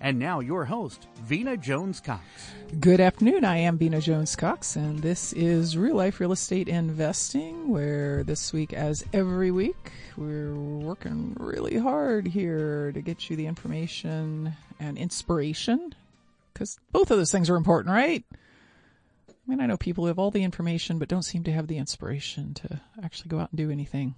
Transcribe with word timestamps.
And 0.00 0.18
now 0.18 0.40
your 0.40 0.66
host, 0.66 1.08
Vena 1.22 1.56
Jones 1.56 2.00
Cox. 2.00 2.22
Good 2.80 3.00
afternoon. 3.00 3.44
I 3.44 3.56
am 3.58 3.78
Vena 3.78 4.00
Jones 4.00 4.36
Cox, 4.36 4.76
and 4.76 5.00
this 5.00 5.32
is 5.32 5.76
Real 5.76 5.96
Life 5.96 6.20
Real 6.20 6.32
Estate 6.32 6.68
Investing, 6.68 7.70
where 7.70 8.22
this 8.22 8.52
week, 8.52 8.74
as 8.74 9.04
every 9.14 9.50
week, 9.50 9.92
we're 10.16 10.54
working 10.54 11.34
really 11.40 11.78
hard 11.78 12.26
here 12.26 12.92
to 12.92 13.00
get 13.00 13.30
you 13.30 13.36
the 13.36 13.46
information 13.46 14.52
and 14.78 14.98
inspiration, 14.98 15.94
because 16.52 16.78
both 16.92 17.10
of 17.10 17.16
those 17.16 17.32
things 17.32 17.48
are 17.48 17.56
important, 17.56 17.94
right? 17.94 18.24
I 19.28 19.32
mean, 19.46 19.60
I 19.60 19.66
know 19.66 19.78
people 19.78 20.04
who 20.04 20.08
have 20.08 20.18
all 20.18 20.30
the 20.30 20.44
information 20.44 20.98
but 20.98 21.08
don't 21.08 21.22
seem 21.22 21.42
to 21.44 21.52
have 21.52 21.68
the 21.68 21.78
inspiration 21.78 22.52
to 22.54 22.80
actually 23.02 23.28
go 23.28 23.38
out 23.38 23.50
and 23.50 23.58
do 23.58 23.70
anything. 23.70 24.14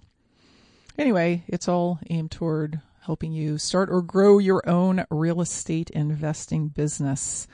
Anyway, 0.97 1.45
it's 1.47 1.69
all 1.69 1.99
aimed 2.09 2.31
toward 2.31 2.81
helping 3.01 3.31
you 3.31 3.57
start 3.57 3.89
or 3.89 4.01
grow 4.01 4.37
your 4.37 4.67
own 4.67 5.05
real 5.09 5.41
estate 5.41 5.89
investing 5.91 6.67
business. 6.67 7.47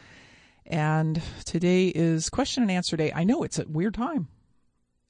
And 0.66 1.22
today 1.46 1.88
is 1.88 2.30
question 2.30 2.64
and 2.64 2.72
answer 2.72 2.98
day. 2.98 3.12
I 3.14 3.24
know 3.24 3.44
it's 3.44 3.60
a 3.60 3.68
weird 3.68 3.94
time. 3.94 4.28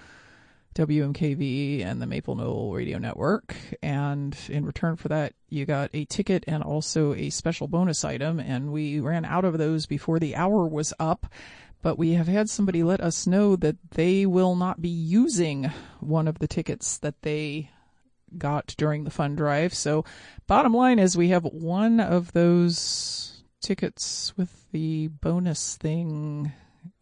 WMKV 0.76 1.84
and 1.86 2.02
the 2.02 2.06
Maple 2.06 2.34
Knoll 2.34 2.74
Radio 2.74 2.98
Network. 2.98 3.56
And 3.82 4.36
in 4.50 4.66
return 4.66 4.96
for 4.96 5.08
that, 5.08 5.32
you 5.48 5.64
got 5.64 5.88
a 5.94 6.04
ticket 6.04 6.44
and 6.46 6.62
also 6.62 7.14
a 7.14 7.30
special 7.30 7.66
bonus 7.66 8.04
item. 8.04 8.38
And 8.38 8.70
we 8.70 9.00
ran 9.00 9.24
out 9.24 9.46
of 9.46 9.56
those 9.56 9.86
before 9.86 10.18
the 10.18 10.36
hour 10.36 10.68
was 10.68 10.92
up. 11.00 11.26
But 11.80 11.98
we 11.98 12.12
have 12.12 12.28
had 12.28 12.50
somebody 12.50 12.82
let 12.82 13.00
us 13.00 13.26
know 13.26 13.56
that 13.56 13.76
they 13.92 14.26
will 14.26 14.54
not 14.54 14.82
be 14.82 14.90
using 14.90 15.70
one 16.00 16.28
of 16.28 16.40
the 16.40 16.48
tickets 16.48 16.98
that 16.98 17.22
they 17.22 17.70
got 18.36 18.74
during 18.76 19.04
the 19.04 19.10
fund 19.10 19.38
drive. 19.38 19.72
So 19.72 20.04
bottom 20.46 20.74
line 20.74 20.98
is 20.98 21.16
we 21.16 21.28
have 21.28 21.44
one 21.44 22.00
of 22.00 22.32
those 22.32 23.42
tickets 23.62 24.34
with 24.36 24.70
the 24.72 25.08
bonus 25.08 25.76
thing 25.76 26.52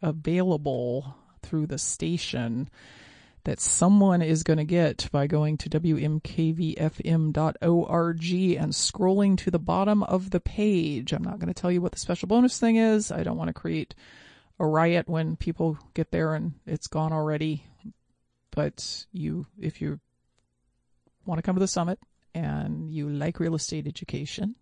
available 0.00 1.16
through 1.42 1.66
the 1.66 1.78
station 1.78 2.70
that 3.44 3.60
someone 3.60 4.22
is 4.22 4.42
going 4.42 4.56
to 4.56 4.64
get 4.64 5.08
by 5.12 5.26
going 5.26 5.58
to 5.58 5.68
wmkvfm.org 5.68 6.74
and 7.32 8.72
scrolling 8.72 9.36
to 9.38 9.50
the 9.50 9.58
bottom 9.58 10.02
of 10.02 10.30
the 10.30 10.40
page. 10.40 11.12
I'm 11.12 11.22
not 11.22 11.38
going 11.38 11.52
to 11.52 11.60
tell 11.60 11.70
you 11.70 11.82
what 11.82 11.92
the 11.92 11.98
special 11.98 12.26
bonus 12.26 12.58
thing 12.58 12.76
is. 12.76 13.12
I 13.12 13.22
don't 13.22 13.36
want 13.36 13.48
to 13.48 13.54
create 13.54 13.94
a 14.58 14.66
riot 14.66 15.08
when 15.08 15.36
people 15.36 15.78
get 15.92 16.10
there 16.10 16.34
and 16.34 16.54
it's 16.66 16.86
gone 16.86 17.12
already. 17.12 17.64
But 18.50 19.06
you, 19.12 19.46
if 19.60 19.80
you 19.80 20.00
want 21.26 21.38
to 21.38 21.42
come 21.42 21.56
to 21.56 21.60
the 21.60 21.68
summit 21.68 21.98
and 22.34 22.90
you 22.90 23.10
like 23.10 23.40
real 23.40 23.54
estate 23.54 23.86
education, 23.86 24.54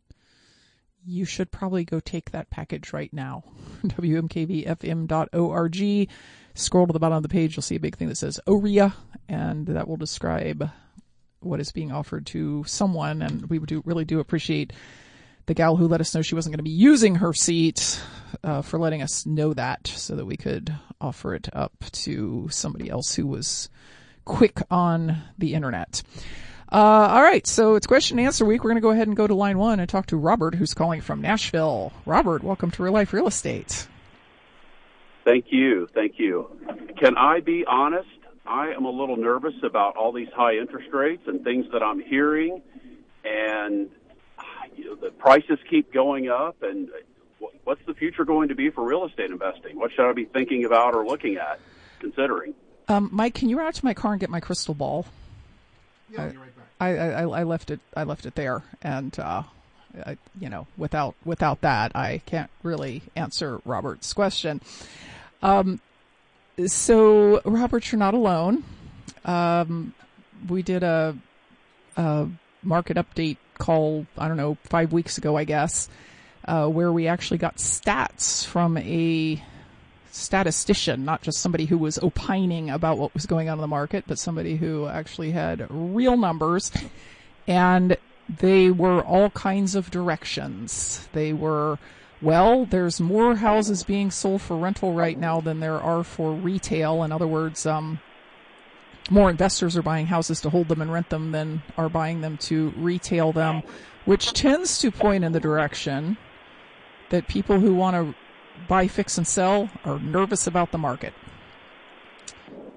you 1.05 1.25
should 1.25 1.51
probably 1.51 1.85
go 1.85 2.01
take 2.01 2.31
that 2.31 2.51
package 2.51 2.93
right 2.93 3.13
now. 3.13 3.45
wmkvfm.org. 3.85 5.29
Scroll 6.55 6.87
to 6.87 6.93
the 6.93 6.99
bottom 6.99 7.17
of 7.17 7.23
the 7.23 7.29
page, 7.29 7.57
you'll 7.57 7.63
see 7.63 7.77
a 7.77 7.81
big 7.81 7.97
thing 7.97 8.09
that 8.09 8.17
says 8.17 8.39
OREA, 8.47 8.93
and 9.29 9.67
that 9.67 9.89
will 9.89 9.97
describe 9.97 10.71
what 11.41 11.61
is 11.61 11.73
being 11.73 11.91
offered 11.91 12.27
to 12.27 12.63
someone. 12.65 13.23
And 13.23 13.49
we 13.49 13.59
do 13.59 13.83
really 13.85 14.05
do 14.05 14.21
appreciate 14.21 14.73
the 15.47 15.55
gal 15.55 15.77
who 15.77 15.89
let 15.89 16.01
us 16.01 16.15
know 16.15 16.23
she 16.23 16.35
wasn't 16.35 16.53
going 16.53 16.59
to 16.59 16.65
be 16.65 16.71
using 16.71 17.17
her 17.17 17.33
seat 17.33 18.01
uh, 18.45 18.63
for 18.63 18.79
letting 18.79 19.03
us 19.03 19.27
know 19.27 19.53
that, 19.55 19.87
so 19.89 20.15
that 20.15 20.25
we 20.25 20.37
could 20.37 20.75
offer 21.01 21.35
it 21.35 21.49
up 21.53 21.73
to 21.91 22.49
somebody 22.51 22.89
else 22.89 23.15
who 23.15 23.27
was 23.27 23.69
quick 24.25 24.61
on 24.71 25.17
the 25.39 25.55
internet. 25.55 26.03
Uh, 26.71 27.09
all 27.11 27.23
right, 27.23 27.47
so 27.47 27.75
it's 27.75 27.87
question 27.87 28.19
and 28.19 28.27
answer 28.27 28.45
week. 28.45 28.63
We're 28.63 28.71
going 28.71 28.81
to 28.81 28.83
go 28.83 28.91
ahead 28.91 29.09
and 29.09 29.17
go 29.17 29.27
to 29.27 29.35
line 29.35 29.59
one 29.59 29.81
and 29.81 29.89
talk 29.89 30.07
to 30.07 30.17
Robert, 30.17 30.55
who's 30.55 30.75
calling 30.75 31.01
from 31.01 31.21
Nashville. 31.21 31.93
Robert, 32.07 32.43
welcome 32.45 32.71
to 32.71 32.83
Real 32.83 32.93
Life 32.93 33.13
Real 33.13 33.27
Estate. 33.27 33.89
Thank 35.25 35.47
you, 35.51 35.89
thank 35.95 36.19
you. 36.19 36.51
Can 36.99 37.17
I 37.17 37.41
be 37.41 37.65
honest? 37.67 38.09
I 38.45 38.71
am 38.73 38.85
a 38.85 38.91
little 38.91 39.17
nervous 39.17 39.55
about 39.63 39.97
all 39.97 40.13
these 40.13 40.29
high 40.35 40.57
interest 40.57 40.89
rates 40.93 41.23
and 41.27 41.45
things 41.45 41.67
that 41.73 41.83
I'm 41.83 42.01
hearing, 42.01 42.61
and 43.25 43.89
you 44.77 44.87
know, 44.87 44.95
the 44.97 45.11
prices 45.11 45.59
keep 45.71 45.93
going 45.93 46.29
up. 46.29 46.57
And 46.63 46.91
what's 47.65 47.85
the 47.87 47.95
future 47.95 48.25
going 48.25 48.49
to 48.49 48.55
be 48.55 48.71
for 48.71 48.85
real 48.85 49.05
estate 49.05 49.31
investing? 49.31 49.79
What 49.79 49.93
should 49.93 50.09
I 50.09 50.13
be 50.13 50.25
thinking 50.25 50.65
about 50.65 50.95
or 50.95 51.07
looking 51.07 51.37
at, 51.37 51.61
considering? 52.01 52.55
Um, 52.89 53.09
Mike, 53.13 53.35
can 53.35 53.49
you 53.49 53.59
run 53.59 53.69
out 53.69 53.75
to 53.75 53.85
my 53.85 53.95
car 53.95 54.13
and 54.13 54.21
get 54.21 54.29
my 54.29 54.41
crystal 54.41 54.75
ball? 54.75 55.07
Yeah, 56.11 56.33
you're 56.33 56.41
right 56.41 56.53
I, 56.81 56.89
I, 56.89 57.23
I 57.23 57.43
left 57.45 57.71
it 57.71 57.79
I 57.97 58.03
left 58.03 58.27
it 58.27 58.35
there, 58.35 58.65
and 58.83 59.17
uh, 59.19 59.45
I, 60.05 60.17
you 60.41 60.49
know 60.49 60.67
without 60.77 61.15
without 61.25 61.61
that 61.63 61.93
I 61.95 62.23
can't 62.27 62.51
really 62.63 63.03
answer 63.17 63.61
Robert's 63.65 64.13
question. 64.13 64.61
Um, 65.43 65.81
so 66.67 67.41
Robert, 67.45 67.91
you're 67.91 67.99
not 67.99 68.15
alone. 68.15 68.65
Um, 69.25 69.95
we 70.49 70.63
did 70.63 70.83
a, 70.83 71.17
a 71.97 72.29
market 72.63 72.97
update 72.97 73.39
call 73.59 74.07
I 74.17 74.29
don't 74.29 74.37
know 74.37 74.57
five 74.65 74.93
weeks 74.93 75.19
ago 75.19 75.37
I 75.37 75.45
guess, 75.45 75.89
uh, 76.47 76.69
where 76.69 76.93
we 76.93 77.07
actually 77.09 77.39
got 77.39 77.57
stats 77.57 78.45
from 78.45 78.77
a 78.79 79.43
statistician, 80.11 81.05
not 81.05 81.23
just 81.23 81.39
somebody 81.39 81.65
who 81.65 81.79
was 81.79 81.99
opining 81.99 82.71
about 82.71 82.99
what 82.99 83.15
was 83.15 83.27
going 83.27 83.49
on 83.49 83.59
in 83.59 83.63
the 83.63 83.67
market, 83.67 84.05
but 84.07 84.19
somebody 84.19 84.57
who 84.57 84.87
actually 84.87 85.33
had 85.33 85.67
real 85.71 86.17
numbers. 86.17 86.71
And 87.47 87.97
they 88.29 88.71
were 88.71 89.03
all 89.03 89.31
kinds 89.31 89.75
of 89.75 89.91
directions. 89.91 91.09
They 91.13 91.33
were, 91.33 91.79
well, 92.21 92.65
there's 92.65 93.01
more 93.01 93.37
houses 93.37 93.83
being 93.83 94.11
sold 94.11 94.43
for 94.43 94.57
rental 94.57 94.93
right 94.93 95.19
now 95.19 95.41
than 95.41 95.61
there 95.61 95.81
are 95.81 96.05
for 96.05 96.33
retail. 96.33 97.03
In 97.03 97.13
other 97.13 97.27
words, 97.27 97.67
um, 97.67 98.01
more 99.11 99.31
investors 99.31 99.77
are 99.77 99.83
buying 99.83 100.07
houses 100.07 100.41
to 100.43 100.51
hold 100.51 100.69
them 100.69 100.81
and 100.81 100.93
rent 100.93 101.11
them 101.11 101.33
than 101.33 101.63
are 101.77 101.89
buying 101.89 102.21
them 102.21 102.37
to 102.39 102.73
retail 102.77 103.33
them, 103.33 103.63
which 104.05 104.33
tends 104.33 104.79
to 104.79 104.91
point 104.91 105.25
in 105.25 105.33
the 105.33 105.41
direction 105.41 106.17
that 107.11 107.29
people 107.29 107.61
who 107.61 107.75
want 107.75 107.95
to 107.97 108.15
buy, 108.69 108.87
fix, 108.87 109.19
and 109.19 109.27
sell 109.27 109.69
are 109.85 109.99
nervous 109.99 110.47
about 110.47 110.71
the 110.71 110.79
market. 110.79 111.13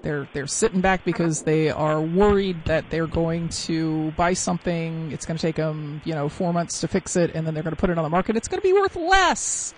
They're 0.06 0.28
they're 0.32 0.46
sitting 0.46 0.80
back 0.80 1.04
because 1.04 1.42
they 1.42 1.68
are 1.68 2.00
worried 2.00 2.64
that 2.66 2.90
they're 2.90 3.08
going 3.08 3.48
to 3.66 4.12
buy 4.12 4.34
something. 4.34 5.10
It's 5.10 5.26
going 5.26 5.36
to 5.36 5.42
take 5.42 5.56
them, 5.56 6.00
you 6.04 6.14
know, 6.14 6.28
four 6.28 6.52
months 6.52 6.80
to 6.82 6.86
fix 6.86 7.16
it, 7.16 7.34
and 7.34 7.44
then 7.44 7.54
they're 7.54 7.64
going 7.64 7.74
to 7.74 7.80
put 7.80 7.90
it 7.90 7.98
on 7.98 8.04
the 8.04 8.08
market. 8.08 8.36
It's 8.36 8.46
going 8.46 8.60
to 8.60 8.68
be 8.68 8.72
worth 8.72 8.94
less 8.94 9.74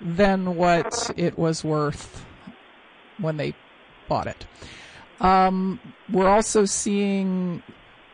than 0.00 0.56
what 0.56 1.12
it 1.16 1.38
was 1.38 1.62
worth 1.62 2.26
when 3.18 3.36
they 3.36 3.54
bought 4.08 4.26
it. 4.26 4.46
Um, 5.20 5.78
we're 6.10 6.28
also 6.28 6.64
seeing 6.64 7.62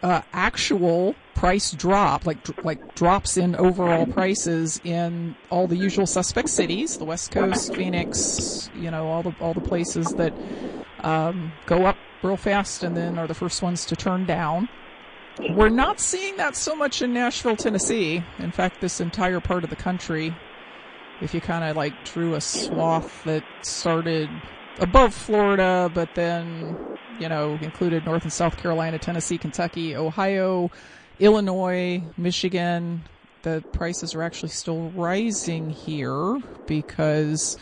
uh, 0.03 0.21
actual 0.35 1.15
price 1.35 1.71
drop, 1.71 2.27
like 2.27 2.63
like 2.63 2.95
drops 2.95 3.39
in 3.39 3.57
overall 3.57 4.05
prices 4.05 4.83
in 4.85 5.35
all 5.49 5.67
the 5.67 5.77
usual 5.77 6.05
suspect 6.05 6.51
cities, 6.51 6.99
the 6.99 7.07
West 7.07 7.31
Coast, 7.31 7.75
Phoenix, 7.75 8.69
you 8.75 8.91
know, 8.91 9.09
all 9.09 9.23
the 9.23 9.35
all 9.41 9.55
the 9.55 9.63
places 9.63 10.09
that 10.17 10.35
um, 11.05 11.53
go 11.67 11.85
up 11.85 11.99
real 12.23 12.37
fast 12.37 12.83
and 12.83 12.97
then 12.97 13.19
are 13.19 13.27
the 13.27 13.35
first 13.35 13.63
ones 13.63 13.85
to 13.87 13.97
turn 13.97 14.25
down. 14.25 14.69
We're 15.51 15.69
not 15.69 16.01
seeing 16.01 16.37
that 16.37 16.57
so 16.57 16.75
much 16.75 17.03
in 17.03 17.13
Nashville, 17.13 17.57
Tennessee. 17.57 18.25
In 18.39 18.51
fact, 18.53 18.81
this 18.81 19.01
entire 19.01 19.41
part 19.41 19.65
of 19.65 19.71
the 19.71 19.77
country, 19.77 20.35
if 21.21 21.35
you 21.35 21.41
kind 21.41 21.65
of 21.65 21.77
like 21.77 22.03
drew 22.05 22.35
a 22.35 22.41
swath 22.41 23.25
that 23.25 23.45
started 23.63 24.31
above 24.79 25.15
Florida, 25.15 25.91
but 25.93 26.15
then, 26.15 26.79
you 27.19 27.29
know, 27.29 27.59
included 27.61 28.07
North 28.07 28.23
and 28.23 28.33
South 28.33 28.57
Carolina, 28.57 28.99
Tennessee, 28.99 29.39
Kentucky, 29.39 29.95
Ohio, 29.97 30.71
Illinois, 31.19 32.03
Michigan, 32.17 33.05
the 33.43 33.63
prices 33.73 34.15
are 34.15 34.23
actually 34.23 34.49
still 34.49 34.91
rising 34.91 35.69
here 35.71 36.41
because 36.67 37.59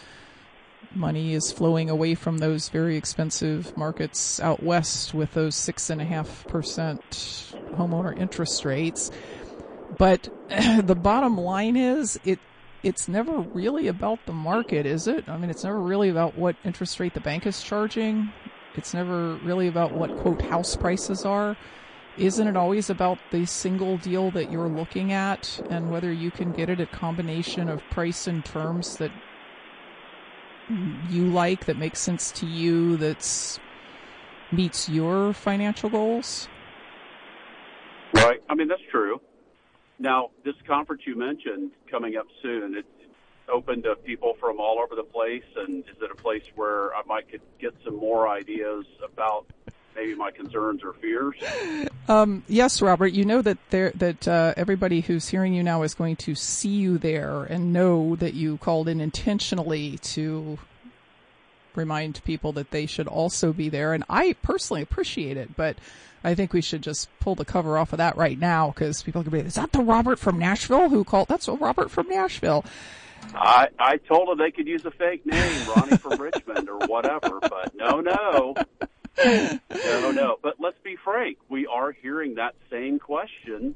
money 0.97 1.35
is 1.35 1.53
flowing 1.53 1.91
away 1.91 2.15
from 2.15 2.39
those 2.39 2.69
very 2.69 2.97
expensive 2.97 3.77
markets 3.77 4.41
out 4.41 4.63
west 4.63 5.15
with 5.15 5.33
those 5.35 5.55
six 5.55 5.91
and 5.91 6.01
a 6.01 6.05
half 6.05 6.47
percent 6.49 7.01
homeowner 7.75 8.17
interest 8.19 8.65
rates. 8.65 9.11
But 9.99 10.29
the 10.83 10.97
bottom 10.97 11.39
line 11.39 11.77
is 11.77 12.19
it 12.25 12.39
it's 12.83 13.07
never 13.07 13.39
really 13.39 13.87
about 13.87 14.19
the 14.27 14.33
market, 14.33 14.87
is 14.87 15.07
it? 15.07 15.29
I 15.29 15.37
mean, 15.37 15.51
it's 15.51 15.63
never 15.63 15.81
really 15.81 16.09
about 16.09 16.37
what 16.37 16.57
interest 16.65 16.99
rate 16.99 17.15
the 17.15 17.21
bank 17.21 17.47
is 17.47 17.63
charging. 17.63 18.33
It's 18.75 18.93
never 18.93 19.35
really 19.37 19.69
about 19.69 19.93
what 19.93 20.17
quote 20.19 20.43
house 20.43 20.75
prices 20.75 21.25
are. 21.25 21.57
Isn't 22.19 22.47
it 22.47 22.57
always 22.57 22.91
about 22.91 23.19
the 23.31 23.47
single 23.47 23.97
deal 23.99 24.31
that 24.33 24.51
you're 24.51 24.69
looking 24.69 25.13
at 25.13 25.61
and 25.71 25.91
whether 25.91 26.13
you 26.13 26.31
can 26.31 26.53
get 26.53 26.69
it 26.69 26.81
at 26.81 26.91
combination 26.93 27.69
of 27.69 27.83
price 27.91 28.27
and 28.27 28.45
terms 28.45 28.97
that 28.97 29.13
you 31.11 31.27
like 31.27 31.67
that 31.67 31.77
makes 31.77 32.01
sense 32.01 32.31
to 32.33 32.47
you 32.47 32.97
that's 32.97 33.61
meets 34.51 34.89
your 34.89 35.33
financial 35.33 35.89
goals? 35.89 36.49
Right. 38.15 38.43
I 38.49 38.55
mean, 38.55 38.69
that's 38.69 38.83
true. 38.91 39.21
Now, 39.99 40.31
this 40.45 40.55
conference 40.67 41.03
you 41.07 41.17
mentioned 41.17 41.73
coming 41.91 42.17
up 42.17 42.27
soon, 42.43 42.75
it's 42.77 42.89
open 43.49 43.83
to 43.83 43.95
people 43.97 44.35
from 44.41 44.61
all 44.61 44.79
over 44.79 44.95
the 44.95 45.05
place, 45.05 45.45
and 45.57 45.85
is 45.85 45.97
it 46.01 46.11
a 46.11 46.15
place 46.15 46.45
where 46.55 46.95
I 46.95 47.03
might 47.07 47.27
get 47.59 47.75
some 47.85 47.97
more 47.97 48.29
ideas 48.29 48.85
about 49.05 49.47
maybe 49.95 50.15
my 50.15 50.31
concerns 50.31 50.83
or 50.83 50.93
fears? 50.95 51.37
Um, 52.09 52.45
yes, 52.49 52.83
Robert. 52.83 53.09
You 53.09 53.25
know 53.25 53.43
that 53.43 53.59
there 53.71 53.93
that 53.97 54.27
uh, 54.27 54.55
everybody 54.57 55.01
who's 55.01 55.29
hearing 55.29 55.55
you 55.55 55.63
now 55.63 55.83
is 55.83 55.95
going 55.95 56.17
to 56.17 56.35
see 56.35 56.69
you 56.69 56.99
there 56.99 57.45
and 57.45 57.73
know 57.73 58.17
that 58.17 58.35
you 58.35 58.59
called 58.59 58.89
in 58.89 59.01
intentionally 59.01 59.99
to 59.99 60.59
remind 61.75 62.23
people 62.25 62.53
that 62.53 62.71
they 62.71 62.87
should 62.87 63.09
also 63.09 63.53
be 63.53 63.69
there. 63.69 63.95
And 63.95 64.05
I 64.09 64.35
personally 64.43 64.83
appreciate 64.83 65.37
it, 65.37 65.57
but 65.57 65.77
I 66.25 66.35
think 66.35 66.53
we 66.53 66.61
should 66.61 66.83
just 66.83 67.09
pull 67.21 67.35
the 67.35 67.45
cover 67.45 67.79
off 67.79 67.93
of 67.93 67.99
that 67.99 68.17
right 68.17 68.39
now 68.39 68.69
because 68.69 69.03
people 69.03 69.23
could 69.23 69.33
be, 69.33 69.41
is 69.41 69.55
that 69.55 69.73
the 69.73 69.81
Robert 69.81 70.19
from 70.19 70.39
Nashville 70.39 70.89
who 70.89 71.05
called? 71.05 71.29
That's 71.29 71.49
a 71.49 71.53
Robert 71.53 71.91
from 71.91 72.09
Nashville. 72.09 72.65
I 73.35 73.69
I 73.79 73.99
told 73.99 74.29
them 74.29 74.39
they 74.39 74.51
could 74.51 74.67
use 74.67 74.85
a 74.85 74.91
fake 74.91 75.25
name, 75.25 75.69
Ronnie 75.69 75.97
from 75.97 76.13
Richmond 76.21 76.69
or 76.69 76.79
whatever, 76.87 77.39
but 77.41 77.73
no, 77.75 78.01
no 78.01 78.55
no, 79.19 80.11
no. 80.11 80.37
But 80.43 80.55
let's 80.59 80.79
be 80.83 80.97
frank. 80.97 81.39
We 81.49 81.67
are 81.67 81.93
hearing 81.93 82.37
that 82.37 82.55
same 82.71 82.99
question 82.99 83.75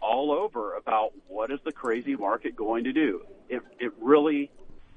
all 0.00 0.32
over 0.32 0.74
about 0.74 1.12
what 1.28 1.50
is 1.50 1.60
the 1.64 1.72
crazy 1.72 2.16
market 2.16 2.56
going 2.56 2.84
to 2.84 2.92
do. 2.92 3.22
It 3.48 3.62
it 3.78 3.92
really 4.00 4.50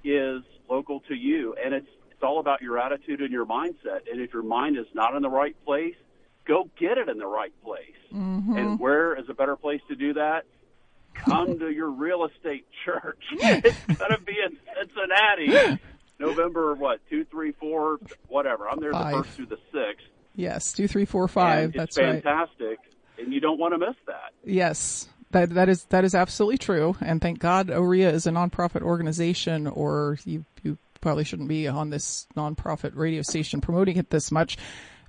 is 0.04 0.44
local 0.70 1.02
to 1.02 1.16
you, 1.16 1.56
and 1.64 1.74
it's 1.74 1.88
it's 2.12 2.24
all 2.24 2.40
about 2.40 2.62
your 2.62 2.80
attitude 2.80 3.22
and 3.22 3.32
your 3.32 3.46
mindset. 3.46 4.10
And 4.12 4.22
if 4.22 4.34
your 4.34 4.44
mind 4.44 4.78
is 4.78 4.86
not 4.94 5.16
in 5.16 5.22
the 5.22 5.30
right 5.30 5.56
place, 5.66 5.96
go 6.46 6.70
get 6.80 6.98
it 6.98 7.10
in 7.10 7.18
the 7.18 7.28
right 7.28 7.54
place. 7.64 7.82
Mm-hmm. 8.14 8.58
And 8.58 8.80
where 8.80 9.16
is 9.20 9.26
a 9.30 9.34
better 9.34 9.56
place 9.56 9.82
to 9.90 9.96
do 9.96 10.14
that? 10.14 10.46
Come 11.14 11.60
to 11.60 11.70
your 11.70 11.90
real 11.90 12.26
estate 12.26 12.66
church. 12.86 13.24
It's 13.34 13.98
going 14.00 14.12
to 14.12 14.20
be 14.20 14.36
in 14.40 14.58
Cincinnati. 14.78 15.80
November 16.20 16.74
what 16.76 17.00
two 17.10 17.26
three 17.26 17.52
four 17.54 18.00
whatever. 18.28 18.70
I'm 18.70 18.80
there 18.80 18.92
five. 18.92 19.12
the 19.12 19.24
first 19.24 19.36
through 19.36 19.46
the 19.48 19.60
sixth. 19.72 20.08
Yes, 20.36 20.74
two 20.74 20.88
three 20.88 21.06
four 21.06 21.28
five. 21.28 21.66
And 21.66 21.74
That's 21.74 21.98
fantastic, 21.98 22.60
right. 22.60 22.80
and 23.20 23.34
you 23.34 23.40
don't 23.40 23.60
want 23.60 23.74
to 23.74 23.78
miss 23.78 23.96
that. 24.08 24.32
Yes. 24.44 25.08
That 25.32 25.50
that 25.56 25.68
is 25.68 25.86
that 25.86 26.04
is 26.04 26.14
absolutely 26.14 26.60
true, 26.60 26.96
and 27.02 27.20
thank 27.20 27.40
God 27.40 27.70
OREA 27.70 28.14
is 28.14 28.28
a 28.28 28.30
nonprofit 28.30 28.84
organization, 28.84 29.66
or 29.66 30.20
you 30.26 30.46
you 30.62 30.78
probably 31.02 31.24
shouldn't 31.24 31.50
be 31.50 31.68
on 31.68 31.90
this 31.90 32.28
nonprofit 32.36 32.96
radio 32.96 33.24
station 33.24 33.60
promoting 33.60 33.98
it 33.98 34.12
this 34.12 34.32
much. 34.32 34.58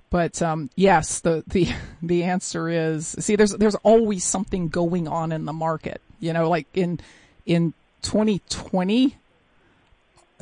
But 0.09 0.41
um, 0.41 0.69
yes, 0.75 1.19
the 1.19 1.43
the 1.47 1.67
the 2.01 2.23
answer 2.23 2.69
is 2.69 3.15
see 3.19 3.35
there's 3.35 3.51
there's 3.51 3.75
always 3.75 4.23
something 4.23 4.69
going 4.69 5.07
on 5.07 5.31
in 5.31 5.45
the 5.45 5.53
market. 5.53 6.01
You 6.19 6.33
know, 6.33 6.49
like 6.49 6.67
in 6.73 6.99
in 7.45 7.73
2020, 8.01 9.15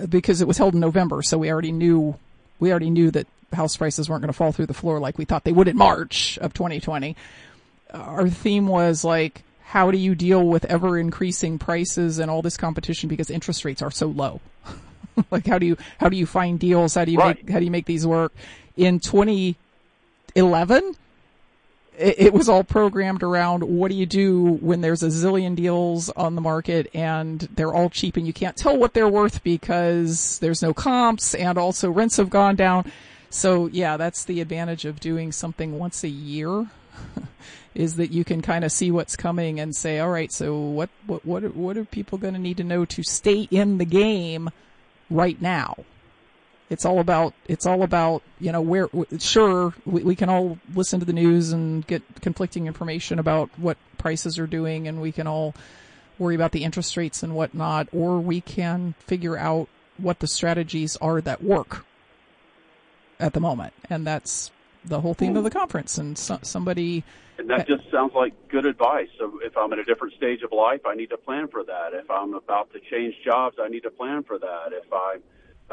because 0.09 0.41
it 0.41 0.47
was 0.47 0.57
held 0.57 0.73
in 0.73 0.79
November, 0.79 1.21
so 1.21 1.37
we 1.37 1.51
already 1.51 1.71
knew 1.71 2.15
we 2.59 2.71
already 2.71 2.89
knew 2.89 3.11
that 3.11 3.27
house 3.53 3.77
prices 3.77 4.09
weren't 4.09 4.21
going 4.21 4.31
to 4.31 4.37
fall 4.37 4.51
through 4.51 4.65
the 4.65 4.73
floor 4.73 4.99
like 4.99 5.17
we 5.17 5.25
thought 5.25 5.43
they 5.43 5.51
would 5.51 5.67
in 5.67 5.77
March 5.77 6.37
of 6.39 6.53
2020. 6.53 7.15
Uh, 7.93 7.97
our 7.97 8.29
theme 8.29 8.67
was 8.67 9.03
like, 9.03 9.43
how 9.63 9.91
do 9.91 9.97
you 9.97 10.15
deal 10.15 10.45
with 10.45 10.65
ever 10.65 10.97
increasing 10.97 11.59
prices 11.59 12.19
and 12.19 12.31
all 12.31 12.41
this 12.41 12.57
competition 12.57 13.09
because 13.09 13.29
interest 13.29 13.65
rates 13.65 13.81
are 13.81 13.91
so 13.91 14.07
low? 14.07 14.39
like, 15.31 15.45
how 15.47 15.59
do 15.59 15.65
you 15.65 15.77
how 15.99 16.09
do 16.09 16.17
you 16.17 16.25
find 16.25 16.59
deals? 16.59 16.95
How 16.95 17.05
do 17.05 17.11
you 17.11 17.19
right. 17.19 17.35
make 17.43 17.49
how 17.51 17.59
do 17.59 17.65
you 17.65 17.71
make 17.71 17.85
these 17.85 18.05
work? 18.07 18.33
In 18.75 18.99
2011, 18.99 20.95
it, 21.97 22.15
it 22.19 22.33
was 22.33 22.49
all 22.49 22.63
programmed 22.63 23.23
around 23.23 23.63
what 23.63 23.89
do 23.89 23.95
you 23.95 24.05
do 24.05 24.53
when 24.61 24.81
there's 24.81 25.03
a 25.03 25.07
zillion 25.07 25.55
deals 25.55 26.09
on 26.11 26.35
the 26.35 26.41
market 26.41 26.89
and 26.93 27.41
they're 27.55 27.73
all 27.73 27.89
cheap 27.89 28.17
and 28.17 28.27
you 28.27 28.33
can't 28.33 28.57
tell 28.57 28.77
what 28.77 28.93
they're 28.93 29.09
worth 29.09 29.43
because 29.43 30.39
there's 30.39 30.61
no 30.61 30.73
comps 30.73 31.33
and 31.35 31.57
also 31.57 31.89
rents 31.89 32.17
have 32.17 32.29
gone 32.29 32.55
down. 32.55 32.91
So 33.29 33.67
yeah, 33.67 33.97
that's 33.97 34.25
the 34.25 34.41
advantage 34.41 34.85
of 34.85 34.99
doing 34.99 35.31
something 35.31 35.77
once 35.77 36.03
a 36.03 36.09
year. 36.09 36.67
is 37.75 37.95
that 37.95 38.11
you 38.11 38.23
can 38.23 38.41
kind 38.41 38.63
of 38.63 38.71
see 38.71 38.91
what's 38.91 39.15
coming 39.15 39.59
and 39.59 39.75
say, 39.75 39.99
all 39.99 40.09
right, 40.09 40.31
so 40.31 40.55
what, 40.55 40.91
what, 41.07 41.25
what, 41.25 41.55
what 41.55 41.75
are 41.75 41.85
people 41.85 42.19
going 42.19 42.35
to 42.35 42.39
need 42.39 42.57
to 42.57 42.63
know 42.63 42.85
to 42.85 43.01
stay 43.01 43.47
in 43.49 43.79
the 43.79 43.85
game 43.85 44.49
right 45.09 45.41
now? 45.41 45.75
It's 46.69 46.85
all 46.85 46.99
about, 46.99 47.33
it's 47.47 47.65
all 47.65 47.83
about, 47.83 48.23
you 48.39 48.51
know, 48.51 48.61
where, 48.61 48.89
sure, 49.19 49.73
we, 49.85 50.03
we 50.03 50.15
can 50.15 50.29
all 50.29 50.57
listen 50.73 50.99
to 50.99 51.05
the 51.05 51.13
news 51.13 51.51
and 51.51 51.85
get 51.85 52.01
conflicting 52.21 52.67
information 52.67 53.19
about 53.19 53.49
what 53.57 53.77
prices 53.97 54.39
are 54.39 54.47
doing 54.47 54.87
and 54.87 55.01
we 55.01 55.11
can 55.11 55.27
all 55.27 55.53
worry 56.17 56.35
about 56.35 56.51
the 56.51 56.63
interest 56.63 56.95
rates 56.97 57.23
and 57.23 57.35
whatnot, 57.35 57.87
or 57.91 58.19
we 58.19 58.41
can 58.41 58.95
figure 58.99 59.37
out 59.37 59.67
what 59.97 60.19
the 60.19 60.27
strategies 60.27 60.95
are 60.97 61.21
that 61.21 61.43
work 61.43 61.85
at 63.19 63.33
the 63.33 63.39
moment. 63.39 63.73
And 63.89 64.05
that's 64.05 64.51
the 64.85 65.01
whole 65.01 65.13
theme 65.13 65.35
of 65.37 65.43
the 65.43 65.49
conference. 65.49 65.97
And 65.97 66.17
so, 66.17 66.39
somebody, 66.41 67.03
and 67.37 67.49
that 67.49 67.67
just 67.67 67.89
sounds 67.91 68.13
like 68.13 68.33
good 68.49 68.65
advice. 68.65 69.09
So 69.17 69.39
if 69.43 69.57
I'm 69.57 69.71
at 69.73 69.79
a 69.79 69.83
different 69.83 70.13
stage 70.15 70.41
of 70.43 70.51
life, 70.51 70.81
I 70.85 70.95
need 70.95 71.09
to 71.09 71.17
plan 71.17 71.47
for 71.47 71.63
that. 71.63 71.93
If 71.93 72.09
I'm 72.09 72.33
about 72.33 72.71
to 72.73 72.79
change 72.79 73.15
jobs, 73.23 73.57
I 73.61 73.69
need 73.69 73.83
to 73.83 73.91
plan 73.91 74.23
for 74.23 74.37
that. 74.37 74.71
If 74.71 74.91
I'm 74.91 75.21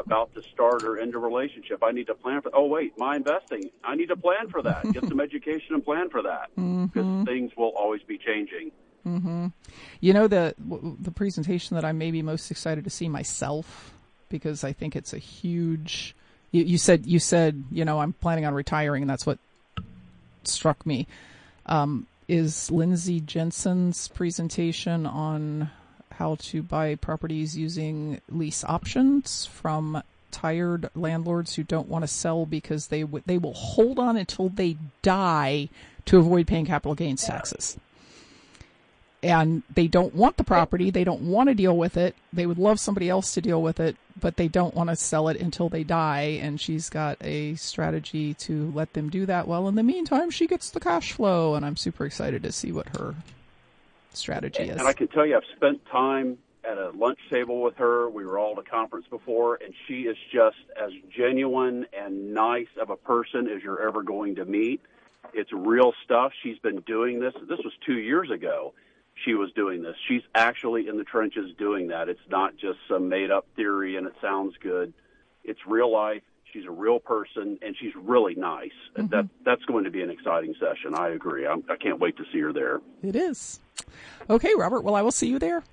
about 0.03 0.33
the 0.33 0.43
start 0.53 0.83
or 0.83 0.99
end 0.99 1.15
a 1.15 1.17
relationship. 1.17 1.83
I 1.83 1.91
need 1.91 2.07
to 2.07 2.15
plan 2.15 2.41
for. 2.41 2.51
Oh 2.53 2.65
wait, 2.65 2.97
my 2.97 3.15
investing. 3.15 3.69
I 3.83 3.95
need 3.95 4.07
to 4.07 4.15
plan 4.15 4.49
for 4.49 4.61
that. 4.61 4.83
Get 4.91 5.07
some 5.07 5.19
education 5.27 5.75
and 5.75 5.83
plan 5.83 6.09
for 6.09 6.21
that 6.23 6.49
because 6.55 7.05
mm-hmm. 7.05 7.23
things 7.23 7.51
will 7.55 7.73
always 7.75 8.01
be 8.03 8.17
changing. 8.17 8.71
Mm-hmm. 9.05 9.47
You 9.99 10.13
know 10.13 10.27
the 10.27 10.55
the 10.99 11.11
presentation 11.11 11.75
that 11.75 11.85
I'm 11.85 11.97
maybe 11.97 12.21
most 12.21 12.51
excited 12.51 12.83
to 12.83 12.89
see 12.89 13.09
myself 13.09 13.93
because 14.29 14.63
I 14.63 14.73
think 14.73 14.95
it's 14.95 15.13
a 15.13 15.17
huge. 15.17 16.15
You, 16.51 16.63
you 16.63 16.77
said 16.77 17.05
you 17.05 17.19
said 17.19 17.63
you 17.71 17.85
know 17.85 17.99
I'm 17.99 18.13
planning 18.13 18.45
on 18.45 18.53
retiring 18.53 19.03
and 19.03 19.09
that's 19.09 19.25
what 19.25 19.39
struck 20.43 20.85
me. 20.85 21.07
Um, 21.65 22.07
is 22.27 22.71
Lindsay 22.71 23.19
Jensen's 23.19 24.07
presentation 24.07 25.05
on 25.05 25.69
how 26.21 26.35
to 26.35 26.61
buy 26.61 26.93
properties 26.93 27.57
using 27.57 28.21
lease 28.29 28.63
options 28.65 29.45
from 29.47 30.03
tired 30.29 30.87
landlords 30.93 31.55
who 31.55 31.63
don't 31.63 31.89
want 31.89 32.03
to 32.03 32.07
sell 32.07 32.45
because 32.45 32.87
they 32.87 33.01
w- 33.01 33.23
they 33.25 33.39
will 33.39 33.53
hold 33.53 33.97
on 33.97 34.15
until 34.15 34.47
they 34.47 34.77
die 35.01 35.67
to 36.05 36.19
avoid 36.19 36.45
paying 36.45 36.65
capital 36.67 36.93
gains 36.93 37.23
taxes 37.23 37.75
and 39.23 39.63
they 39.73 39.87
don't 39.87 40.15
want 40.15 40.37
the 40.37 40.43
property. 40.43 40.89
They 40.89 41.03
don't 41.03 41.21
want 41.21 41.49
to 41.49 41.55
deal 41.55 41.77
with 41.77 41.95
it. 41.97 42.15
They 42.33 42.45
would 42.45 42.57
love 42.57 42.79
somebody 42.79 43.09
else 43.09 43.33
to 43.33 43.41
deal 43.41 43.61
with 43.61 43.79
it, 43.79 43.95
but 44.19 44.37
they 44.37 44.47
don't 44.47 44.73
want 44.73 44.89
to 44.89 44.95
sell 44.95 45.27
it 45.27 45.39
until 45.39 45.69
they 45.69 45.83
die. 45.83 46.39
And 46.41 46.59
she's 46.59 46.89
got 46.89 47.17
a 47.21 47.55
strategy 47.55 48.33
to 48.35 48.71
let 48.73 48.93
them 48.93 49.09
do 49.09 49.25
that. 49.27 49.47
Well, 49.47 49.67
in 49.67 49.75
the 49.75 49.83
meantime, 49.83 50.31
she 50.31 50.47
gets 50.47 50.71
the 50.71 50.79
cash 50.79 51.11
flow, 51.11 51.53
and 51.55 51.65
I'm 51.65 51.77
super 51.77 52.05
excited 52.05 52.41
to 52.43 52.51
see 52.51 52.71
what 52.71 52.89
her 52.97 53.15
strategy 54.13 54.63
is. 54.63 54.77
And 54.77 54.87
I 54.87 54.93
can 54.93 55.07
tell 55.07 55.25
you, 55.25 55.37
I've 55.37 55.55
spent 55.55 55.85
time 55.85 56.37
at 56.63 56.77
a 56.77 56.91
lunch 56.91 57.19
table 57.29 57.61
with 57.61 57.75
her. 57.77 58.09
We 58.09 58.25
were 58.25 58.37
all 58.37 58.53
at 58.53 58.59
a 58.59 58.69
conference 58.69 59.07
before, 59.09 59.55
and 59.55 59.73
she 59.87 60.01
is 60.01 60.17
just 60.31 60.57
as 60.81 60.91
genuine 61.15 61.85
and 61.97 62.33
nice 62.33 62.67
of 62.79 62.89
a 62.89 62.95
person 62.95 63.47
as 63.47 63.63
you're 63.63 63.81
ever 63.81 64.03
going 64.03 64.35
to 64.35 64.45
meet. 64.45 64.81
It's 65.33 65.51
real 65.53 65.93
stuff. 66.03 66.33
She's 66.43 66.59
been 66.59 66.81
doing 66.81 67.19
this. 67.19 67.33
This 67.47 67.59
was 67.63 67.73
two 67.85 67.97
years 67.97 68.29
ago 68.29 68.73
she 69.25 69.33
was 69.33 69.51
doing 69.53 69.81
this. 69.81 69.95
She's 70.07 70.21
actually 70.35 70.87
in 70.87 70.97
the 70.97 71.03
trenches 71.03 71.51
doing 71.57 71.87
that. 71.87 72.09
It's 72.09 72.19
not 72.29 72.57
just 72.57 72.79
some 72.87 73.09
made 73.09 73.31
up 73.31 73.45
theory 73.55 73.97
and 73.97 74.07
it 74.07 74.13
sounds 74.21 74.55
good. 74.61 74.93
It's 75.43 75.59
real 75.67 75.91
life. 75.91 76.21
She's 76.51 76.65
a 76.65 76.71
real 76.71 76.99
person 76.99 77.57
and 77.61 77.75
she's 77.79 77.93
really 77.95 78.35
nice. 78.35 78.71
Mm-hmm. 78.95 79.07
That 79.07 79.27
that's 79.45 79.63
going 79.65 79.85
to 79.85 79.91
be 79.91 80.01
an 80.01 80.09
exciting 80.09 80.53
session. 80.59 80.95
I 80.95 81.09
agree. 81.09 81.47
I'm, 81.47 81.63
I 81.69 81.75
can 81.75 81.91
not 81.91 81.99
wait 81.99 82.17
to 82.17 82.23
see 82.31 82.39
her 82.39 82.51
there. 82.51 82.81
It 83.01 83.15
is. 83.15 83.59
Okay, 84.29 84.51
Robert. 84.57 84.81
Well, 84.81 84.95
I 84.95 85.01
will 85.01 85.11
see 85.11 85.27
you 85.27 85.39
there. 85.39 85.63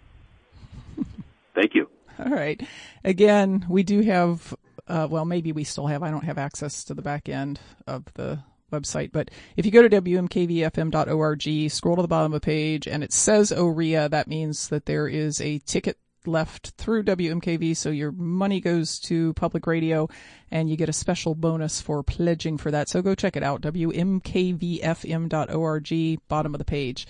Thank 1.54 1.74
you. 1.74 1.88
All 2.18 2.30
right. 2.30 2.60
Again, 3.04 3.66
we 3.68 3.82
do 3.82 4.00
have. 4.02 4.54
Uh, 4.86 5.06
well, 5.10 5.24
maybe 5.24 5.52
we 5.52 5.64
still 5.64 5.86
have. 5.86 6.02
I 6.02 6.10
don't 6.10 6.24
have 6.24 6.38
access 6.38 6.84
to 6.84 6.94
the 6.94 7.02
back 7.02 7.28
end 7.28 7.60
of 7.86 8.04
the 8.14 8.38
website. 8.72 9.12
But 9.12 9.30
if 9.56 9.66
you 9.66 9.72
go 9.72 9.86
to 9.86 9.88
wmkvfm.org, 9.88 11.70
scroll 11.70 11.96
to 11.96 12.02
the 12.02 12.08
bottom 12.08 12.32
of 12.32 12.40
the 12.40 12.44
page, 12.44 12.86
and 12.86 13.04
it 13.04 13.12
says 13.12 13.52
OREA, 13.52 14.08
that 14.10 14.28
means 14.28 14.68
that 14.68 14.86
there 14.86 15.08
is 15.08 15.40
a 15.40 15.58
ticket 15.60 15.98
left 16.26 16.70
through 16.78 17.04
WMKV, 17.04 17.76
so 17.76 17.90
your 17.90 18.12
money 18.12 18.60
goes 18.60 18.98
to 19.00 19.32
public 19.34 19.66
radio, 19.66 20.08
and 20.50 20.70
you 20.70 20.76
get 20.76 20.88
a 20.88 20.92
special 20.92 21.34
bonus 21.34 21.80
for 21.80 22.02
pledging 22.02 22.58
for 22.58 22.70
that. 22.70 22.88
So 22.88 23.02
go 23.02 23.14
check 23.14 23.36
it 23.36 23.42
out, 23.42 23.60
wmkvfm.org, 23.62 24.28
bottom 26.28 26.54
of 26.54 26.58
the 26.58 26.64
page. 26.64 27.06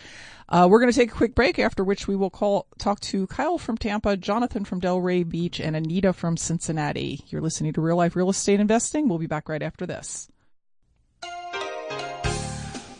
Uh, 0.48 0.66
we're 0.70 0.80
going 0.80 0.90
to 0.90 0.98
take 0.98 1.12
a 1.12 1.14
quick 1.14 1.34
break, 1.34 1.58
after 1.58 1.84
which 1.84 2.08
we 2.08 2.16
will 2.16 2.30
call 2.30 2.66
talk 2.78 3.00
to 3.00 3.26
Kyle 3.26 3.58
from 3.58 3.76
Tampa, 3.76 4.16
Jonathan 4.16 4.64
from 4.64 4.80
Delray 4.80 5.28
Beach, 5.28 5.60
and 5.60 5.76
Anita 5.76 6.12
from 6.12 6.36
Cincinnati. 6.36 7.24
You're 7.28 7.42
listening 7.42 7.74
to 7.74 7.80
Real 7.80 7.96
Life 7.96 8.16
Real 8.16 8.30
Estate 8.30 8.60
Investing. 8.60 9.08
We'll 9.08 9.18
be 9.18 9.26
back 9.26 9.48
right 9.48 9.62
after 9.62 9.84
this. 9.84 10.28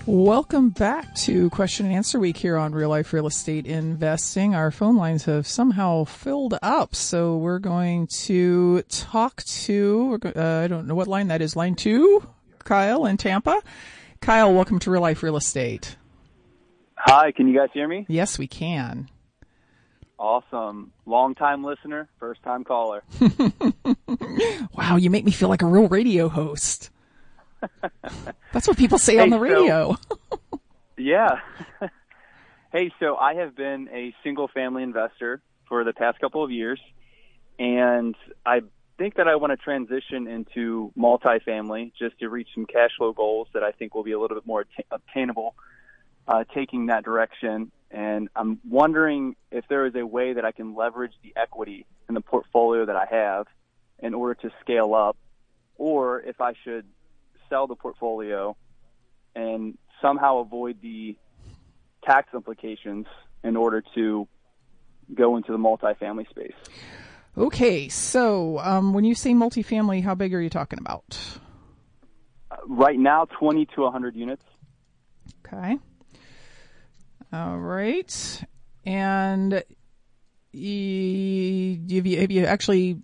Welcome 0.08 0.70
back 0.70 1.14
to 1.16 1.50
Question 1.50 1.84
and 1.84 1.94
Answer 1.94 2.18
Week 2.18 2.38
here 2.38 2.56
on 2.56 2.72
Real 2.72 2.88
Life 2.88 3.12
Real 3.12 3.26
Estate 3.26 3.66
Investing. 3.66 4.54
Our 4.54 4.70
phone 4.70 4.96
lines 4.96 5.26
have 5.26 5.46
somehow 5.46 6.04
filled 6.04 6.58
up, 6.62 6.94
so 6.94 7.36
we're 7.36 7.58
going 7.58 8.06
to 8.06 8.80
talk 8.88 9.42
to, 9.42 10.18
uh, 10.34 10.62
I 10.64 10.66
don't 10.66 10.86
know 10.86 10.94
what 10.94 11.08
line 11.08 11.28
that 11.28 11.42
is, 11.42 11.56
line 11.56 11.74
two, 11.74 12.26
Kyle 12.60 13.04
in 13.04 13.18
Tampa. 13.18 13.60
Kyle, 14.22 14.54
welcome 14.54 14.78
to 14.78 14.90
Real 14.90 15.02
Life 15.02 15.22
Real 15.22 15.36
Estate. 15.36 15.96
Hi, 16.94 17.30
can 17.30 17.46
you 17.46 17.54
guys 17.54 17.68
hear 17.74 17.86
me? 17.86 18.06
Yes, 18.08 18.38
we 18.38 18.46
can. 18.46 19.10
Awesome. 20.18 20.90
Long 21.04 21.34
time 21.34 21.62
listener, 21.62 22.08
first 22.18 22.42
time 22.42 22.64
caller. 22.64 23.02
wow, 24.72 24.96
you 24.96 25.10
make 25.10 25.26
me 25.26 25.32
feel 25.32 25.50
like 25.50 25.60
a 25.60 25.66
real 25.66 25.86
radio 25.86 26.30
host. 26.30 26.88
That's 28.52 28.66
what 28.68 28.76
people 28.76 28.98
say 28.98 29.14
hey, 29.14 29.20
on 29.20 29.30
the 29.30 29.38
radio. 29.38 29.96
So, 30.50 30.60
yeah. 30.96 31.40
hey, 32.72 32.92
so 33.00 33.16
I 33.16 33.34
have 33.34 33.56
been 33.56 33.88
a 33.92 34.14
single 34.22 34.48
family 34.48 34.82
investor 34.82 35.40
for 35.68 35.84
the 35.84 35.92
past 35.92 36.18
couple 36.20 36.42
of 36.42 36.50
years, 36.50 36.80
and 37.58 38.14
I 38.44 38.62
think 38.98 39.14
that 39.14 39.28
I 39.28 39.36
want 39.36 39.52
to 39.52 39.56
transition 39.56 40.26
into 40.26 40.92
multifamily 40.98 41.92
just 41.98 42.18
to 42.18 42.28
reach 42.28 42.48
some 42.54 42.66
cash 42.66 42.90
flow 42.98 43.12
goals 43.12 43.48
that 43.54 43.62
I 43.62 43.72
think 43.72 43.94
will 43.94 44.02
be 44.02 44.12
a 44.12 44.18
little 44.18 44.36
bit 44.36 44.46
more 44.46 44.64
obtainable 44.90 45.54
uh, 46.26 46.44
taking 46.54 46.86
that 46.86 47.04
direction. 47.04 47.72
And 47.90 48.28
I'm 48.36 48.60
wondering 48.68 49.36
if 49.50 49.64
there 49.68 49.86
is 49.86 49.94
a 49.94 50.04
way 50.04 50.34
that 50.34 50.44
I 50.44 50.52
can 50.52 50.74
leverage 50.74 51.14
the 51.22 51.32
equity 51.36 51.86
in 52.08 52.14
the 52.14 52.20
portfolio 52.20 52.84
that 52.84 52.96
I 52.96 53.06
have 53.10 53.46
in 54.00 54.14
order 54.14 54.34
to 54.42 54.50
scale 54.60 54.94
up, 54.94 55.16
or 55.76 56.20
if 56.20 56.40
I 56.40 56.52
should 56.64 56.86
sell 57.48 57.66
the 57.66 57.74
portfolio 57.74 58.56
and 59.34 59.76
somehow 60.00 60.38
avoid 60.38 60.80
the 60.82 61.16
tax 62.04 62.28
implications 62.34 63.06
in 63.44 63.56
order 63.56 63.82
to 63.94 64.26
go 65.14 65.36
into 65.36 65.52
the 65.52 65.58
multifamily 65.58 66.28
space. 66.28 66.52
Okay, 67.36 67.88
so 67.88 68.58
um, 68.58 68.92
when 68.92 69.04
you 69.04 69.14
say 69.14 69.32
multifamily, 69.32 70.02
how 70.02 70.14
big 70.14 70.34
are 70.34 70.40
you 70.40 70.50
talking 70.50 70.78
about? 70.78 71.18
Uh, 72.50 72.56
right 72.66 72.98
now, 72.98 73.26
20 73.38 73.66
to 73.76 73.82
100 73.82 74.16
units. 74.16 74.42
Okay. 75.46 75.78
All 77.32 77.58
right. 77.58 78.42
And 78.84 79.52
have 79.52 79.64
you, 80.52 82.20
have 82.20 82.30
you 82.30 82.44
actually 82.44 82.98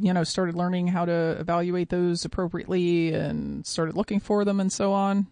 you 0.00 0.12
know, 0.12 0.24
started 0.24 0.54
learning 0.54 0.88
how 0.88 1.04
to 1.04 1.36
evaluate 1.38 1.88
those 1.90 2.24
appropriately 2.24 3.12
and 3.12 3.66
started 3.66 3.96
looking 3.96 4.20
for 4.20 4.44
them 4.44 4.60
and 4.60 4.72
so 4.72 4.92
on? 4.92 5.26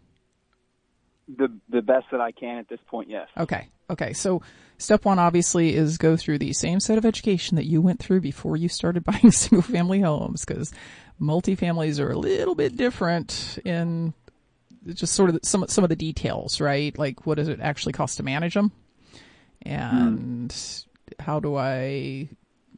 The 1.28 1.52
the 1.68 1.82
best 1.82 2.06
that 2.10 2.20
I 2.20 2.32
can 2.32 2.58
at 2.58 2.68
this 2.68 2.80
point, 2.88 3.08
yes. 3.08 3.28
Okay. 3.38 3.68
Okay. 3.88 4.12
So 4.12 4.42
step 4.78 5.04
one 5.04 5.18
obviously 5.18 5.74
is 5.74 5.98
go 5.98 6.16
through 6.16 6.38
the 6.38 6.52
same 6.52 6.80
set 6.80 6.98
of 6.98 7.04
education 7.04 7.56
that 7.56 7.66
you 7.66 7.80
went 7.80 8.00
through 8.00 8.20
before 8.20 8.56
you 8.56 8.68
started 8.68 9.04
buying 9.04 9.30
single 9.30 9.62
family 9.62 10.00
homes 10.00 10.44
because 10.44 10.72
multifamilies 11.20 12.00
are 12.00 12.10
a 12.10 12.18
little 12.18 12.54
bit 12.54 12.76
different 12.76 13.58
in 13.64 14.14
just 14.86 15.14
sort 15.14 15.30
of 15.30 15.38
some 15.42 15.66
some 15.68 15.84
of 15.84 15.90
the 15.90 15.96
details, 15.96 16.60
right? 16.60 16.96
Like 16.98 17.26
what 17.26 17.36
does 17.36 17.48
it 17.48 17.60
actually 17.60 17.92
cost 17.92 18.16
to 18.16 18.22
manage 18.22 18.54
them? 18.54 18.72
And 19.62 20.50
mm. 20.50 20.84
how 21.20 21.38
do 21.40 21.56
I 21.56 22.30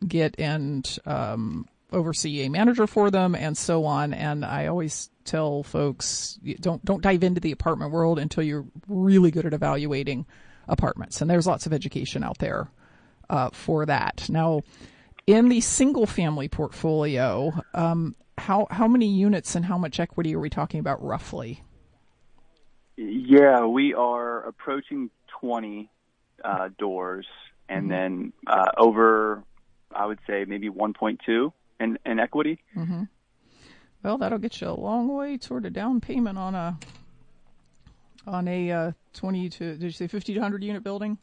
get 0.07 0.39
and 0.39 0.99
um, 1.07 1.67
oversee 1.93 2.45
a 2.45 2.51
manager 2.51 2.87
for 2.87 3.11
them 3.11 3.35
and 3.35 3.57
so 3.57 3.85
on. 3.85 4.13
And 4.15 4.45
I 4.45 4.67
always 4.67 5.11
tell 5.25 5.63
folks 5.63 6.39
don't 6.61 6.85
don't 6.85 7.03
dive 7.03 7.23
into 7.23 7.41
the 7.41 7.53
apartment 7.53 7.93
world 7.93 8.19
until 8.19 8.43
you're 8.43 8.67
really 8.89 9.31
good 9.31 9.47
at 9.47 9.55
evaluating 9.55 10.27
apartments. 10.69 11.21
And 11.21 11.31
there's 11.31 11.47
lots 11.47 11.67
of 11.67 11.73
education 11.73 12.25
out 12.25 12.39
there 12.39 12.69
uh, 13.31 13.51
for 13.53 13.87
that. 13.87 14.29
Now, 14.29 14.63
in 15.27 15.49
the 15.49 15.61
single 15.61 16.07
family 16.07 16.49
portfolio, 16.49 17.53
um, 17.75 18.17
how 18.39 18.67
how 18.71 18.89
many 18.89 19.07
units 19.07 19.55
and 19.55 19.65
how 19.65 19.79
much 19.79 20.01
equity 20.01 20.35
are 20.35 20.41
we 20.41 20.51
talking 20.51 20.81
about 20.81 21.03
roughly? 21.03 21.63
Yeah, 22.97 23.65
we 23.65 23.95
are 23.95 24.43
approaching 24.47 25.11
20 25.41 25.91
uh, 26.45 26.69
doors, 26.79 27.27
and 27.69 27.83
mm-hmm. 27.83 27.91
then 27.91 28.33
uh, 28.47 28.73
over, 28.77 29.43
I 29.95 30.07
would 30.07 30.19
say 30.27 30.45
maybe 30.47 30.69
1.2 30.69 31.53
and, 31.83 31.99
and 32.05 32.21
equity. 32.21 32.61
Mm-hmm. 32.77 33.05
Well, 34.03 34.19
that'll 34.19 34.39
get 34.39 34.61
you 34.61 34.69
a 34.69 34.71
long 34.71 35.09
way 35.09 35.37
toward 35.37 35.67
a 35.67 35.71
down 35.71 36.01
payment 36.01 36.39
on 36.39 36.55
a 36.55 36.79
on 38.27 38.47
a 38.49 38.71
uh, 38.71 38.93
20 39.15 39.49
to 39.49 39.73
did 39.73 39.83
you 39.83 39.91
say 39.91 40.07
50 40.07 40.35
to 40.35 40.41
100 40.41 40.63
unit 40.63 40.83
building 40.83 41.19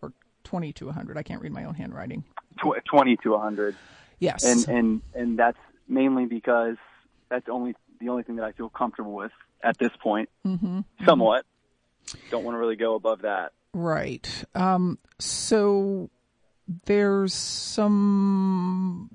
or 0.00 0.12
20 0.44 0.72
to 0.74 0.86
100? 0.86 1.16
I 1.16 1.22
can't 1.22 1.42
read 1.42 1.52
my 1.52 1.64
own 1.64 1.74
handwriting. 1.74 2.24
20 2.58 3.16
to 3.16 3.30
100. 3.32 3.76
Yes. 4.18 4.44
And 4.44 4.68
and 4.68 5.02
and 5.14 5.38
that's 5.38 5.58
mainly 5.88 6.26
because 6.26 6.76
that's 7.28 7.48
only 7.48 7.74
the 8.00 8.08
only 8.08 8.22
thing 8.22 8.36
that 8.36 8.44
I 8.44 8.52
feel 8.52 8.68
comfortable 8.68 9.14
with 9.14 9.32
at 9.62 9.78
this 9.78 9.92
point. 10.02 10.28
Mm-hmm. 10.46 10.80
Somewhat. 11.04 11.44
Mm-hmm. 12.06 12.30
Don't 12.30 12.44
want 12.44 12.54
to 12.54 12.58
really 12.58 12.76
go 12.76 12.94
above 12.94 13.22
that. 13.22 13.52
Right. 13.74 14.28
Um, 14.54 14.98
so 15.18 16.10
there's 16.86 17.34
some 17.34 19.10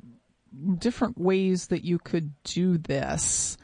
different 0.78 1.18
ways 1.18 1.68
that 1.68 1.84
you 1.84 2.00
could 2.00 2.34
do 2.44 2.78
this. 2.78 3.58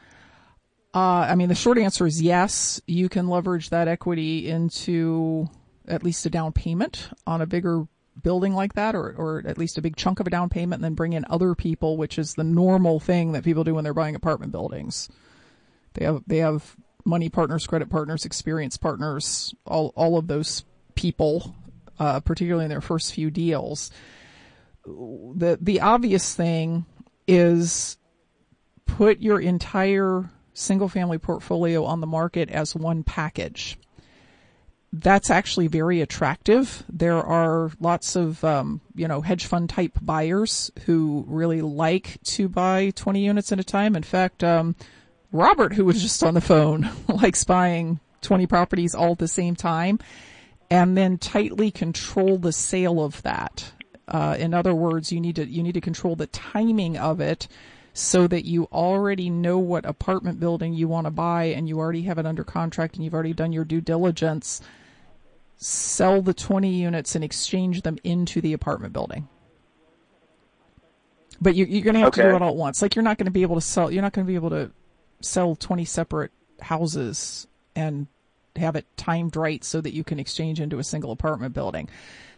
Uh, 0.94 1.26
I 1.28 1.34
mean, 1.34 1.48
the 1.48 1.54
short 1.54 1.78
answer 1.78 2.06
is 2.06 2.22
yes. 2.22 2.80
You 2.86 3.08
can 3.08 3.28
leverage 3.28 3.70
that 3.70 3.88
equity 3.88 4.48
into 4.48 5.48
at 5.88 6.04
least 6.04 6.24
a 6.24 6.30
down 6.30 6.52
payment 6.52 7.08
on 7.26 7.40
a 7.40 7.46
bigger 7.46 7.86
building 8.22 8.54
like 8.54 8.74
that, 8.74 8.94
or, 8.94 9.14
or 9.16 9.42
at 9.46 9.58
least 9.58 9.76
a 9.76 9.82
big 9.82 9.96
chunk 9.96 10.20
of 10.20 10.26
a 10.26 10.30
down 10.30 10.48
payment, 10.48 10.78
and 10.78 10.84
then 10.84 10.94
bring 10.94 11.12
in 11.12 11.26
other 11.28 11.54
people, 11.54 11.96
which 11.96 12.18
is 12.18 12.34
the 12.34 12.44
normal 12.44 13.00
thing 13.00 13.32
that 13.32 13.44
people 13.44 13.64
do 13.64 13.74
when 13.74 13.82
they're 13.82 13.92
buying 13.92 14.14
apartment 14.14 14.52
buildings. 14.52 15.08
They 15.94 16.04
have 16.04 16.22
they 16.26 16.38
have 16.38 16.76
money 17.04 17.28
partners, 17.28 17.66
credit 17.66 17.90
partners, 17.90 18.24
experience 18.24 18.76
partners, 18.76 19.54
all 19.66 19.92
all 19.96 20.16
of 20.16 20.28
those 20.28 20.64
people, 20.94 21.54
uh, 21.98 22.20
particularly 22.20 22.64
in 22.64 22.70
their 22.70 22.80
first 22.80 23.12
few 23.12 23.30
deals. 23.30 23.90
The 24.86 25.58
the 25.60 25.80
obvious 25.80 26.34
thing 26.34 26.84
is 27.26 27.96
put 28.86 29.20
your 29.20 29.40
entire 29.40 30.30
single 30.52 30.88
family 30.88 31.18
portfolio 31.18 31.84
on 31.84 32.00
the 32.00 32.06
market 32.06 32.50
as 32.50 32.74
one 32.74 33.02
package. 33.02 33.78
That's 34.92 35.30
actually 35.30 35.66
very 35.66 36.00
attractive. 36.00 36.84
There 36.88 37.20
are 37.20 37.72
lots 37.80 38.14
of, 38.14 38.44
um, 38.44 38.80
you 38.94 39.08
know, 39.08 39.20
hedge 39.22 39.46
fund 39.46 39.68
type 39.68 39.98
buyers 40.00 40.70
who 40.86 41.24
really 41.26 41.62
like 41.62 42.22
to 42.24 42.48
buy 42.48 42.90
20 42.94 43.24
units 43.24 43.50
at 43.50 43.58
a 43.58 43.64
time. 43.64 43.96
In 43.96 44.04
fact, 44.04 44.44
um, 44.44 44.76
Robert, 45.32 45.72
who 45.72 45.84
was 45.84 46.00
just 46.00 46.22
on 46.22 46.34
the 46.34 46.40
phone, 46.40 46.88
likes 47.08 47.42
buying 47.42 47.98
20 48.20 48.46
properties 48.46 48.94
all 48.94 49.12
at 49.12 49.18
the 49.18 49.26
same 49.26 49.56
time 49.56 49.98
and 50.70 50.96
then 50.96 51.18
tightly 51.18 51.70
control 51.70 52.38
the 52.38 52.52
sale 52.52 53.00
of 53.00 53.22
that. 53.22 53.72
Uh, 54.06 54.36
in 54.38 54.52
other 54.52 54.74
words, 54.74 55.12
you 55.12 55.20
need 55.20 55.36
to, 55.36 55.46
you 55.46 55.62
need 55.62 55.74
to 55.74 55.80
control 55.80 56.16
the 56.16 56.26
timing 56.26 56.96
of 56.96 57.20
it 57.20 57.48
so 57.94 58.26
that 58.26 58.44
you 58.44 58.64
already 58.72 59.30
know 59.30 59.56
what 59.58 59.86
apartment 59.86 60.40
building 60.40 60.74
you 60.74 60.88
want 60.88 61.06
to 61.06 61.10
buy 61.10 61.44
and 61.44 61.68
you 61.68 61.78
already 61.78 62.02
have 62.02 62.18
it 62.18 62.26
under 62.26 62.42
contract 62.42 62.96
and 62.96 63.04
you've 63.04 63.14
already 63.14 63.32
done 63.32 63.52
your 63.52 63.64
due 63.64 63.80
diligence, 63.80 64.60
sell 65.56 66.20
the 66.20 66.34
20 66.34 66.68
units 66.68 67.14
and 67.14 67.22
exchange 67.22 67.82
them 67.82 67.96
into 68.02 68.40
the 68.40 68.52
apartment 68.52 68.92
building. 68.92 69.28
But 71.40 71.54
you, 71.54 71.64
are 71.64 71.84
going 71.84 71.94
to 71.94 72.00
have 72.00 72.08
okay. 72.08 72.22
to 72.22 72.30
do 72.30 72.36
it 72.36 72.42
all 72.42 72.50
at 72.50 72.56
once. 72.56 72.82
Like 72.82 72.96
you're 72.96 73.02
not 73.04 73.16
going 73.16 73.26
to 73.26 73.30
be 73.30 73.42
able 73.42 73.56
to 73.56 73.60
sell, 73.60 73.90
you're 73.90 74.02
not 74.02 74.12
going 74.12 74.26
to 74.26 74.30
be 74.30 74.34
able 74.34 74.50
to 74.50 74.72
sell 75.20 75.54
20 75.54 75.84
separate 75.84 76.32
houses 76.60 77.46
and 77.76 78.08
have 78.56 78.76
it 78.76 78.86
timed 78.96 79.36
right 79.36 79.62
so 79.62 79.80
that 79.80 79.94
you 79.94 80.02
can 80.02 80.18
exchange 80.18 80.60
into 80.60 80.78
a 80.78 80.84
single 80.84 81.12
apartment 81.12 81.54
building. 81.54 81.88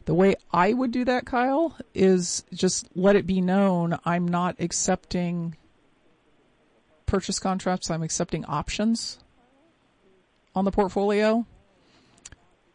The 0.07 0.15
way 0.15 0.37
I 0.53 0.73
would 0.73 0.93
do 0.93 1.05
that, 1.05 1.27
Kyle, 1.27 1.77
is 1.93 2.45
just 2.55 2.89
let 2.95 3.17
it 3.17 3.27
be 3.27 3.41
known 3.41 3.99
I'm 4.05 4.27
not 4.27 4.55
accepting 4.61 5.57
purchase 7.07 7.41
contracts. 7.41 7.91
I'm 7.91 8.05
accepting 8.05 8.45
options 8.45 9.19
on 10.55 10.65
the 10.65 10.71
portfolio. 10.71 11.45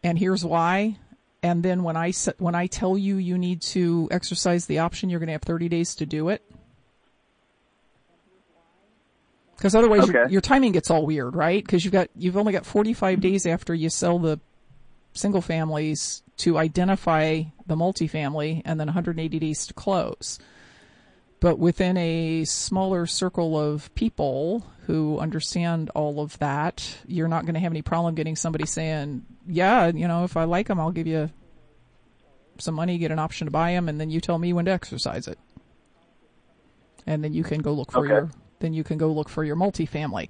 And 0.04 0.18
here's 0.18 0.44
why. 0.44 0.98
And 1.42 1.62
then 1.62 1.82
when 1.82 1.96
I 1.96 2.12
when 2.38 2.54
I 2.54 2.66
tell 2.66 2.98
you 2.98 3.16
you 3.16 3.38
need 3.38 3.62
to 3.62 4.08
exercise 4.10 4.66
the 4.66 4.80
option, 4.80 5.08
you're 5.08 5.18
going 5.18 5.28
to 5.28 5.32
have 5.32 5.42
30 5.42 5.70
days 5.70 5.94
to 5.96 6.06
do 6.06 6.28
it. 6.28 6.42
Because 9.56 9.74
otherwise, 9.74 10.02
okay. 10.04 10.12
your, 10.12 10.28
your 10.28 10.40
timing 10.42 10.72
gets 10.72 10.90
all 10.90 11.06
weird, 11.06 11.34
right? 11.34 11.64
Because 11.64 11.84
you've 11.84 11.92
got 11.92 12.08
you've 12.14 12.36
only 12.36 12.52
got 12.52 12.66
45 12.66 13.20
days 13.20 13.46
after 13.46 13.74
you 13.74 13.88
sell 13.88 14.18
the 14.18 14.38
single 15.14 15.40
families 15.40 16.22
to 16.42 16.58
identify 16.58 17.42
the 17.66 17.76
multifamily 17.76 18.62
and 18.64 18.78
then 18.78 18.88
180 18.88 19.38
days 19.38 19.66
to 19.66 19.74
close. 19.74 20.38
But 21.40 21.58
within 21.58 21.96
a 21.96 22.44
smaller 22.44 23.06
circle 23.06 23.58
of 23.58 23.92
people 23.94 24.64
who 24.86 25.18
understand 25.18 25.90
all 25.90 26.20
of 26.20 26.38
that, 26.38 26.98
you're 27.06 27.28
not 27.28 27.44
going 27.44 27.54
to 27.54 27.60
have 27.60 27.72
any 27.72 27.82
problem 27.82 28.14
getting 28.14 28.36
somebody 28.36 28.66
saying, 28.66 29.24
yeah, 29.46 29.86
you 29.88 30.06
know, 30.06 30.24
if 30.24 30.36
I 30.36 30.44
like 30.44 30.68
them, 30.68 30.78
I'll 30.78 30.92
give 30.92 31.06
you 31.06 31.30
some 32.58 32.74
money, 32.74 32.98
get 32.98 33.10
an 33.10 33.18
option 33.18 33.46
to 33.46 33.50
buy 33.50 33.72
them, 33.72 33.88
and 33.88 34.00
then 34.00 34.10
you 34.10 34.20
tell 34.20 34.38
me 34.38 34.52
when 34.52 34.64
to 34.64 34.70
exercise 34.70 35.26
it. 35.26 35.38
And 37.06 37.24
then 37.24 37.34
you 37.34 37.42
can 37.42 37.60
go 37.60 37.72
look 37.72 37.90
for 37.90 38.00
okay. 38.00 38.08
your, 38.08 38.30
then 38.60 38.72
you 38.72 38.84
can 38.84 38.98
go 38.98 39.12
look 39.12 39.28
for 39.28 39.42
your 39.42 39.56
multifamily 39.56 40.28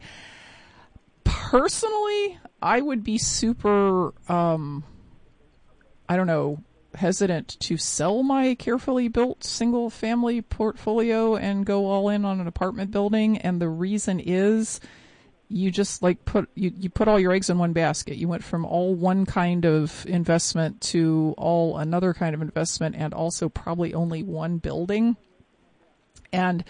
personally, 1.24 2.38
I 2.62 2.80
would 2.80 3.04
be 3.04 3.18
super, 3.18 4.14
um, 4.30 4.84
I 6.12 6.16
don't 6.16 6.26
know, 6.26 6.62
hesitant 6.94 7.58
to 7.60 7.78
sell 7.78 8.22
my 8.22 8.54
carefully 8.54 9.08
built 9.08 9.44
single 9.44 9.88
family 9.88 10.42
portfolio 10.42 11.36
and 11.36 11.64
go 11.64 11.86
all 11.86 12.10
in 12.10 12.26
on 12.26 12.38
an 12.38 12.46
apartment 12.46 12.90
building. 12.90 13.38
And 13.38 13.62
the 13.62 13.70
reason 13.70 14.20
is 14.20 14.78
you 15.48 15.70
just 15.70 16.02
like 16.02 16.22
put, 16.26 16.50
you, 16.54 16.70
you 16.76 16.90
put 16.90 17.08
all 17.08 17.18
your 17.18 17.32
eggs 17.32 17.48
in 17.48 17.56
one 17.56 17.72
basket. 17.72 18.18
You 18.18 18.28
went 18.28 18.44
from 18.44 18.66
all 18.66 18.94
one 18.94 19.24
kind 19.24 19.64
of 19.64 20.04
investment 20.06 20.82
to 20.82 21.34
all 21.38 21.78
another 21.78 22.12
kind 22.12 22.34
of 22.34 22.42
investment 22.42 22.94
and 22.94 23.14
also 23.14 23.48
probably 23.48 23.94
only 23.94 24.22
one 24.22 24.58
building. 24.58 25.16
And 26.30 26.62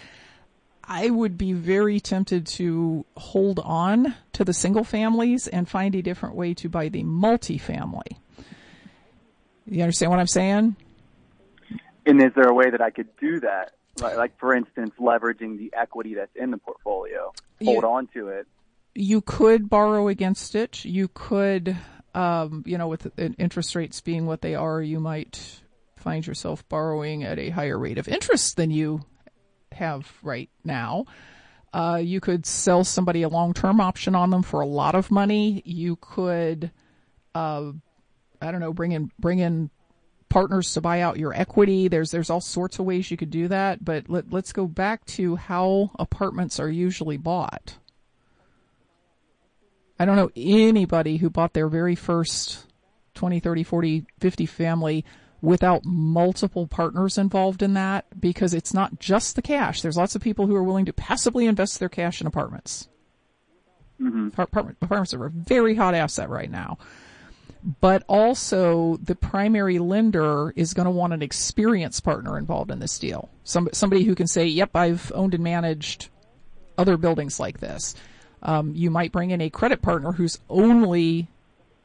I 0.84 1.10
would 1.10 1.36
be 1.36 1.52
very 1.52 1.98
tempted 1.98 2.46
to 2.46 3.04
hold 3.16 3.58
on 3.58 4.14
to 4.34 4.44
the 4.44 4.54
single 4.54 4.84
families 4.84 5.48
and 5.48 5.68
find 5.68 5.96
a 5.96 6.02
different 6.02 6.36
way 6.36 6.54
to 6.54 6.68
buy 6.68 6.90
the 6.90 7.02
multifamily. 7.02 8.18
You 9.66 9.82
understand 9.82 10.10
what 10.10 10.20
I'm 10.20 10.26
saying? 10.26 10.76
And 12.04 12.22
is 12.22 12.32
there 12.34 12.48
a 12.48 12.54
way 12.54 12.70
that 12.70 12.80
I 12.80 12.90
could 12.90 13.08
do 13.16 13.40
that? 13.40 13.72
Like, 14.00 14.16
like 14.16 14.38
for 14.38 14.54
instance, 14.54 14.92
leveraging 14.98 15.58
the 15.58 15.72
equity 15.76 16.14
that's 16.14 16.34
in 16.34 16.50
the 16.50 16.58
portfolio, 16.58 17.32
hold 17.62 17.82
you, 17.82 17.88
on 17.88 18.06
to 18.14 18.28
it. 18.28 18.46
You 18.94 19.20
could 19.20 19.68
borrow 19.68 20.08
against 20.08 20.54
it. 20.54 20.84
You 20.84 21.08
could, 21.08 21.76
um, 22.14 22.64
you 22.66 22.78
know, 22.78 22.88
with 22.88 23.10
interest 23.18 23.74
rates 23.74 24.00
being 24.00 24.26
what 24.26 24.40
they 24.40 24.54
are, 24.54 24.80
you 24.82 24.98
might 24.98 25.60
find 25.96 26.26
yourself 26.26 26.68
borrowing 26.68 27.22
at 27.22 27.38
a 27.38 27.50
higher 27.50 27.78
rate 27.78 27.98
of 27.98 28.08
interest 28.08 28.56
than 28.56 28.70
you 28.70 29.02
have 29.72 30.10
right 30.22 30.50
now. 30.64 31.04
Uh, 31.72 32.00
you 32.02 32.20
could 32.20 32.44
sell 32.44 32.84
somebody 32.84 33.22
a 33.22 33.28
long-term 33.28 33.80
option 33.80 34.14
on 34.14 34.30
them 34.30 34.42
for 34.42 34.60
a 34.60 34.66
lot 34.66 34.94
of 34.94 35.10
money. 35.10 35.62
You 35.64 35.96
could, 35.96 36.70
uh, 37.34 37.72
I 38.42 38.50
don't 38.50 38.60
know, 38.60 38.72
bring 38.72 38.92
in 38.92 39.10
bring 39.18 39.38
in 39.38 39.70
partners 40.28 40.72
to 40.74 40.80
buy 40.80 41.00
out 41.00 41.18
your 41.18 41.34
equity. 41.34 41.88
There's 41.88 42.10
there's 42.10 42.30
all 42.30 42.40
sorts 42.40 42.78
of 42.78 42.86
ways 42.86 43.10
you 43.10 43.16
could 43.16 43.30
do 43.30 43.48
that. 43.48 43.84
But 43.84 44.08
let, 44.08 44.32
let's 44.32 44.52
go 44.52 44.66
back 44.66 45.04
to 45.06 45.36
how 45.36 45.90
apartments 45.98 46.58
are 46.58 46.70
usually 46.70 47.16
bought. 47.16 47.78
I 49.98 50.04
don't 50.04 50.16
know 50.16 50.30
anybody 50.34 51.18
who 51.18 51.30
bought 51.30 51.52
their 51.52 51.68
very 51.68 51.94
first 51.94 52.66
20, 53.14 53.40
30, 53.40 53.62
40, 53.62 54.06
50 54.18 54.46
family 54.46 55.04
without 55.42 55.84
multiple 55.84 56.66
partners 56.66 57.18
involved 57.18 57.62
in 57.62 57.74
that 57.74 58.06
because 58.18 58.54
it's 58.54 58.72
not 58.72 58.98
just 58.98 59.36
the 59.36 59.42
cash. 59.42 59.82
There's 59.82 59.96
lots 59.96 60.14
of 60.14 60.22
people 60.22 60.46
who 60.46 60.56
are 60.56 60.62
willing 60.62 60.86
to 60.86 60.92
passively 60.92 61.46
invest 61.46 61.78
their 61.78 61.88
cash 61.88 62.20
in 62.20 62.26
apartments. 62.26 62.88
Mm-hmm. 64.00 64.28
Apartment, 64.28 64.78
apartments 64.80 65.14
are 65.14 65.26
a 65.26 65.30
very 65.30 65.74
hot 65.74 65.94
asset 65.94 66.30
right 66.30 66.50
now. 66.50 66.78
But 67.80 68.02
also 68.08 68.96
the 68.96 69.14
primary 69.14 69.78
lender 69.78 70.52
is 70.56 70.74
going 70.74 70.86
to 70.86 70.90
want 70.90 71.12
an 71.12 71.22
experienced 71.22 72.02
partner 72.02 72.36
involved 72.36 72.70
in 72.72 72.80
this 72.80 72.98
deal. 72.98 73.30
Some, 73.44 73.68
somebody 73.72 74.02
who 74.02 74.16
can 74.16 74.26
say, 74.26 74.46
yep, 74.46 74.70
I've 74.74 75.12
owned 75.14 75.34
and 75.34 75.44
managed 75.44 76.08
other 76.76 76.96
buildings 76.96 77.38
like 77.38 77.60
this. 77.60 77.94
Um, 78.42 78.72
you 78.74 78.90
might 78.90 79.12
bring 79.12 79.30
in 79.30 79.40
a 79.40 79.50
credit 79.50 79.80
partner 79.80 80.12
whose 80.12 80.40
only 80.50 81.28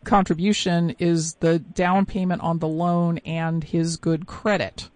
contribution 0.03 0.95
is 0.97 1.35
the 1.35 1.59
down 1.59 2.05
payment 2.05 2.41
on 2.41 2.59
the 2.59 2.67
loan 2.67 3.19
and 3.19 3.63
his 3.63 3.97
good 3.97 4.25
credit. 4.25 4.89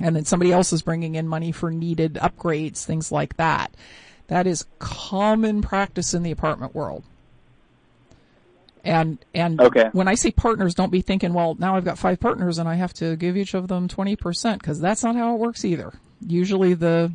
And 0.00 0.14
then 0.14 0.24
somebody 0.24 0.52
else 0.52 0.72
is 0.72 0.82
bringing 0.82 1.16
in 1.16 1.26
money 1.26 1.50
for 1.50 1.70
needed 1.70 2.14
upgrades, 2.14 2.84
things 2.84 3.10
like 3.10 3.36
that. 3.36 3.74
That 4.28 4.46
is 4.46 4.66
common 4.78 5.60
practice 5.60 6.14
in 6.14 6.22
the 6.22 6.30
apartment 6.30 6.74
world. 6.74 7.04
And 8.84 9.24
and 9.32 9.60
okay. 9.60 9.90
when 9.92 10.08
I 10.08 10.14
say 10.14 10.32
partners, 10.32 10.74
don't 10.74 10.90
be 10.90 11.02
thinking, 11.02 11.32
well, 11.32 11.54
now 11.54 11.76
I've 11.76 11.84
got 11.84 11.98
five 11.98 12.18
partners 12.18 12.58
and 12.58 12.68
I 12.68 12.74
have 12.74 12.92
to 12.94 13.16
give 13.16 13.36
each 13.36 13.54
of 13.54 13.68
them 13.68 13.86
twenty 13.86 14.16
percent 14.16 14.60
because 14.60 14.80
that's 14.80 15.04
not 15.04 15.14
how 15.14 15.34
it 15.34 15.38
works 15.38 15.64
either. 15.64 15.92
Usually, 16.26 16.74
the 16.74 17.12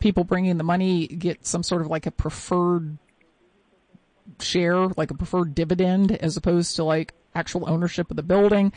people 0.00 0.24
bringing 0.24 0.56
the 0.56 0.64
money 0.64 1.06
get 1.06 1.46
some 1.46 1.62
sort 1.62 1.82
of 1.82 1.88
like 1.88 2.06
a 2.06 2.10
preferred 2.10 2.98
share, 4.40 4.88
like 4.88 5.10
a 5.10 5.14
preferred 5.14 5.54
dividend, 5.54 6.12
as 6.12 6.36
opposed 6.36 6.76
to 6.76 6.84
like 6.84 7.14
actual 7.34 7.68
ownership 7.68 8.10
of 8.10 8.16
the 8.16 8.22
building. 8.22 8.72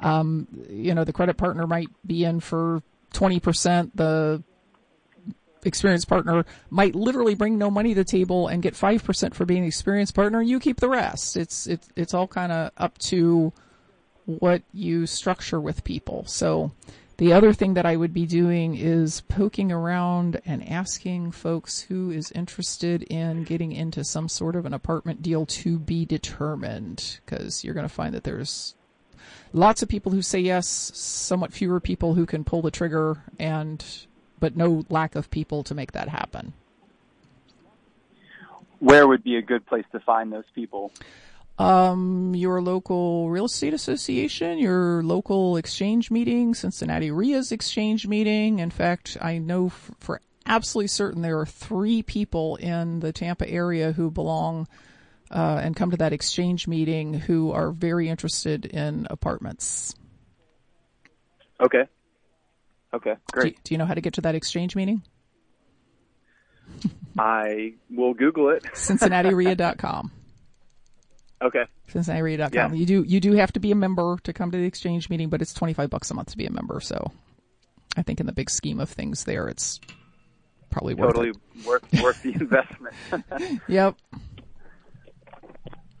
Um, 0.00 0.48
you 0.68 0.94
know, 0.94 1.04
the 1.04 1.12
credit 1.12 1.36
partner 1.36 1.66
might 1.66 1.88
be 2.06 2.24
in 2.24 2.40
for 2.40 2.82
20%. 3.12 3.90
The 3.94 4.42
experienced 5.64 6.08
partner 6.08 6.44
might 6.70 6.94
literally 6.94 7.34
bring 7.34 7.58
no 7.58 7.70
money 7.70 7.94
to 7.94 8.00
the 8.00 8.04
table 8.04 8.48
and 8.48 8.62
get 8.62 8.74
5% 8.74 9.34
for 9.34 9.44
being 9.44 9.62
an 9.62 9.68
experienced 9.68 10.14
partner. 10.14 10.40
You 10.40 10.60
keep 10.60 10.80
the 10.80 10.88
rest. 10.88 11.36
It's, 11.36 11.66
it's, 11.66 11.88
it's 11.96 12.14
all 12.14 12.26
kind 12.26 12.52
of 12.52 12.70
up 12.76 12.96
to 12.98 13.52
what 14.24 14.62
you 14.72 15.06
structure 15.06 15.60
with 15.60 15.84
people. 15.84 16.24
So 16.26 16.72
The 17.20 17.34
other 17.34 17.52
thing 17.52 17.74
that 17.74 17.84
I 17.84 17.96
would 17.96 18.14
be 18.14 18.24
doing 18.24 18.74
is 18.74 19.20
poking 19.20 19.70
around 19.70 20.40
and 20.46 20.66
asking 20.66 21.32
folks 21.32 21.78
who 21.78 22.10
is 22.10 22.32
interested 22.32 23.02
in 23.02 23.44
getting 23.44 23.72
into 23.72 24.04
some 24.04 24.26
sort 24.26 24.56
of 24.56 24.64
an 24.64 24.72
apartment 24.72 25.20
deal 25.20 25.44
to 25.44 25.78
be 25.78 26.06
determined 26.06 27.20
because 27.22 27.62
you're 27.62 27.74
going 27.74 27.86
to 27.86 27.92
find 27.92 28.14
that 28.14 28.24
there's 28.24 28.74
lots 29.52 29.82
of 29.82 29.90
people 29.90 30.12
who 30.12 30.22
say 30.22 30.38
yes, 30.38 30.66
somewhat 30.66 31.52
fewer 31.52 31.78
people 31.78 32.14
who 32.14 32.24
can 32.24 32.42
pull 32.42 32.62
the 32.62 32.70
trigger 32.70 33.22
and 33.38 33.84
but 34.40 34.56
no 34.56 34.84
lack 34.88 35.14
of 35.14 35.30
people 35.30 35.62
to 35.64 35.74
make 35.74 35.92
that 35.92 36.08
happen. 36.08 36.52
Where 38.80 39.06
would 39.06 39.22
be 39.22 39.36
a 39.36 39.42
good 39.42 39.66
place 39.66 39.84
to 39.92 40.00
find 40.00 40.32
those 40.32 40.44
people? 40.54 40.92
Um, 41.58 42.34
your 42.34 42.62
local 42.62 43.28
real 43.28 43.44
estate 43.44 43.74
association, 43.74 44.58
your 44.58 45.02
local 45.02 45.58
exchange 45.58 46.10
meeting, 46.10 46.54
Cincinnati 46.54 47.10
REIA's 47.10 47.52
exchange 47.52 48.06
meeting. 48.06 48.60
In 48.60 48.70
fact, 48.70 49.18
I 49.20 49.36
know 49.36 49.66
f- 49.66 49.90
for 50.00 50.22
absolutely 50.46 50.88
certain 50.88 51.20
there 51.20 51.38
are 51.38 51.44
three 51.44 52.02
people 52.02 52.56
in 52.56 53.00
the 53.00 53.12
Tampa 53.12 53.46
area 53.46 53.92
who 53.92 54.10
belong 54.10 54.68
uh, 55.30 55.60
and 55.62 55.76
come 55.76 55.90
to 55.90 55.98
that 55.98 56.14
exchange 56.14 56.66
meeting 56.66 57.12
who 57.12 57.52
are 57.52 57.70
very 57.70 58.08
interested 58.08 58.64
in 58.64 59.06
apartments. 59.10 59.94
Okay. 61.60 61.84
Okay, 62.92 63.14
great. 63.32 63.62
do 63.64 63.74
you 63.74 63.78
know 63.78 63.86
how 63.86 63.94
to 63.94 64.00
get 64.00 64.14
to 64.14 64.20
that 64.22 64.34
exchange 64.34 64.74
meeting? 64.74 65.02
I 67.18 67.74
will 67.90 68.14
Google 68.14 68.50
it. 68.50 68.62
CincinnatiREIA.com. 68.74 70.10
Okay. 71.42 71.64
CincinnatiREIA.com. 71.90 72.52
Yeah. 72.52 72.72
You 72.78 72.86
do 72.86 73.02
you 73.02 73.20
do 73.20 73.32
have 73.32 73.52
to 73.52 73.60
be 73.60 73.70
a 73.70 73.74
member 73.74 74.18
to 74.24 74.32
come 74.32 74.50
to 74.50 74.58
the 74.58 74.64
exchange 74.64 75.08
meeting, 75.08 75.28
but 75.28 75.40
it's 75.42 75.54
twenty 75.54 75.72
five 75.72 75.90
bucks 75.90 76.10
a 76.10 76.14
month 76.14 76.30
to 76.32 76.36
be 76.36 76.46
a 76.46 76.50
member. 76.50 76.80
So, 76.80 77.10
I 77.96 78.02
think 78.02 78.20
in 78.20 78.26
the 78.26 78.32
big 78.32 78.50
scheme 78.50 78.78
of 78.80 78.88
things, 78.90 79.24
there 79.24 79.48
it's 79.48 79.80
probably 80.70 80.94
worth 80.94 81.14
Totally 81.14 81.28
it. 81.30 81.66
worth 81.66 82.02
worth 82.02 82.22
the 82.22 82.32
investment. 82.34 82.94
Yep. 83.68 83.96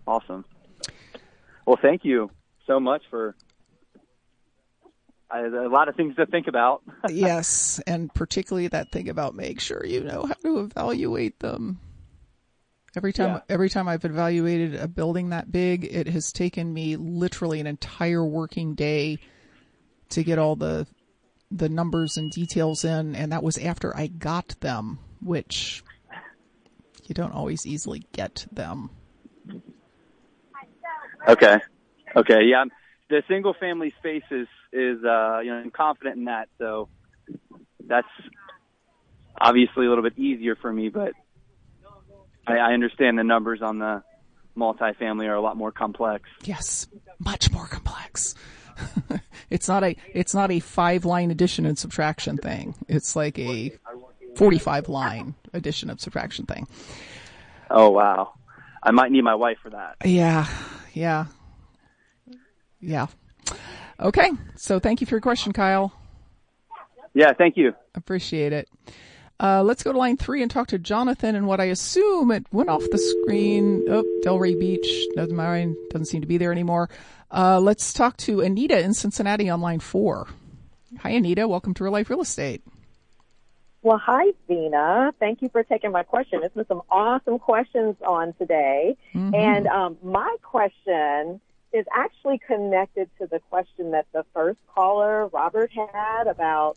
awesome. 0.06 0.44
Well, 1.66 1.78
thank 1.80 2.04
you 2.04 2.30
so 2.66 2.78
much 2.80 3.02
for 3.10 3.34
I, 5.30 5.40
a 5.40 5.68
lot 5.68 5.88
of 5.88 5.96
things 5.96 6.16
to 6.16 6.26
think 6.26 6.48
about. 6.48 6.82
yes, 7.08 7.80
and 7.86 8.12
particularly 8.12 8.68
that 8.68 8.90
thing 8.90 9.08
about 9.08 9.34
make 9.34 9.60
sure 9.60 9.84
you 9.84 10.02
know 10.02 10.24
how 10.26 10.34
to 10.42 10.58
evaluate 10.60 11.38
them. 11.38 11.78
Every 12.96 13.12
time, 13.12 13.34
Yeah. 13.34 13.40
every 13.48 13.70
time 13.70 13.86
I've 13.88 14.04
evaluated 14.04 14.74
a 14.74 14.88
building 14.88 15.30
that 15.30 15.52
big, 15.52 15.84
it 15.84 16.08
has 16.08 16.32
taken 16.32 16.72
me 16.74 16.96
literally 16.96 17.60
an 17.60 17.68
entire 17.68 18.24
working 18.24 18.74
day 18.74 19.18
to 20.10 20.24
get 20.24 20.38
all 20.38 20.56
the 20.56 20.86
the 21.52 21.68
numbers 21.68 22.16
and 22.16 22.30
details 22.30 22.84
in, 22.84 23.14
and 23.14 23.32
that 23.32 23.42
was 23.42 23.58
after 23.58 23.96
I 23.96 24.06
got 24.08 24.56
them, 24.60 24.98
which 25.20 25.82
you 27.06 27.14
don't 27.14 27.32
always 27.32 27.66
easily 27.66 28.04
get 28.12 28.46
them. 28.52 28.90
Okay. 31.28 31.58
Okay. 32.16 32.44
Yeah. 32.44 32.64
The 33.08 33.22
single 33.28 33.54
family 33.54 33.92
space 33.98 34.22
is, 34.72 35.02
uh, 35.04 35.40
you 35.40 35.50
know, 35.50 35.60
I'm 35.64 35.70
confident 35.70 36.16
in 36.16 36.24
that. 36.24 36.48
So 36.58 36.88
that's 37.86 38.08
obviously 39.40 39.86
a 39.86 39.88
little 39.88 40.04
bit 40.04 40.18
easier 40.18 40.56
for 40.56 40.72
me, 40.72 40.88
but 40.88 41.12
I, 42.46 42.58
I 42.58 42.72
understand 42.72 43.18
the 43.18 43.24
numbers 43.24 43.60
on 43.62 43.78
the 43.78 44.02
multifamily 44.56 45.26
are 45.26 45.34
a 45.34 45.40
lot 45.40 45.56
more 45.56 45.72
complex. 45.72 46.28
Yes, 46.44 46.86
much 47.18 47.50
more 47.50 47.66
complex. 47.66 48.34
it's 49.50 49.68
not 49.68 49.84
a 49.84 49.94
it's 50.14 50.34
not 50.34 50.50
a 50.50 50.60
five 50.60 51.04
line 51.04 51.30
addition 51.30 51.66
and 51.66 51.78
subtraction 51.78 52.38
thing. 52.38 52.74
It's 52.88 53.14
like 53.14 53.38
a 53.38 53.72
forty 54.36 54.58
five 54.58 54.88
line 54.88 55.34
addition 55.52 55.90
and 55.90 56.00
subtraction 56.00 56.46
thing. 56.46 56.66
Oh, 57.70 57.90
wow. 57.90 58.32
I 58.82 58.90
might 58.90 59.12
need 59.12 59.22
my 59.22 59.34
wife 59.34 59.58
for 59.62 59.70
that. 59.70 59.96
Yeah, 60.04 60.46
yeah, 60.92 61.26
yeah. 62.80 63.06
Okay, 64.00 64.30
so 64.56 64.78
thank 64.78 65.00
you 65.00 65.06
for 65.06 65.14
your 65.14 65.20
question, 65.20 65.52
Kyle. 65.52 65.92
Yeah. 67.12 67.32
Thank 67.32 67.56
you. 67.56 67.74
Appreciate 67.94 68.52
it. 68.52 68.68
Uh, 69.38 69.62
let's 69.62 69.82
go 69.82 69.92
to 69.92 69.98
line 69.98 70.16
three 70.16 70.42
and 70.42 70.50
talk 70.50 70.68
to 70.68 70.78
Jonathan 70.78 71.34
and 71.34 71.46
what 71.46 71.60
I 71.60 71.64
assume 71.64 72.30
it 72.30 72.46
went 72.52 72.68
off 72.68 72.82
the 72.90 72.98
screen. 72.98 73.84
Oh, 73.88 74.04
Delray 74.24 74.58
Beach 74.58 75.06
doesn't 75.16 75.34
mind, 75.34 75.76
doesn't 75.90 76.06
seem 76.06 76.20
to 76.20 76.26
be 76.26 76.36
there 76.36 76.52
anymore. 76.52 76.90
Uh, 77.30 77.58
let's 77.58 77.92
talk 77.92 78.16
to 78.18 78.40
Anita 78.40 78.78
in 78.78 78.92
Cincinnati 78.92 79.48
on 79.48 79.60
line 79.60 79.80
four. 79.80 80.28
Hi, 81.00 81.10
Anita. 81.10 81.48
Welcome 81.48 81.74
to 81.74 81.84
Real 81.84 81.92
Life 81.92 82.10
Real 82.10 82.20
Estate. 82.20 82.62
Well, 83.82 83.98
hi, 83.98 84.32
Vena. 84.46 85.14
Thank 85.18 85.40
you 85.40 85.48
for 85.48 85.62
taking 85.62 85.90
my 85.90 86.02
question. 86.02 86.40
It's 86.42 86.54
been 86.54 86.66
some 86.66 86.82
awesome 86.90 87.38
questions 87.38 87.96
on 88.06 88.34
today. 88.34 88.96
And 89.14 89.66
um, 89.68 89.96
my 90.02 90.36
question 90.42 91.40
is 91.72 91.86
actually 91.94 92.38
connected 92.38 93.08
to 93.18 93.26
the 93.26 93.38
question 93.50 93.92
that 93.92 94.06
the 94.12 94.24
first 94.34 94.58
caller, 94.74 95.28
Robert, 95.28 95.70
had 95.72 96.26
about, 96.26 96.76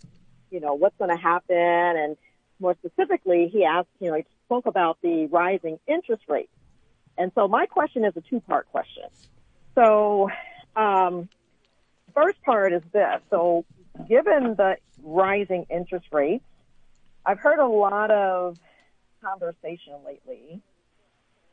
you 0.51 0.59
know, 0.59 0.73
what's 0.73 0.97
going 0.97 1.09
to 1.09 1.21
happen. 1.21 1.57
And 1.57 2.17
more 2.59 2.75
specifically, 2.75 3.49
he 3.51 3.65
asked, 3.65 3.89
you 3.99 4.09
know, 4.09 4.17
he 4.17 4.25
spoke 4.45 4.65
about 4.65 4.97
the 5.01 5.25
rising 5.27 5.79
interest 5.87 6.23
rates. 6.27 6.51
And 7.17 7.31
so 7.35 7.47
my 7.47 7.65
question 7.65 8.05
is 8.05 8.13
a 8.15 8.21
two 8.21 8.39
part 8.41 8.69
question. 8.71 9.03
So, 9.75 10.29
um, 10.75 11.29
first 12.13 12.41
part 12.43 12.73
is 12.73 12.81
this. 12.91 13.21
So, 13.29 13.65
given 14.07 14.55
the 14.55 14.77
rising 15.03 15.65
interest 15.69 16.07
rates, 16.11 16.45
I've 17.25 17.39
heard 17.39 17.59
a 17.59 17.67
lot 17.67 18.11
of 18.11 18.57
conversation 19.23 19.93
lately 20.05 20.61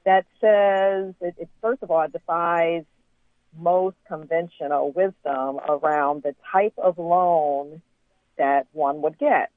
that 0.05 0.26
says 0.40 1.14
it, 1.20 1.35
it 1.38 1.48
first 1.61 1.83
of 1.83 1.90
all 1.90 2.03
it 2.03 2.12
defies 2.12 2.85
most 3.58 3.96
conventional 4.06 4.92
wisdom 4.92 5.60
around 5.68 6.22
the 6.22 6.34
type 6.52 6.74
of 6.78 6.98
loan 6.98 7.82
that 8.36 8.66
one 8.72 9.02
would 9.02 9.18
get. 9.18 9.50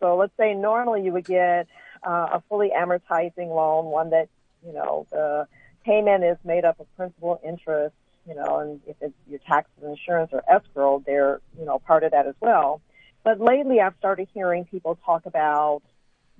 So 0.00 0.16
let's 0.16 0.32
say 0.38 0.54
normally 0.54 1.02
you 1.02 1.12
would 1.12 1.26
get 1.26 1.66
uh, 2.06 2.28
a 2.32 2.42
fully 2.48 2.70
amortizing 2.70 3.48
loan, 3.48 3.86
one 3.86 4.10
that 4.10 4.28
you 4.66 4.72
know 4.72 5.06
the 5.10 5.46
payment 5.84 6.24
is 6.24 6.36
made 6.44 6.64
up 6.64 6.80
of 6.80 6.96
principal, 6.96 7.40
interest, 7.44 7.94
you 8.26 8.34
know, 8.34 8.58
and 8.60 8.80
if 8.86 8.96
it's 9.00 9.14
your 9.28 9.40
taxes, 9.40 9.82
insurance, 9.82 10.30
or 10.32 10.42
escrow, 10.48 11.02
they're 11.04 11.40
you 11.58 11.64
know 11.64 11.78
part 11.78 12.04
of 12.04 12.12
that 12.12 12.26
as 12.26 12.34
well. 12.40 12.80
But 13.22 13.40
lately, 13.40 13.80
I've 13.80 13.96
started 13.98 14.28
hearing 14.32 14.64
people 14.64 14.98
talk 15.04 15.26
about 15.26 15.82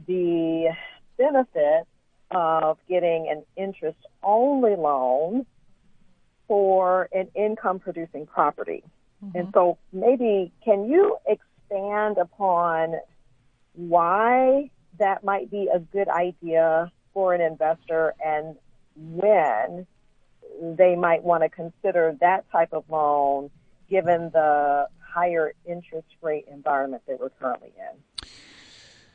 the 0.06 0.74
benefit 1.18 1.86
of 2.30 2.78
getting 2.88 3.28
an 3.28 3.44
interest 3.56 3.98
only 4.22 4.76
loan 4.76 5.44
for 6.50 7.08
an 7.12 7.28
income 7.36 7.78
producing 7.78 8.26
property. 8.26 8.82
Mm-hmm. 9.24 9.38
And 9.38 9.48
so 9.54 9.78
maybe 9.92 10.50
can 10.64 10.90
you 10.90 11.16
expand 11.24 12.18
upon 12.18 12.96
why 13.74 14.68
that 14.98 15.22
might 15.22 15.48
be 15.48 15.68
a 15.72 15.78
good 15.78 16.08
idea 16.08 16.90
for 17.14 17.34
an 17.34 17.40
investor 17.40 18.14
and 18.24 18.56
when 18.96 19.86
they 20.60 20.96
might 20.96 21.22
want 21.22 21.44
to 21.44 21.48
consider 21.48 22.16
that 22.20 22.50
type 22.50 22.72
of 22.72 22.82
loan 22.90 23.48
given 23.88 24.30
the 24.32 24.88
higher 24.98 25.52
interest 25.64 26.08
rate 26.20 26.46
environment 26.50 27.04
that 27.06 27.20
we're 27.20 27.30
currently 27.30 27.72
in? 27.78 28.28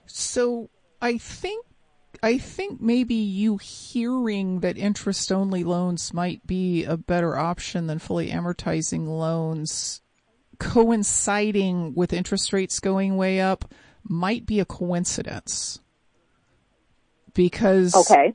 So 0.05 0.69
I 1.01 1.17
think 1.17 1.65
I 2.25 2.39
think 2.39 2.81
maybe 2.81 3.13
you 3.13 3.57
hearing 3.57 4.61
that 4.61 4.79
interest 4.79 5.31
only 5.31 5.63
loans 5.63 6.11
might 6.11 6.47
be 6.47 6.83
a 6.83 6.97
better 6.97 7.37
option 7.37 7.85
than 7.85 7.99
fully 7.99 8.31
amortizing 8.31 9.07
loans 9.07 10.01
coinciding 10.57 11.93
with 11.93 12.11
interest 12.11 12.51
rates 12.51 12.79
going 12.79 13.15
way 13.15 13.39
up 13.39 13.71
might 14.03 14.47
be 14.47 14.59
a 14.59 14.65
coincidence. 14.65 15.79
Because 17.35 17.93
Okay. 17.93 18.33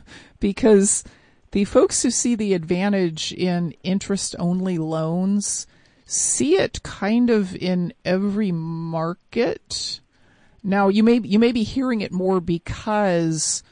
because 0.40 1.04
the 1.52 1.64
folks 1.66 2.02
who 2.02 2.10
see 2.10 2.34
the 2.34 2.52
advantage 2.52 3.32
in 3.32 3.76
interest 3.84 4.34
only 4.40 4.76
loans 4.76 5.68
see 6.04 6.56
it 6.56 6.82
kind 6.82 7.30
of 7.30 7.54
in 7.54 7.92
every 8.04 8.50
market. 8.50 10.00
Now 10.62 10.88
you 10.88 11.02
may 11.02 11.20
you 11.22 11.38
may 11.38 11.52
be 11.52 11.62
hearing 11.62 12.00
it 12.00 12.12
more 12.12 12.40
because 12.40 13.62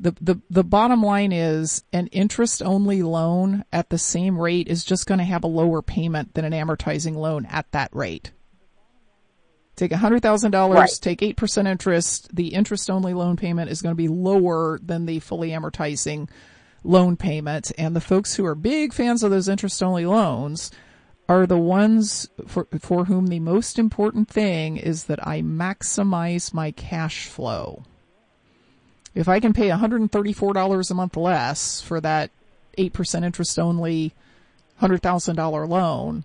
the 0.00 0.14
the 0.20 0.40
the 0.48 0.64
bottom 0.64 1.02
line 1.02 1.32
is 1.32 1.82
an 1.92 2.06
interest 2.08 2.62
only 2.62 3.02
loan 3.02 3.64
at 3.72 3.90
the 3.90 3.98
same 3.98 4.38
rate 4.38 4.68
is 4.68 4.84
just 4.84 5.06
going 5.06 5.18
to 5.18 5.24
have 5.24 5.44
a 5.44 5.48
lower 5.48 5.82
payment 5.82 6.34
than 6.34 6.44
an 6.44 6.52
amortizing 6.52 7.16
loan 7.16 7.46
at 7.46 7.70
that 7.72 7.94
rate. 7.94 8.32
Take 9.76 9.92
hundred 9.92 10.22
thousand 10.22 10.50
dollars, 10.52 10.76
Right. 10.78 10.98
take 11.00 11.22
eight 11.22 11.36
percent 11.36 11.68
interest. 11.68 12.34
The 12.34 12.48
interest 12.48 12.90
only 12.90 13.14
loan 13.14 13.36
payment 13.36 13.70
is 13.70 13.82
going 13.82 13.92
to 13.92 13.96
be 13.96 14.08
lower 14.08 14.80
than 14.82 15.06
the 15.06 15.20
fully 15.20 15.50
amortizing 15.50 16.28
loan 16.82 17.16
payment. 17.16 17.70
And 17.78 17.94
the 17.94 18.00
folks 18.00 18.34
who 18.34 18.44
are 18.46 18.54
big 18.56 18.92
fans 18.92 19.22
of 19.22 19.30
those 19.30 19.48
interest 19.48 19.82
only 19.82 20.06
loans 20.06 20.70
are 21.28 21.46
the 21.46 21.58
ones 21.58 22.28
for, 22.46 22.66
for 22.80 23.04
whom 23.04 23.26
the 23.26 23.40
most 23.40 23.78
important 23.78 24.28
thing 24.28 24.78
is 24.78 25.04
that 25.04 25.26
I 25.26 25.42
maximize 25.42 26.54
my 26.54 26.70
cash 26.70 27.26
flow. 27.26 27.84
If 29.14 29.28
I 29.28 29.40
can 29.40 29.52
pay 29.52 29.68
$134 29.68 30.90
a 30.90 30.94
month 30.94 31.16
less 31.16 31.80
for 31.80 32.00
that 32.00 32.30
8% 32.78 33.24
interest 33.24 33.58
only 33.58 34.14
$100,000 34.80 35.68
loan, 35.68 36.24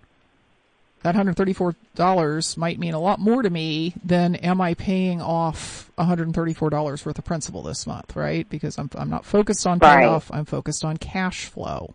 that 1.02 1.14
$134 1.14 2.56
might 2.56 2.78
mean 2.78 2.94
a 2.94 3.00
lot 3.00 3.20
more 3.20 3.42
to 3.42 3.50
me 3.50 3.92
than 4.02 4.36
am 4.36 4.60
I 4.62 4.72
paying 4.72 5.20
off 5.20 5.90
$134 5.98 6.72
worth 6.72 7.06
of 7.06 7.24
principal 7.26 7.62
this 7.62 7.86
month, 7.86 8.16
right? 8.16 8.48
Because 8.48 8.78
I'm, 8.78 8.88
I'm 8.94 9.10
not 9.10 9.26
focused 9.26 9.66
on 9.66 9.80
payoff, 9.80 10.30
right. 10.30 10.38
I'm 10.38 10.46
focused 10.46 10.82
on 10.82 10.96
cash 10.96 11.44
flow. 11.44 11.94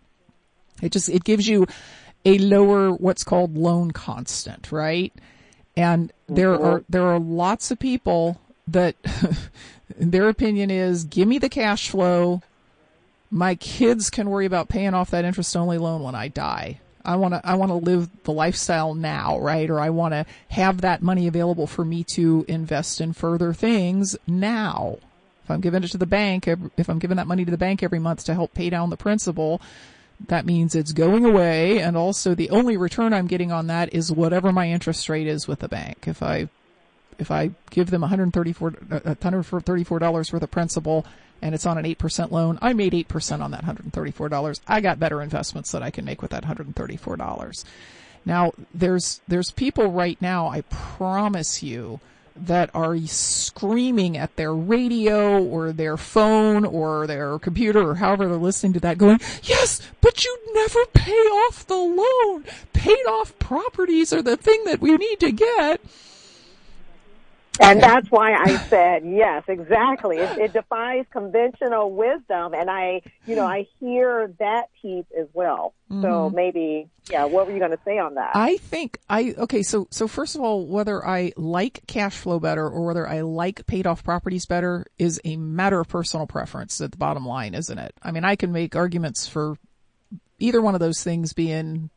It 0.81 0.91
just, 0.91 1.09
it 1.09 1.23
gives 1.23 1.47
you 1.47 1.65
a 2.25 2.37
lower, 2.37 2.91
what's 2.91 3.23
called 3.23 3.57
loan 3.57 3.91
constant, 3.91 4.71
right? 4.71 5.13
And 5.75 6.11
there 6.27 6.53
mm-hmm. 6.53 6.65
are, 6.65 6.83
there 6.89 7.03
are 7.03 7.19
lots 7.19 7.71
of 7.71 7.79
people 7.79 8.39
that 8.67 8.95
their 9.97 10.29
opinion 10.29 10.69
is 10.69 11.03
give 11.03 11.27
me 11.27 11.37
the 11.37 11.49
cash 11.49 11.89
flow. 11.89 12.41
My 13.31 13.55
kids 13.55 14.09
can 14.09 14.29
worry 14.29 14.45
about 14.45 14.69
paying 14.69 14.93
off 14.93 15.11
that 15.11 15.25
interest 15.25 15.55
only 15.55 15.77
loan 15.77 16.03
when 16.03 16.15
I 16.15 16.27
die 16.27 16.79
I 17.09 17.15
want 17.15 17.33
to 17.33 17.41
I 17.43 17.55
want 17.55 17.69
to 17.69 17.75
live 17.75 18.09
the 18.23 18.31
lifestyle 18.31 18.93
now, 18.93 19.39
right? 19.39 19.69
Or 19.69 19.79
I 19.79 19.89
want 19.89 20.13
to 20.13 20.25
have 20.49 20.81
that 20.81 21.01
money 21.01 21.27
available 21.27 21.67
for 21.67 21.85
me 21.85 22.03
to 22.15 22.45
invest 22.47 22.99
in 23.01 23.13
further 23.13 23.53
things 23.53 24.15
now. 24.27 24.97
If 25.43 25.51
I'm 25.51 25.61
giving 25.61 25.83
it 25.83 25.91
to 25.91 25.97
the 25.97 26.05
bank, 26.05 26.47
if 26.47 26.89
I'm 26.89 26.99
giving 26.99 27.17
that 27.17 27.27
money 27.27 27.45
to 27.45 27.51
the 27.51 27.57
bank 27.57 27.81
every 27.81 27.99
month 27.99 28.25
to 28.25 28.33
help 28.33 28.53
pay 28.53 28.69
down 28.69 28.89
the 28.89 28.97
principal, 28.97 29.61
that 30.27 30.45
means 30.45 30.75
it's 30.75 30.91
going 30.91 31.25
away 31.25 31.79
and 31.79 31.95
also 31.95 32.35
the 32.35 32.49
only 32.49 32.77
return 32.77 33.13
I'm 33.13 33.27
getting 33.27 33.51
on 33.51 33.67
that 33.67 33.93
is 33.93 34.11
whatever 34.11 34.51
my 34.51 34.69
interest 34.69 35.07
rate 35.09 35.27
is 35.27 35.47
with 35.47 35.59
the 35.59 35.67
bank. 35.67 36.05
If 36.07 36.21
I 36.21 36.49
if 37.17 37.31
I 37.31 37.51
give 37.69 37.89
them 37.89 38.01
134 38.01 38.71
$134 38.71 40.33
worth 40.33 40.33
of 40.33 40.51
principal 40.51 41.05
and 41.41 41.55
it's 41.55 41.65
on 41.65 41.77
an 41.77 41.85
8% 41.85 42.31
loan. 42.31 42.59
I 42.61 42.73
made 42.73 42.93
8% 42.93 43.41
on 43.41 43.51
that 43.51 43.63
$134. 43.63 44.59
I 44.67 44.81
got 44.81 44.99
better 44.99 45.21
investments 45.21 45.71
that 45.71 45.83
I 45.83 45.89
can 45.89 46.05
make 46.05 46.21
with 46.21 46.31
that 46.31 46.43
$134. 46.43 47.63
Now, 48.25 48.51
there's, 48.73 49.21
there's 49.27 49.51
people 49.51 49.91
right 49.91 50.21
now, 50.21 50.49
I 50.49 50.61
promise 50.61 51.63
you, 51.63 51.99
that 52.35 52.69
are 52.73 52.97
screaming 52.99 54.17
at 54.17 54.35
their 54.35 54.53
radio 54.53 55.43
or 55.43 55.71
their 55.71 55.97
phone 55.97 56.65
or 56.65 57.07
their 57.07 57.39
computer 57.39 57.89
or 57.89 57.95
however 57.95 58.27
they're 58.27 58.37
listening 58.37 58.73
to 58.73 58.79
that 58.79 58.97
going, 58.97 59.19
yes, 59.43 59.81
but 60.01 60.23
you 60.23 60.39
never 60.53 60.85
pay 60.93 61.11
off 61.11 61.65
the 61.67 61.75
loan. 61.75 62.43
Paid 62.73 63.05
off 63.07 63.37
properties 63.39 64.13
are 64.13 64.21
the 64.21 64.37
thing 64.37 64.63
that 64.65 64.79
we 64.79 64.95
need 64.95 65.19
to 65.19 65.31
get. 65.31 65.81
And 67.59 67.81
that's 67.81 68.09
why 68.09 68.33
I 68.33 68.57
said 68.69 69.03
yes, 69.05 69.43
exactly. 69.47 70.17
It, 70.17 70.37
it, 70.37 70.53
defies 70.53 71.05
conventional 71.11 71.91
wisdom, 71.91 72.53
and 72.53 72.69
I, 72.69 73.01
you 73.25 73.35
know, 73.35 73.45
I 73.45 73.67
hear 73.79 74.33
that 74.39 74.69
piece 74.81 75.05
as 75.17 75.27
well. 75.33 75.73
Mm-hmm. 75.91 76.01
So 76.01 76.29
maybe, 76.29 76.89
yeah. 77.09 77.25
What 77.25 77.47
were 77.47 77.53
you 77.53 77.59
going 77.59 77.71
to 77.71 77.79
say 77.83 77.97
on 77.97 78.15
that? 78.15 78.31
I 78.35 78.57
think 78.57 78.99
I 79.09 79.35
okay. 79.37 79.63
So, 79.63 79.87
so 79.91 80.07
first 80.07 80.35
of 80.35 80.41
all, 80.41 80.65
whether 80.65 81.05
I 81.05 81.33
like 81.35 81.81
cash 81.87 82.15
flow 82.15 82.39
better 82.39 82.67
or 82.67 82.85
whether 82.85 83.07
I 83.07 83.21
like 83.21 83.65
paid 83.67 83.85
off 83.85 84.03
properties 84.03 84.45
better 84.45 84.85
is 84.97 85.19
a 85.25 85.37
matter 85.37 85.79
of 85.79 85.87
personal 85.87 86.27
preference. 86.27 86.79
At 86.81 86.91
the 86.91 86.97
bottom 86.97 87.25
line, 87.25 87.53
isn't 87.53 87.77
it? 87.77 87.93
I 88.01 88.11
mean, 88.11 88.23
I 88.23 88.35
can 88.35 88.51
make 88.51 88.75
arguments 88.75 89.27
for 89.27 89.57
either 90.39 90.61
one 90.61 90.73
of 90.73 90.79
those 90.79 91.03
things 91.03 91.33
being 91.33 91.89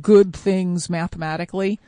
good 0.00 0.34
things 0.34 0.88
mathematically 0.88 1.78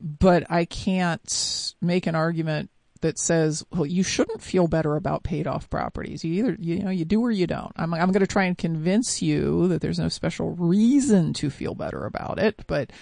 but 0.00 0.50
I 0.50 0.64
can't 0.64 1.74
make 1.80 2.06
an 2.06 2.14
argument 2.14 2.70
that 3.00 3.18
says, 3.18 3.64
well, 3.70 3.86
you 3.86 4.02
shouldn't 4.02 4.42
feel 4.42 4.68
better 4.68 4.96
about 4.96 5.22
paid 5.22 5.46
off 5.46 5.70
properties. 5.70 6.24
You 6.24 6.34
either, 6.34 6.56
you 6.60 6.82
know, 6.82 6.90
you 6.90 7.04
do 7.04 7.20
or 7.22 7.30
you 7.30 7.46
don't. 7.46 7.72
I'm, 7.76 7.94
I'm 7.94 8.12
going 8.12 8.20
to 8.20 8.26
try 8.26 8.44
and 8.44 8.56
convince 8.56 9.22
you 9.22 9.68
that 9.68 9.80
there's 9.80 9.98
no 9.98 10.08
special 10.08 10.50
reason 10.50 11.32
to 11.34 11.50
feel 11.50 11.74
better 11.74 12.04
about 12.04 12.38
it. 12.38 12.62
But, 12.66 12.92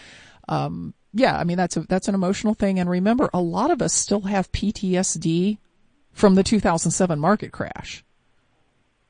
um, 0.48 0.94
yeah, 1.12 1.36
I 1.36 1.44
mean, 1.44 1.56
that's 1.56 1.76
a, 1.76 1.80
that's 1.80 2.08
an 2.08 2.14
emotional 2.14 2.54
thing. 2.54 2.78
And 2.78 2.88
remember, 2.88 3.28
a 3.32 3.40
lot 3.40 3.70
of 3.70 3.82
us 3.82 3.92
still 3.92 4.22
have 4.22 4.52
PTSD 4.52 5.58
from 6.12 6.34
the 6.34 6.44
2007 6.44 7.18
market 7.18 7.52
crash. 7.52 8.04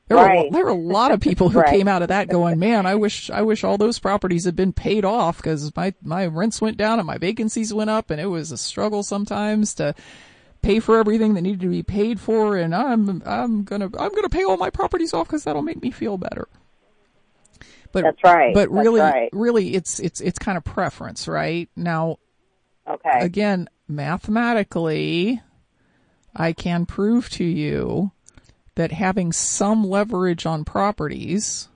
There, 0.09 0.17
right. 0.17 0.45
were, 0.45 0.51
there 0.51 0.65
were 0.65 0.71
a 0.71 0.73
lot 0.73 1.11
of 1.11 1.21
people 1.21 1.49
who 1.51 1.59
right. 1.59 1.69
came 1.69 1.87
out 1.87 2.01
of 2.01 2.07
that 2.07 2.29
going, 2.29 2.57
man, 2.57 2.87
I 2.87 2.95
wish, 2.95 3.29
I 3.29 3.43
wish 3.43 3.63
all 3.63 3.77
those 3.77 3.99
properties 3.99 4.45
had 4.45 4.55
been 4.55 4.73
paid 4.73 5.05
off 5.05 5.37
because 5.37 5.73
my, 5.75 5.93
my 6.01 6.25
rents 6.25 6.59
went 6.59 6.77
down 6.77 6.99
and 6.99 7.05
my 7.05 7.19
vacancies 7.19 7.71
went 7.71 7.91
up 7.91 8.09
and 8.09 8.19
it 8.19 8.25
was 8.25 8.51
a 8.51 8.57
struggle 8.57 9.03
sometimes 9.03 9.75
to 9.75 9.93
pay 10.63 10.79
for 10.79 10.99
everything 10.99 11.35
that 11.35 11.41
needed 11.41 11.61
to 11.61 11.69
be 11.69 11.83
paid 11.83 12.19
for. 12.19 12.57
And 12.57 12.73
I'm, 12.73 13.21
I'm 13.23 13.63
gonna, 13.63 13.85
I'm 13.85 14.13
gonna 14.13 14.29
pay 14.29 14.43
all 14.43 14.57
my 14.57 14.71
properties 14.71 15.13
off 15.13 15.27
because 15.27 15.43
that'll 15.43 15.61
make 15.61 15.81
me 15.81 15.91
feel 15.91 16.17
better. 16.17 16.47
But, 17.91 18.03
That's 18.03 18.23
right. 18.23 18.53
But 18.53 18.71
really, 18.71 19.01
right. 19.01 19.29
really, 19.31 19.75
it's, 19.75 19.99
it's, 19.99 20.21
it's 20.21 20.39
kind 20.39 20.57
of 20.57 20.63
preference, 20.63 21.27
right? 21.27 21.69
Now, 21.75 22.17
okay. 22.87 23.19
again, 23.19 23.69
mathematically, 23.87 25.41
I 26.35 26.53
can 26.53 26.85
prove 26.87 27.29
to 27.31 27.43
you 27.43 28.11
that 28.79 28.93
having 28.93 29.33
some 29.33 29.83
leverage 29.83 30.45
on 30.45 30.63
properties 30.63 31.67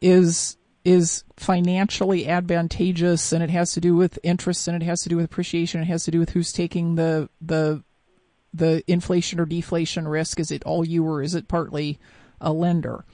is 0.00 0.56
is 0.84 1.24
financially 1.36 2.28
advantageous 2.28 3.32
and 3.32 3.42
it 3.42 3.50
has 3.50 3.72
to 3.72 3.80
do 3.80 3.96
with 3.96 4.16
interest 4.22 4.68
and 4.68 4.80
it 4.80 4.86
has 4.86 5.02
to 5.02 5.08
do 5.08 5.16
with 5.16 5.24
appreciation. 5.24 5.80
It 5.80 5.86
has 5.86 6.04
to 6.04 6.12
do 6.12 6.20
with 6.20 6.30
who's 6.30 6.52
taking 6.52 6.94
the 6.94 7.28
the 7.40 7.82
the 8.52 8.84
inflation 8.86 9.40
or 9.40 9.44
deflation 9.44 10.06
risk. 10.06 10.38
Is 10.38 10.52
it 10.52 10.62
all 10.62 10.86
you 10.86 11.04
or 11.04 11.20
is 11.20 11.34
it 11.34 11.48
partly 11.48 11.98
a 12.40 12.52
lender? 12.52 13.04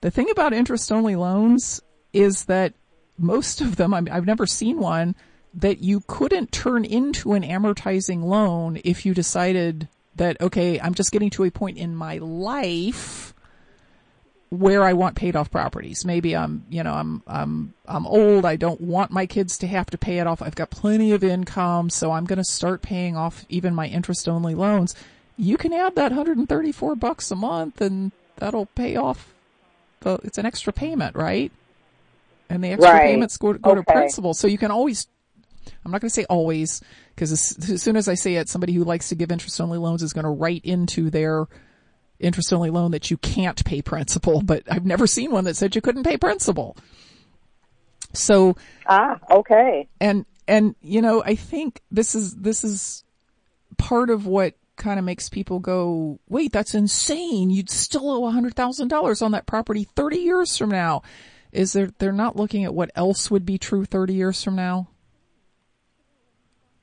The 0.00 0.10
thing 0.10 0.30
about 0.30 0.54
interest 0.54 0.90
only 0.90 1.16
loans 1.16 1.82
is 2.14 2.46
that 2.46 2.72
most 3.18 3.60
of 3.60 3.76
them 3.76 3.92
I've 3.92 4.24
never 4.24 4.46
seen 4.46 4.78
one 4.78 5.14
that 5.52 5.80
you 5.82 6.02
couldn't 6.06 6.52
turn 6.52 6.86
into 6.86 7.34
an 7.34 7.42
amortizing 7.42 8.24
loan 8.24 8.80
if 8.82 9.04
you 9.04 9.12
decided 9.12 9.88
that, 10.20 10.38
okay, 10.38 10.78
I'm 10.78 10.92
just 10.92 11.12
getting 11.12 11.30
to 11.30 11.44
a 11.44 11.50
point 11.50 11.78
in 11.78 11.96
my 11.96 12.18
life 12.18 13.32
where 14.50 14.84
I 14.84 14.92
want 14.92 15.16
paid 15.16 15.34
off 15.34 15.50
properties. 15.50 16.04
Maybe 16.04 16.36
I'm, 16.36 16.66
you 16.68 16.82
know, 16.82 16.92
I'm, 16.92 17.22
I'm, 17.26 17.72
I'm 17.86 18.06
old. 18.06 18.44
I 18.44 18.56
don't 18.56 18.82
want 18.82 19.10
my 19.10 19.24
kids 19.24 19.56
to 19.58 19.66
have 19.66 19.88
to 19.90 19.96
pay 19.98 20.18
it 20.18 20.26
off. 20.26 20.42
I've 20.42 20.54
got 20.54 20.68
plenty 20.68 21.12
of 21.12 21.24
income, 21.24 21.88
so 21.88 22.12
I'm 22.12 22.26
going 22.26 22.36
to 22.36 22.44
start 22.44 22.82
paying 22.82 23.16
off 23.16 23.46
even 23.48 23.74
my 23.74 23.86
interest 23.86 24.28
only 24.28 24.54
loans. 24.54 24.94
You 25.38 25.56
can 25.56 25.72
add 25.72 25.94
that 25.94 26.12
134 26.12 26.96
bucks 26.96 27.30
a 27.30 27.36
month 27.36 27.80
and 27.80 28.12
that'll 28.36 28.66
pay 28.66 28.96
off 28.96 29.32
the, 30.00 30.18
it's 30.22 30.36
an 30.36 30.44
extra 30.44 30.70
payment, 30.70 31.16
right? 31.16 31.50
And 32.50 32.62
the 32.62 32.72
extra 32.72 32.92
right. 32.92 33.06
payments 33.06 33.38
go, 33.38 33.54
go 33.54 33.70
okay. 33.70 33.80
to 33.80 33.84
principal. 33.84 34.34
So 34.34 34.48
you 34.48 34.58
can 34.58 34.70
always 34.70 35.06
I'm 35.84 35.90
not 35.90 36.00
going 36.00 36.08
to 36.08 36.14
say 36.14 36.24
always, 36.24 36.82
because 37.20 37.32
as, 37.32 37.70
as, 37.70 37.82
soon 37.82 37.96
as 37.96 38.08
I 38.08 38.14
say 38.14 38.36
it, 38.36 38.48
somebody 38.48 38.72
who 38.72 38.82
likes 38.82 39.10
to 39.10 39.14
give 39.14 39.30
interest 39.30 39.60
only 39.60 39.76
loans 39.76 40.02
is 40.02 40.14
going 40.14 40.24
to 40.24 40.30
write 40.30 40.64
into 40.64 41.10
their 41.10 41.48
interest 42.18 42.50
only 42.50 42.70
loan 42.70 42.92
that 42.92 43.10
you 43.10 43.18
can't 43.18 43.62
pay 43.62 43.82
principal, 43.82 44.40
but 44.40 44.62
I've 44.70 44.86
never 44.86 45.06
seen 45.06 45.30
one 45.30 45.44
that 45.44 45.54
said 45.54 45.74
you 45.74 45.82
couldn't 45.82 46.04
pay 46.04 46.16
principal. 46.16 46.78
So 48.14 48.56
Ah, 48.86 49.18
okay. 49.30 49.86
And 50.00 50.24
and 50.48 50.74
you 50.80 51.02
know, 51.02 51.22
I 51.22 51.34
think 51.34 51.82
this 51.90 52.14
is 52.14 52.34
this 52.36 52.64
is 52.64 53.04
part 53.76 54.08
of 54.08 54.26
what 54.26 54.54
kind 54.76 54.98
of 54.98 55.04
makes 55.04 55.28
people 55.28 55.58
go, 55.58 56.20
"Wait, 56.26 56.52
that's 56.52 56.74
insane. 56.74 57.50
You'd 57.50 57.68
still 57.68 58.08
owe 58.08 58.22
$100,000 58.32 59.22
on 59.22 59.32
that 59.32 59.44
property 59.44 59.84
30 59.94 60.16
years 60.16 60.56
from 60.56 60.70
now." 60.70 61.02
Is 61.52 61.74
there 61.74 61.90
they're 61.98 62.12
not 62.12 62.36
looking 62.36 62.64
at 62.64 62.74
what 62.74 62.90
else 62.94 63.30
would 63.30 63.44
be 63.44 63.58
true 63.58 63.84
30 63.84 64.14
years 64.14 64.42
from 64.42 64.56
now? 64.56 64.88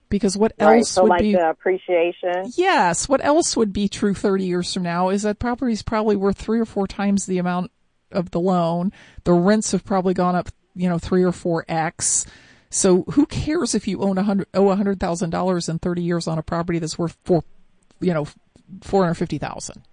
Because 0.10 0.38
what 0.38 0.54
right, 0.60 0.78
else 0.78 0.92
so 0.92 1.04
would 1.04 1.10
like 1.10 1.22
be 1.22 1.34
the 1.34 1.50
appreciation? 1.50 2.52
Yes, 2.56 3.10
what 3.10 3.24
else 3.24 3.58
would 3.58 3.74
be 3.74 3.90
true 3.90 4.14
30 4.14 4.46
years 4.46 4.74
from 4.74 4.84
now 4.84 5.10
is 5.10 5.24
that 5.24 5.40
property 5.40 5.74
is 5.74 5.84
probably 5.84 6.16
worth 6.16 6.38
three 6.38 6.60
or 6.60 6.66
four 6.66 6.88
times 6.88 7.26
the 7.26 7.40
amount 7.40 7.72
of 8.12 8.32
the 8.32 8.40
loan. 8.40 8.94
The 9.26 9.34
rents 9.34 9.72
have 9.72 9.84
probably 9.84 10.14
gone 10.14 10.36
up, 10.36 10.50
you 10.76 10.88
know, 10.88 10.98
three 10.98 11.24
or 11.24 11.34
four 11.34 11.66
X. 11.68 12.26
So 12.70 13.04
who 13.04 13.26
cares 13.26 13.76
if 13.76 13.88
you 13.88 14.02
own 14.02 14.18
a 14.18 14.24
hundred, 14.24 14.48
owe 14.54 14.70
a 14.70 14.76
hundred 14.76 15.00
thousand 15.00 15.32
dollars 15.32 15.68
in 15.70 15.80
30 15.80 16.02
years 16.02 16.28
on 16.28 16.38
a 16.38 16.44
property 16.44 16.80
that's 16.80 16.98
worth 16.98 17.18
four, 17.24 17.44
you 18.00 18.14
know, 18.14 18.26
450,000? 18.84 19.84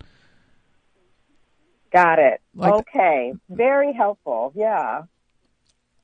Got 1.93 2.19
it. 2.19 2.41
Like, 2.55 2.75
okay. 2.75 3.33
Very 3.49 3.93
helpful. 3.93 4.53
Yeah. 4.57 5.03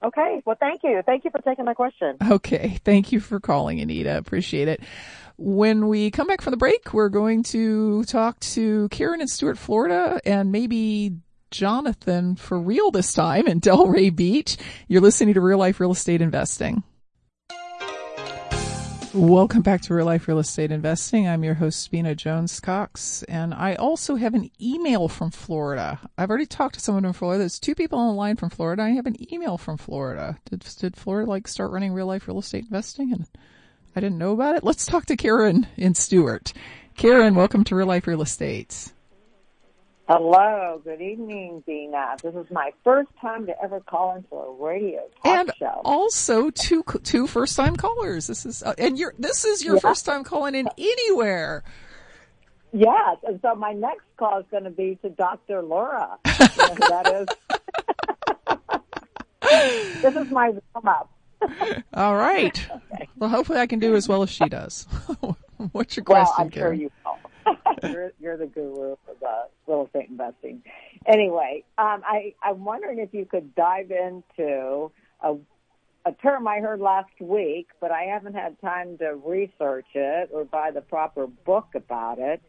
Okay. 0.02 0.42
Well, 0.44 0.56
thank 0.58 0.82
you. 0.82 1.02
Thank 1.04 1.24
you 1.24 1.30
for 1.30 1.40
taking 1.42 1.64
my 1.64 1.74
question. 1.74 2.16
Okay. 2.30 2.78
Thank 2.84 3.12
you 3.12 3.20
for 3.20 3.40
calling, 3.40 3.80
Anita. 3.80 4.16
Appreciate 4.16 4.68
it. 4.68 4.80
When 5.36 5.88
we 5.88 6.10
come 6.10 6.26
back 6.26 6.42
from 6.42 6.50
the 6.50 6.56
break, 6.56 6.92
we're 6.92 7.08
going 7.08 7.42
to 7.44 8.04
talk 8.04 8.38
to 8.40 8.88
Karen 8.90 9.20
in 9.20 9.28
Stuart, 9.28 9.58
Florida, 9.58 10.20
and 10.24 10.52
maybe 10.52 11.16
Jonathan 11.50 12.36
for 12.36 12.60
real 12.60 12.90
this 12.90 13.12
time 13.12 13.46
in 13.46 13.60
Delray 13.60 14.14
Beach. 14.14 14.56
You're 14.88 15.00
listening 15.00 15.34
to 15.34 15.40
Real 15.40 15.58
Life 15.58 15.80
Real 15.80 15.92
Estate 15.92 16.22
Investing. 16.22 16.82
Welcome 19.12 19.62
back 19.62 19.81
to 19.83 19.94
Real 19.94 20.07
Life 20.07 20.29
Real 20.29 20.38
Estate 20.38 20.70
Investing. 20.70 21.27
I'm 21.27 21.42
your 21.42 21.55
host, 21.55 21.90
Vena 21.90 22.14
Jones 22.14 22.61
Cox, 22.61 23.25
and 23.25 23.53
I 23.53 23.75
also 23.75 24.14
have 24.14 24.35
an 24.35 24.53
email 24.62 25.09
from 25.09 25.33
Florida. 25.33 25.99
I've 26.16 26.31
already 26.31 26.46
talked 26.46 26.75
to 26.75 26.81
someone 26.81 27.05
in 27.05 27.12
Florida. 27.12 27.40
There's 27.40 27.59
two 27.59 27.75
people 27.75 27.99
on 27.99 28.07
the 28.07 28.14
line 28.14 28.37
from 28.37 28.51
Florida. 28.51 28.85
I 28.85 28.90
have 28.90 29.07
an 29.07 29.16
email 29.33 29.59
from 29.59 29.79
Florida. 29.79 30.38
Did, 30.49 30.61
did 30.79 30.96
Florida 30.96 31.29
like 31.29 31.49
start 31.49 31.73
running 31.73 31.92
real 31.92 32.07
life 32.07 32.29
real 32.29 32.38
estate 32.38 32.66
investing? 32.66 33.12
And 33.12 33.27
I 33.96 34.01
didn't 34.01 34.18
know 34.18 34.33
about 34.33 34.55
it. 34.55 34.62
Let's 34.62 34.87
talk 34.87 35.07
to 35.07 35.16
Karen 35.16 35.66
in 35.77 35.96
Stuart. 35.96 36.53
Karen, 36.96 37.35
welcome 37.35 37.64
to 37.64 37.75
Real 37.75 37.88
Life 37.88 38.07
Real 38.07 38.23
Estate. 38.23 38.92
Hello, 40.12 40.81
good 40.83 41.01
evening, 41.01 41.62
Vena. 41.66 42.16
This 42.20 42.35
is 42.35 42.51
my 42.51 42.73
first 42.83 43.11
time 43.20 43.46
to 43.46 43.55
ever 43.62 43.79
call 43.79 44.16
into 44.16 44.35
a 44.35 44.53
radio 44.61 45.03
talk 45.23 45.38
and 45.38 45.53
show. 45.57 45.81
also 45.85 46.51
two 46.51 46.83
two 47.05 47.29
first 47.29 47.55
time 47.55 47.77
callers. 47.77 48.27
This 48.27 48.44
is 48.44 48.61
uh, 48.64 48.75
and 48.77 48.99
you're 48.99 49.14
this 49.20 49.44
is 49.44 49.64
your 49.64 49.77
Yeah. 49.77 49.81
first 49.83 50.05
time 50.05 50.25
calling 50.25 50.57
in 50.57 50.68
anywhere. 50.77 51.62
Yes, 52.73 53.18
and 53.23 53.38
so 53.40 53.55
my 53.55 53.73
next 53.73 54.03
call 54.16 54.40
is 54.40 54.46
going 54.51 54.64
to 54.64 54.70
be 54.70 54.99
to 55.03 55.11
Dr. 55.11 55.62
Laura. 55.62 56.18
You 56.27 56.33
know 56.59 56.75
that 56.88 57.29
is? 59.46 60.03
this 60.03 60.16
is 60.16 60.29
my 60.33 60.51
warm 60.75 60.88
up. 60.88 61.09
All 61.94 62.16
right. 62.16 62.68
Well, 63.16 63.31
hopefully 63.31 63.61
I 63.61 63.68
can 63.68 63.79
do 63.79 63.94
as 63.94 64.09
well 64.09 64.25
as 64.25 64.31
she 64.31 64.49
does. 64.49 64.88
What's 65.70 65.96
your 65.96 66.03
question? 66.03 66.35
Well, 66.37 66.46
I'm 66.46 66.51
sure 66.51 66.73
you 66.73 66.90
will. 67.07 67.16
you're, 67.92 68.12
you're 68.20 68.36
the 68.36 68.46
guru 68.46 68.92
of 68.92 69.22
uh, 69.26 69.42
real 69.66 69.86
estate 69.86 70.08
investing. 70.08 70.62
Anyway, 71.06 71.64
um, 71.78 72.02
I, 72.04 72.34
I'm 72.42 72.64
wondering 72.64 72.98
if 72.98 73.12
you 73.12 73.24
could 73.24 73.54
dive 73.54 73.90
into 73.90 74.90
a, 75.22 75.36
a 76.04 76.12
term 76.22 76.46
I 76.46 76.58
heard 76.58 76.80
last 76.80 77.12
week, 77.20 77.68
but 77.80 77.90
I 77.90 78.04
haven't 78.04 78.34
had 78.34 78.60
time 78.60 78.98
to 78.98 79.14
research 79.24 79.86
it 79.94 80.30
or 80.32 80.44
buy 80.44 80.70
the 80.70 80.80
proper 80.80 81.26
book 81.26 81.68
about 81.74 82.18
it. 82.18 82.42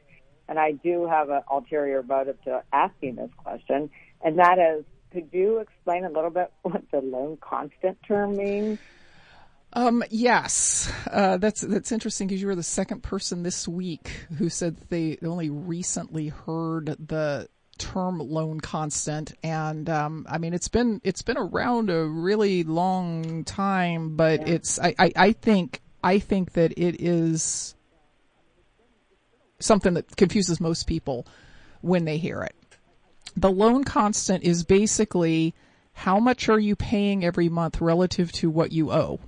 And 0.48 0.60
I 0.60 0.72
do 0.72 1.08
have 1.08 1.30
an 1.30 1.42
ulterior 1.50 2.04
motive 2.04 2.42
to 2.44 2.64
asking 2.74 3.16
this 3.16 3.30
question, 3.38 3.90
and 4.24 4.38
that 4.40 4.60
is, 4.60 4.84
could 5.14 5.30
you 5.32 5.60
explain 5.60 6.04
a 6.04 6.10
little 6.10 6.30
bit 6.30 6.52
what 6.64 6.84
the 6.92 7.02
loan 7.02 7.38
constant 7.42 7.98
term 8.08 8.36
means? 8.36 8.80
Um, 9.74 10.04
yes, 10.10 10.92
uh, 11.10 11.38
that's 11.38 11.62
that's 11.62 11.92
interesting 11.92 12.28
because 12.28 12.42
you 12.42 12.48
were 12.48 12.56
the 12.56 12.64
second 12.64 13.04
person 13.04 13.44
this 13.44 13.68
week 13.68 14.10
who 14.38 14.50
said 14.50 14.76
they 14.90 15.18
only 15.24 15.50
recently 15.50 16.28
heard 16.28 16.96
the 17.00 17.48
term 17.78 18.20
loan 18.20 18.60
constant, 18.60 19.34
and 19.44 19.90
um, 19.90 20.26
I 20.30 20.40
mean 20.40 20.54
it's 20.54 20.68
been 20.68 21.00
it's 21.06 21.22
been 21.22 21.38
around 21.38 21.90
a 21.90 22.04
really 22.04 22.64
long 22.64 23.46
time, 23.46 24.18
but 24.18 24.48
it's 24.48 24.78
I, 24.78 24.94
I 25.00 25.12
I 25.16 25.32
think 25.32 25.82
I 26.04 26.20
think 26.20 26.52
that 26.54 26.74
it 26.74 27.02
is 27.02 27.74
something 29.60 29.94
that 29.94 30.18
confuses 30.18 30.60
most 30.60 30.86
people 30.86 31.26
when 31.80 32.04
they 32.04 32.18
hear 32.18 32.42
it. 32.42 32.56
The 33.38 33.52
loan 33.52 33.86
constant 33.86 34.44
is 34.44 34.66
basically 34.66 35.54
how 35.94 36.20
much 36.20 36.50
are 36.50 36.60
you 36.60 36.76
paying 36.76 37.24
every 37.24 37.48
month 37.48 37.80
relative 37.80 38.32
to 38.34 38.50
what 38.50 38.74
you 38.74 38.92
owe. 38.92 39.20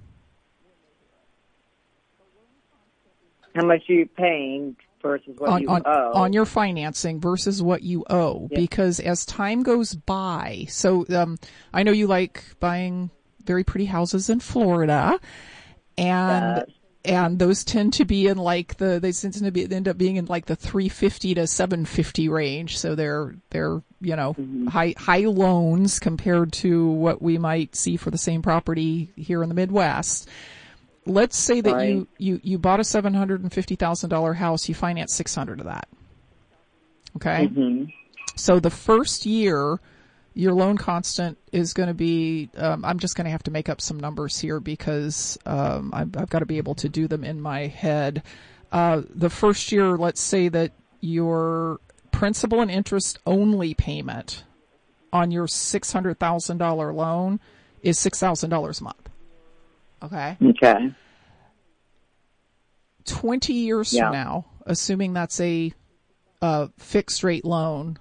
How 3.56 3.66
much 3.66 3.90
are 3.90 3.94
you 3.94 4.06
paying 4.08 4.76
versus 5.02 5.36
what 5.38 5.50
on, 5.50 5.62
you 5.62 5.68
on, 5.70 5.82
owe? 5.86 6.12
on 6.14 6.34
your 6.34 6.46
financing 6.46 7.20
versus 7.20 7.62
what 7.62 7.84
you 7.84 8.06
owe 8.10 8.48
Yeah. 8.52 8.60
because 8.60 9.00
as 9.02 9.26
time 9.26 9.62
goes 9.64 9.94
by 9.94 10.66
so 10.70 11.06
um, 11.10 11.38
i 11.74 11.84
know 11.84 11.92
you 11.92 12.08
like 12.08 12.42
buying 12.62 13.10
very 13.44 13.66
pretty 13.66 13.84
houses 13.86 14.30
in 14.30 14.40
florida 14.40 15.20
and 15.98 16.58
Yes. 16.58 16.70
and 17.06 17.38
those 17.40 17.66
tend 17.66 17.92
to 17.94 18.06
be 18.06 18.28
in 18.28 18.38
like 18.38 18.78
the 18.78 18.98
they 19.02 19.12
tend 19.12 19.34
to 19.34 19.52
be 19.52 19.70
end 19.70 19.90
up 19.90 19.98
being 19.98 20.16
in 20.16 20.26
like 20.28 20.46
the 20.46 20.56
350 20.56 21.34
to 21.36 21.48
750 21.48 22.30
range 22.30 22.78
so 22.78 22.96
they're 22.96 23.36
they're 23.50 23.82
you 24.00 24.16
know 24.16 24.34
Mm-hmm. 24.40 24.68
high 24.68 24.96
high 24.98 25.26
loans 25.26 26.00
compared 26.00 26.54
to 26.54 26.88
what 26.88 27.22
we 27.22 27.38
might 27.38 27.76
see 27.76 27.98
for 27.98 28.10
the 28.10 28.18
same 28.18 28.42
property 28.42 29.12
here 29.18 29.44
in 29.44 29.50
the 29.50 29.56
midwest 29.56 30.30
let's 31.06 31.38
say 31.38 31.62
that 31.62 31.88
you, 31.88 32.08
you, 32.18 32.40
you 32.44 32.58
bought 32.58 32.80
a 32.80 32.84
seven 32.84 33.14
hundred 33.14 33.42
and 33.42 33.52
fifty 33.52 33.76
thousand 33.76 34.10
dollar 34.10 34.34
house, 34.34 34.68
you 34.70 34.76
finance 34.76 35.14
six 35.14 35.34
hundred 35.36 35.60
of 35.60 35.66
that. 35.66 35.88
Okay, 37.18 37.48
Mhm. 37.48 37.94
so 38.36 38.60
the 38.60 38.70
first 38.72 39.26
year, 39.26 39.80
your 40.34 40.54
loan 40.54 40.78
constant 40.78 41.38
is 41.52 41.74
going 41.74 41.88
to 41.88 41.94
be. 41.94 42.50
Um, 42.58 42.84
I'm 42.84 42.98
just 43.00 43.16
going 43.16 43.26
to 43.26 43.32
have 43.32 43.44
to 43.44 43.52
make 43.52 43.70
up 43.70 43.80
some 43.82 44.00
numbers 44.00 44.40
here 44.40 44.60
because 44.60 45.38
um, 45.46 45.92
I've, 45.94 46.18
I've 46.18 46.30
got 46.30 46.40
to 46.40 46.46
be 46.48 46.58
able 46.58 46.76
to 46.76 46.90
do 46.90 47.08
them 47.08 47.24
in 47.24 47.40
my 47.40 47.68
head. 47.68 48.24
Uh, 48.72 49.04
the 49.14 49.30
first 49.30 49.72
year, 49.72 49.96
let's 49.98 50.20
say 50.22 50.50
that 50.50 50.72
your 51.02 51.80
principal 52.12 52.62
and 52.62 52.72
interest 52.72 53.20
only 53.28 53.76
payment 53.76 54.44
on 55.12 55.30
your 55.30 55.48
six 55.48 55.92
hundred 55.94 56.18
thousand 56.18 56.58
dollar 56.58 56.92
loan 56.92 57.40
is 57.84 58.00
six 58.00 58.20
thousand 58.20 58.50
dollars 58.50 58.82
a 58.82 58.86
month. 58.86 59.03
Okay. 60.04 60.38
Okay. 60.42 60.92
20 63.06 63.54
years 63.54 63.94
Yeah. 63.94 64.06
from 64.06 64.14
now, 64.14 64.46
assuming 64.66 65.14
that's 65.14 65.40
a, 65.40 65.74
uh 66.42 66.68
fixed 66.78 67.24
rate 67.24 67.46
loan, 67.46 67.98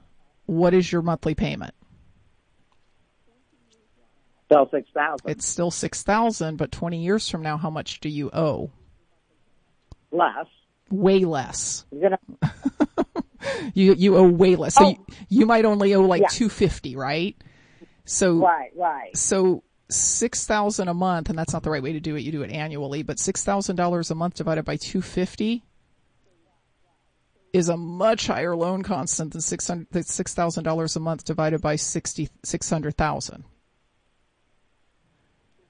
what 0.47 0.75
is 0.75 0.91
your 0.91 1.03
monthly 1.03 1.35
payment? 1.35 1.75
Still 4.47 4.69
six 4.71 4.89
thousand. 4.93 5.31
It's 5.31 5.47
still 5.47 5.71
6000 5.71 6.57
but 6.57 6.73
20 6.73 7.03
years 7.03 7.29
from 7.29 7.43
now, 7.43 7.57
how 7.57 7.71
much 7.71 8.01
do 8.01 8.09
you 8.09 8.31
owe? 8.33 8.71
less. 10.11 10.47
Way 10.91 11.21
less. 11.25 11.87
Gonna 11.99 12.19
You, 13.75 13.95
you 13.95 14.17
owe 14.17 14.29
way 14.29 14.57
less. 14.57 14.75
So 14.75 14.85
Oh. 14.85 14.89
you, 14.91 14.97
you 15.31 15.47
might 15.47 15.65
only 15.65 15.95
owe 15.95 16.03
like 16.03 16.21
Yeah. 16.23 16.29
250, 16.29 16.97
right? 16.97 17.35
So, 18.05 18.35
right, 18.39 18.71
right. 18.77 19.17
so 19.17 19.63
6000 19.93 20.89
a 20.89 20.95
month, 20.95 21.29
and 21.31 21.39
that's 21.39 21.53
not 21.53 21.63
the 21.63 21.71
right 21.71 21.83
way 21.83 21.93
to 21.93 22.01
do 22.01 22.17
it. 22.17 22.21
You 22.23 22.33
do 22.33 22.43
it 22.43 22.51
annually, 22.51 23.03
but 23.03 23.17
$6,000 23.19 24.11
a 24.11 24.15
month 24.15 24.35
divided 24.35 24.65
by 24.65 24.77
250 24.77 25.63
is 27.53 27.69
a 27.69 27.77
much 27.77 28.29
higher 28.29 28.57
loan 28.57 28.83
constant 28.83 29.33
than 29.33 29.43
six 29.43 29.69
hundred. 29.69 30.07
Six 30.07 30.33
thousand 30.33 30.65
dollars 30.65 30.97
a 30.97 31.01
month 31.01 31.23
divided 31.25 31.61
by 31.61 31.77
60 31.77 32.31
600,000. 32.43 33.45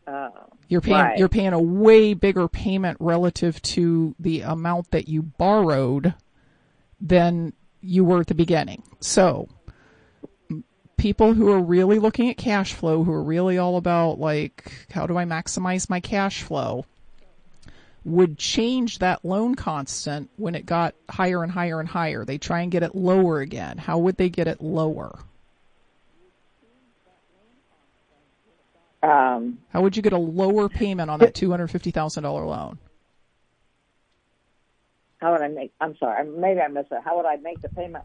Oh, 0.07 0.31
You're 0.69 0.81
paying 0.81 0.97
Right. 0.97 1.19
you're 1.19 1.29
paying 1.29 1.53
a 1.53 1.61
way 1.61 2.15
bigger 2.15 2.49
payment 2.49 2.97
relative 3.01 3.61
to 3.63 4.15
the 4.19 4.43
amount 4.43 4.91
that 4.91 5.09
you 5.09 5.23
borrowed 5.23 6.15
than 7.01 7.53
you 7.81 8.05
were 8.05 8.21
at 8.21 8.27
the 8.29 8.35
beginning. 8.35 8.83
So, 9.01 9.49
people 11.03 11.35
who 11.35 11.51
are 11.51 11.59
really 11.59 11.99
looking 11.99 12.31
at 12.31 12.37
cash 12.37 12.75
flow, 12.75 13.03
who 13.03 13.13
are 13.13 13.25
really 13.25 13.59
all 13.59 13.77
about 13.77 14.21
like 14.21 14.87
how 14.93 15.05
do 15.05 15.19
I 15.19 15.25
maximize 15.25 15.91
my 15.91 15.99
cash 15.99 16.45
flow, 16.45 16.87
would 18.05 18.39
change 18.39 19.01
that 19.01 19.25
loan 19.25 19.57
constant 19.57 20.31
when 20.37 20.55
it 20.55 20.65
got 20.65 20.95
higher 21.11 21.43
and 21.43 21.51
higher 21.51 21.81
and 21.81 21.89
higher. 21.89 22.25
They 22.25 22.39
try 22.39 22.61
and 22.61 22.71
get 22.71 22.85
it 22.85 22.95
lower 22.95 23.41
again. 23.41 23.79
How 23.79 23.99
would 23.99 24.17
they 24.17 24.29
get 24.29 24.47
it 24.47 24.61
lower? 24.61 25.19
um, 29.03 29.59
How 29.73 29.83
would 29.83 29.97
you 29.97 30.03
get 30.03 30.13
a 30.13 30.19
lower 30.19 30.69
payment 30.69 31.11
on 31.11 31.19
that 31.19 31.35
$250,000 31.35 32.23
loan? 32.23 32.79
how 35.21 35.33
would 35.33 35.43
I 35.43 35.49
make? 35.49 35.73
I'm 35.81 35.97
sorry, 35.99 36.29
maybe 36.29 36.61
I 36.61 36.69
missed 36.69 36.91
it. 36.93 36.99
How 37.05 37.17
would 37.17 37.27
I 37.27 37.37
make 37.37 37.61
the 37.61 37.69
payment 37.69 38.05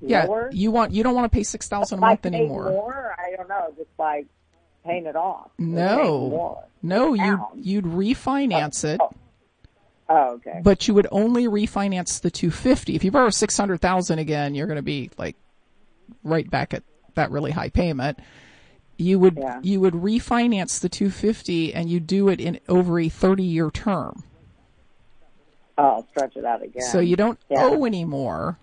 Yeah, 0.00 0.24
lower? 0.26 0.50
you 0.52 0.70
want 0.70 0.92
you 0.92 1.02
don't 1.02 1.14
want 1.14 1.30
to 1.30 1.36
pay 1.36 1.42
six 1.42 1.68
thousand 1.68 1.98
a 1.98 2.02
I 2.06 2.08
month 2.10 2.22
paid 2.22 2.34
anymore. 2.34 2.70
More? 2.70 3.14
I 3.18 3.34
don't 3.36 3.48
know. 3.48 3.72
Just 3.76 3.94
by 3.96 4.24
paying 4.84 5.06
it 5.06 5.16
off. 5.16 5.50
No, 5.58 6.62
no, 6.82 7.14
you 7.14 7.38
you'd 7.56 7.84
refinance 7.84 8.84
it, 8.84 9.00
Oh. 9.00 9.10
Oh, 10.10 10.32
okay. 10.34 10.60
but 10.62 10.86
you 10.88 10.94
would 10.94 11.06
only 11.10 11.46
refinance 11.48 12.20
the 12.20 12.30
two 12.30 12.50
fifty. 12.50 12.94
If 12.94 13.02
you 13.04 13.10
borrow 13.10 13.30
six 13.30 13.56
hundred 13.56 13.80
thousand 13.80 14.20
again, 14.20 14.54
you're 14.54 14.66
going 14.68 14.76
to 14.76 14.82
be 14.82 15.10
like 15.18 15.36
right 16.22 16.48
back 16.48 16.72
at 16.74 16.82
that 17.14 17.30
really 17.30 17.50
high 17.50 17.68
payment. 17.68 18.18
You 18.96 19.18
would 19.18 19.36
Yeah. 19.36 19.60
you 19.62 19.80
would 19.80 19.94
refinance 19.94 20.80
the 20.80 20.88
two 20.88 21.10
fifty, 21.10 21.74
and 21.74 21.90
you 21.90 21.98
do 22.00 22.28
it 22.28 22.40
in 22.40 22.60
over 22.68 22.98
a 23.00 23.08
thirty 23.08 23.42
year 23.44 23.70
term. 23.70 24.22
Oh, 25.76 25.84
I'll 25.84 26.06
stretch 26.08 26.36
it 26.36 26.44
out 26.44 26.62
again. 26.62 26.82
So 26.82 27.00
you 27.00 27.16
don't 27.16 27.38
Yeah. 27.50 27.64
owe 27.64 27.84
anymore, 27.84 28.58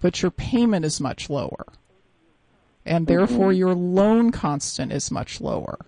but 0.00 0.22
your 0.22 0.30
payment 0.30 0.84
is 0.84 1.00
much 1.00 1.30
lower. 1.30 1.66
And 2.84 3.06
mm-hmm. 3.06 3.14
therefore 3.14 3.52
your 3.52 3.74
loan 3.74 4.32
constant 4.32 4.92
is 4.92 5.10
much 5.10 5.40
lower. 5.40 5.78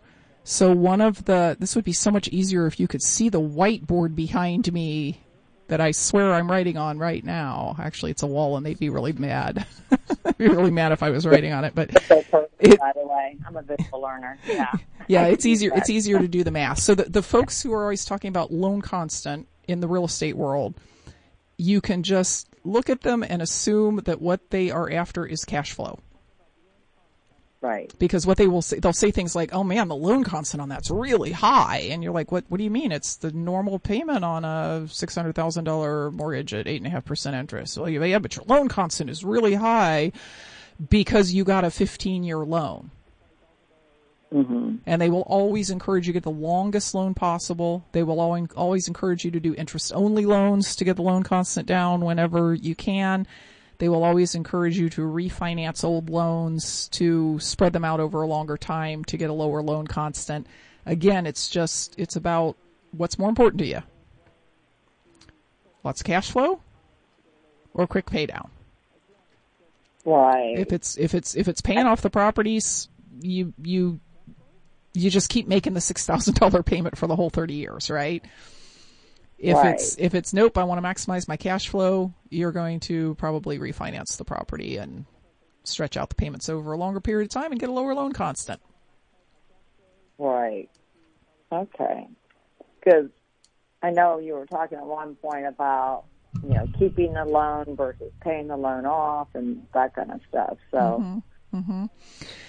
So 0.45 0.73
one 0.73 1.01
of 1.01 1.25
the, 1.25 1.57
this 1.59 1.77
would 1.77 1.85
be 1.85 1.93
so 1.93 2.11
much 2.11 2.29
easier 2.29 2.67
if 2.67 2.81
you 2.81 2.89
could 2.89 3.03
see 3.03 3.29
the 3.29 3.41
whiteboard 3.41 4.15
behind 4.15 4.73
me 4.73 5.21
that 5.73 5.81
I 5.81 5.93
swear 5.93 6.35
I'm 6.35 6.51
writing 6.51 6.77
on 6.77 6.99
right 6.99 7.25
now. 7.25 7.77
Actually, 7.79 8.11
it's 8.11 8.23
a 8.23 8.27
wall, 8.27 8.59
and 8.59 8.67
they'd 8.67 8.79
be 8.79 8.91
really 8.91 9.13
mad. 9.13 9.65
they'd 10.23 10.37
be 10.37 10.49
really 10.49 10.71
mad 10.71 10.93
if 10.93 11.03
I 11.03 11.09
was 11.09 11.27
writing 11.27 11.53
on 11.55 11.65
it. 11.65 11.75
But 11.75 11.91
it, 12.11 12.79
by 12.79 12.93
the 12.95 13.07
way, 13.07 13.39
I'm 13.47 13.57
a 13.57 13.63
visual 13.63 14.03
learner. 14.03 14.39
Yeah, 14.47 14.71
yeah, 15.09 15.27
it's 15.29 15.47
easier. 15.47 15.73
It's 15.75 15.89
easier 15.89 16.19
to 16.19 16.29
do 16.37 16.45
the 16.45 16.51
math. 16.51 16.79
So 16.81 16.95
the 16.95 17.05
the 17.05 17.23
folks 17.23 17.63
who 17.63 17.73
are 17.73 17.83
always 17.83 18.05
talking 18.05 18.29
about 18.29 18.53
loan 18.53 18.83
constant 18.83 19.49
in 19.67 19.81
the 19.81 19.89
real 19.89 20.05
estate 20.05 20.37
world, 20.37 20.75
you 21.57 21.81
can 21.81 22.03
just 22.03 22.52
look 22.65 22.91
at 22.91 23.03
them 23.03 23.25
and 23.29 23.43
assume 23.43 24.03
that 24.05 24.21
what 24.21 24.51
they 24.51 24.71
are 24.71 24.91
after 24.91 25.27
is 25.27 25.45
cash 25.45 25.73
flow. 25.73 25.99
Right. 27.63 27.93
Because 28.01 28.27
what 28.27 28.39
they 28.39 28.49
will 28.49 28.61
say, 28.61 28.81
they'll 28.81 28.93
say 28.93 29.13
things 29.13 29.37
like, 29.37 29.55
"Oh 29.55 29.63
man, 29.63 29.87
the 29.87 29.95
loan 29.95 30.25
constant 30.25 30.61
on 30.61 30.69
that's 30.69 30.91
really 30.91 31.31
high," 31.31 31.87
and 31.91 32.03
you're 32.03 32.13
like, 32.13 32.33
"What? 32.33 32.45
What 32.49 32.59
do 32.59 32.65
you 32.65 32.71
mean? 32.71 32.91
It's 32.91 33.17
the 33.17 33.31
normal 33.31 33.79
payment 33.79 34.25
on 34.25 34.45
a 34.45 34.89
six 34.89 35.15
hundred 35.15 35.37
thousand 35.37 35.63
dollar 35.63 36.11
mortgage 36.11 36.53
at 36.55 36.67
eight 36.67 36.79
and 36.79 36.89
a 36.89 36.91
half 36.91 37.05
percent 37.05 37.37
interest." 37.37 37.79
Well, 37.79 37.89
yeah, 37.89 38.19
but 38.19 38.35
your 38.35 38.45
loan 38.49 38.67
constant 38.67 39.11
is 39.11 39.23
really 39.23 39.55
high 39.55 40.11
because 40.91 41.33
you 41.33 41.45
got 41.45 41.65
a 41.65 41.71
fifteen 41.71 42.25
year 42.25 42.39
loan. 42.39 42.91
Mm-hmm. 44.33 44.77
And 44.87 45.03
they 45.03 45.11
will 45.11 45.23
always 45.23 45.69
encourage 45.71 46.07
you 46.07 46.13
to 46.13 46.17
get 46.17 46.23
the 46.23 46.31
longest 46.31 46.95
loan 46.95 47.13
possible. 47.13 47.85
They 47.93 48.03
will 48.03 48.21
always 48.21 48.89
encourage 48.89 49.25
you 49.25 49.31
to 49.31 49.41
do 49.41 49.55
interest 49.55 49.93
only 49.95 50.25
loans 50.25 50.75
to 50.77 50.85
get 50.85 50.97
the 50.97 51.03
loan 51.03 51.23
constant 51.23 51.67
down 51.67 52.01
whenever 52.01 52.55
you 52.55 52.75
can. 52.75 53.27
They 53.79 53.89
will 53.89 54.05
always 54.05 54.35
encourage 54.35 54.79
you 54.79 54.89
to 54.91 55.03
refinance 55.03 55.85
old 55.85 56.09
loans 56.09 56.89
to 56.93 57.39
spread 57.41 57.73
them 57.73 57.85
out 57.85 58.01
over 58.01 58.23
a 58.23 58.27
longer 58.27 58.57
time 58.57 59.05
to 59.07 59.17
get 59.17 59.29
a 59.29 59.33
lower 59.33 59.63
loan 59.63 59.87
constant. 59.87 60.47
Again, 60.87 61.27
it's 61.27 61.49
just, 61.49 61.95
it's 61.99 62.17
about 62.17 62.57
what's 62.93 63.19
more 63.19 63.29
important 63.29 63.59
to 63.59 63.67
you. 63.67 63.83
Lots 65.85 66.01
of 66.01 66.07
cash 66.07 66.31
flow 66.31 66.61
or 67.75 67.87
quick 67.87 68.07
pay 68.07 68.27
down. 68.27 68.51
Right. 70.05 70.59
If 70.59 70.73
it's, 70.73 70.97
if 70.97 71.15
it's, 71.15 71.35
if 71.35 71.49
it's 71.49 71.61
paying 71.61 71.87
off 71.87 72.03
the 72.03 72.11
properties, 72.11 72.89
you, 73.21 73.53
you, 73.63 74.01
you 74.95 75.11
just 75.11 75.29
keep 75.29 75.49
making 75.49 75.75
the 75.75 75.81
$6,000 75.81 76.65
payment 76.65 76.99
for 76.99 77.07
the 77.07 77.17
whole 77.17 77.31
30 77.31 77.55
years, 77.55 77.91
right? 77.91 78.25
If 79.39 79.57
right. 79.57 79.75
it's 79.75 79.97
if 79.99 80.15
it's 80.15 80.33
nope, 80.33 80.57
I 80.57 80.63
want 80.63 80.81
to 80.81 80.89
maximize 80.89 81.27
my 81.27 81.37
cash 81.37 81.69
flow, 81.69 82.15
you're 82.31 82.53
going 82.53 82.79
to 82.81 83.17
probably 83.17 83.59
refinance 83.59 84.17
the 84.17 84.25
property 84.25 84.77
and 84.77 85.05
stretch 85.65 85.97
out 85.97 86.11
the 86.11 86.15
payments 86.15 86.49
over 86.49 86.73
a 86.73 86.77
longer 86.77 87.01
period 87.01 87.25
of 87.25 87.31
time 87.31 87.51
and 87.51 87.59
get 87.59 87.69
a 87.69 87.73
lower 87.73 87.93
loan 87.93 88.13
constant. 88.13 88.61
Right. 90.17 90.71
Okay. 91.51 92.07
Because 92.79 93.11
I 93.83 93.91
know 93.91 94.21
you 94.21 94.35
were 94.35 94.47
talking 94.47 94.79
at 94.79 94.87
one 94.87 95.17
point 95.17 95.47
about 95.47 96.05
you 96.45 96.55
know 96.55 96.69
keeping 96.79 97.15
the 97.15 97.25
loan 97.25 97.75
versus 97.75 98.13
paying 98.21 98.47
the 98.47 98.57
loan 98.57 98.87
off 98.87 99.27
and 99.35 99.67
that 99.75 99.97
kind 99.97 100.13
of 100.13 100.21
stuff. 100.29 100.57
So. 100.71 100.79
Mm-hmm. 100.79 101.19
Mm-hmm. 101.55 101.87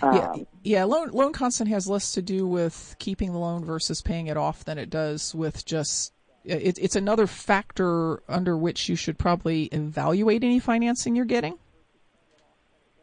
Um, 0.01 0.16
yeah, 0.16 0.34
yeah. 0.64 0.84
Loan 0.86 1.10
loan 1.10 1.34
constant 1.34 1.70
has 1.70 1.88
less 1.88 2.14
to 2.14 2.22
do 2.22 2.47
with 2.47 2.95
keeping 2.99 3.34
the 3.34 3.39
loan 3.39 3.66
versus 3.66 4.01
paying 4.01 4.28
it 4.28 4.38
off 4.38 4.64
than 4.64 4.78
it 4.78 4.89
does 4.89 5.36
with 5.36 5.66
just 5.66 6.14
it, 6.45 6.78
it's 6.80 6.95
another 6.95 7.28
factor 7.28 8.24
under 8.30 8.58
which 8.58 8.88
you 8.89 8.95
should 8.95 9.18
probably 9.18 9.64
evaluate 9.66 10.43
any 10.43 10.60
financing 10.60 11.16
you're 11.16 11.26
getting. 11.26 11.58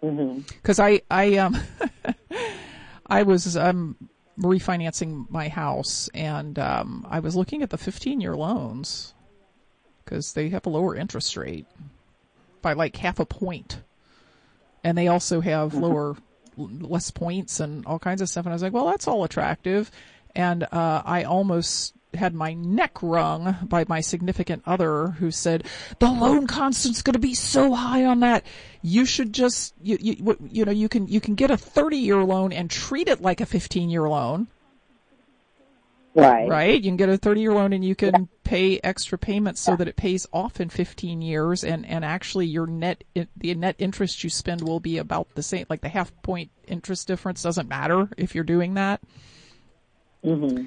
Because 0.01 0.79
mm-hmm. 0.79 0.83
I 0.83 1.03
I 1.11 1.37
um 1.37 1.57
I 3.07 3.23
was 3.23 3.57
um 3.57 3.97
refinancing 4.39 5.31
my 5.31 5.49
house 5.49 6.09
and 6.15 6.59
um 6.59 7.07
I 7.11 7.21
was 7.21 7.37
looking 7.37 7.63
at 7.63 7.71
the 7.71 7.79
15 7.79 8.21
year 8.21 8.35
loans 8.35 9.13
because 10.03 10.33
they 10.33 10.49
have 10.49 10.65
a 10.67 10.71
lower 10.71 10.97
interest 10.97 11.37
rate 11.37 11.67
by 12.63 12.73
like 12.73 12.97
half 12.97 13.21
a 13.21 13.27
point, 13.27 13.83
and 14.85 14.97
they 14.97 15.09
also 15.09 15.41
have 15.41 15.73
mm-hmm. 15.73 15.83
lower 15.83 16.17
less 16.57 17.11
points 17.11 17.61
and 17.61 17.87
all 17.87 17.99
kinds 17.99 18.21
of 18.21 18.29
stuff. 18.29 18.45
And 18.45 18.53
I 18.53 18.55
was 18.55 18.63
like, 18.63 18.73
well, 18.73 18.87
that's 18.87 19.09
all 19.09 19.25
attractive. 19.25 19.91
And 20.35 20.65
uh, 20.65 21.03
I 21.05 21.25
almost 21.25 21.95
had 22.15 22.35
my 22.35 22.53
neck 22.55 23.03
wrung 23.03 23.57
by 23.63 23.85
my 23.89 24.01
significant 24.01 24.63
other 24.67 25.09
who 25.09 25.31
said 25.31 25.65
the 26.01 26.11
loan 26.11 26.47
constant's 26.47 27.03
going 27.03 27.13
to 27.13 27.21
be 27.21 27.35
so 27.35 27.73
high 27.73 28.05
on 28.05 28.19
that 28.19 28.45
you 28.83 29.05
should 29.05 29.33
just 29.33 29.75
you, 29.81 29.97
you 30.01 30.37
you 30.51 30.65
know 30.65 30.73
you 30.73 30.89
can 30.89 31.07
you 31.07 31.21
can 31.21 31.37
get 31.37 31.53
a 31.53 31.57
30 31.57 31.97
year 31.97 32.25
loan 32.25 32.53
and 32.53 32.69
treat 32.69 33.07
it 33.07 33.23
like 33.23 33.41
a 33.41 33.47
15 33.47 33.91
year 33.91 34.09
loan 34.09 34.49
right. 36.15 36.49
Right? 36.49 36.75
You 36.75 36.91
can 36.91 36.97
get 36.97 37.09
a 37.09 37.17
30 37.17 37.41
year 37.41 37.53
loan 37.53 37.73
and 37.73 37.85
you 37.85 37.95
can 37.95 38.29
pay 38.45 38.81
extra 38.83 39.17
payments 39.19 39.61
so 39.61 39.77
that 39.77 39.89
it 39.89 39.97
pays 39.97 40.27
off 40.33 40.61
in 40.61 40.69
15 40.69 41.23
years 41.23 41.63
and 41.63 41.87
and 41.87 42.05
actually 42.05 42.47
your 42.47 42.67
net 42.67 43.05
the 43.37 43.55
net 43.55 43.77
interest 43.79 44.25
you 44.25 44.31
spend 44.31 44.63
will 44.63 44.81
be 44.81 44.99
about 44.99 45.29
the 45.35 45.43
same 45.43 45.67
like 45.71 45.81
the 45.81 45.89
half 45.89 46.13
point 46.23 46.51
interest 46.67 47.07
difference 47.07 47.43
doesn't 47.43 47.69
matter 47.69 48.09
if 48.17 48.35
you're 48.35 48.45
doing 48.45 48.75
that. 48.75 49.01
Mm-hmm. 50.25 50.67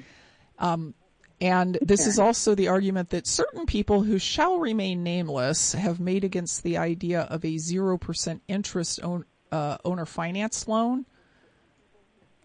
um 0.58 0.94
and 1.40 1.76
this 1.82 2.06
is 2.06 2.18
also 2.18 2.54
the 2.54 2.68
argument 2.68 3.10
that 3.10 3.26
certain 3.26 3.66
people 3.66 4.02
who 4.02 4.18
shall 4.18 4.58
remain 4.58 5.02
nameless 5.02 5.72
have 5.72 6.00
made 6.00 6.24
against 6.24 6.62
the 6.62 6.78
idea 6.78 7.22
of 7.22 7.44
a 7.44 7.56
0% 7.56 8.40
interest 8.48 9.00
own, 9.02 9.24
uh, 9.52 9.76
owner 9.84 10.06
finance 10.06 10.66
loan. 10.68 11.04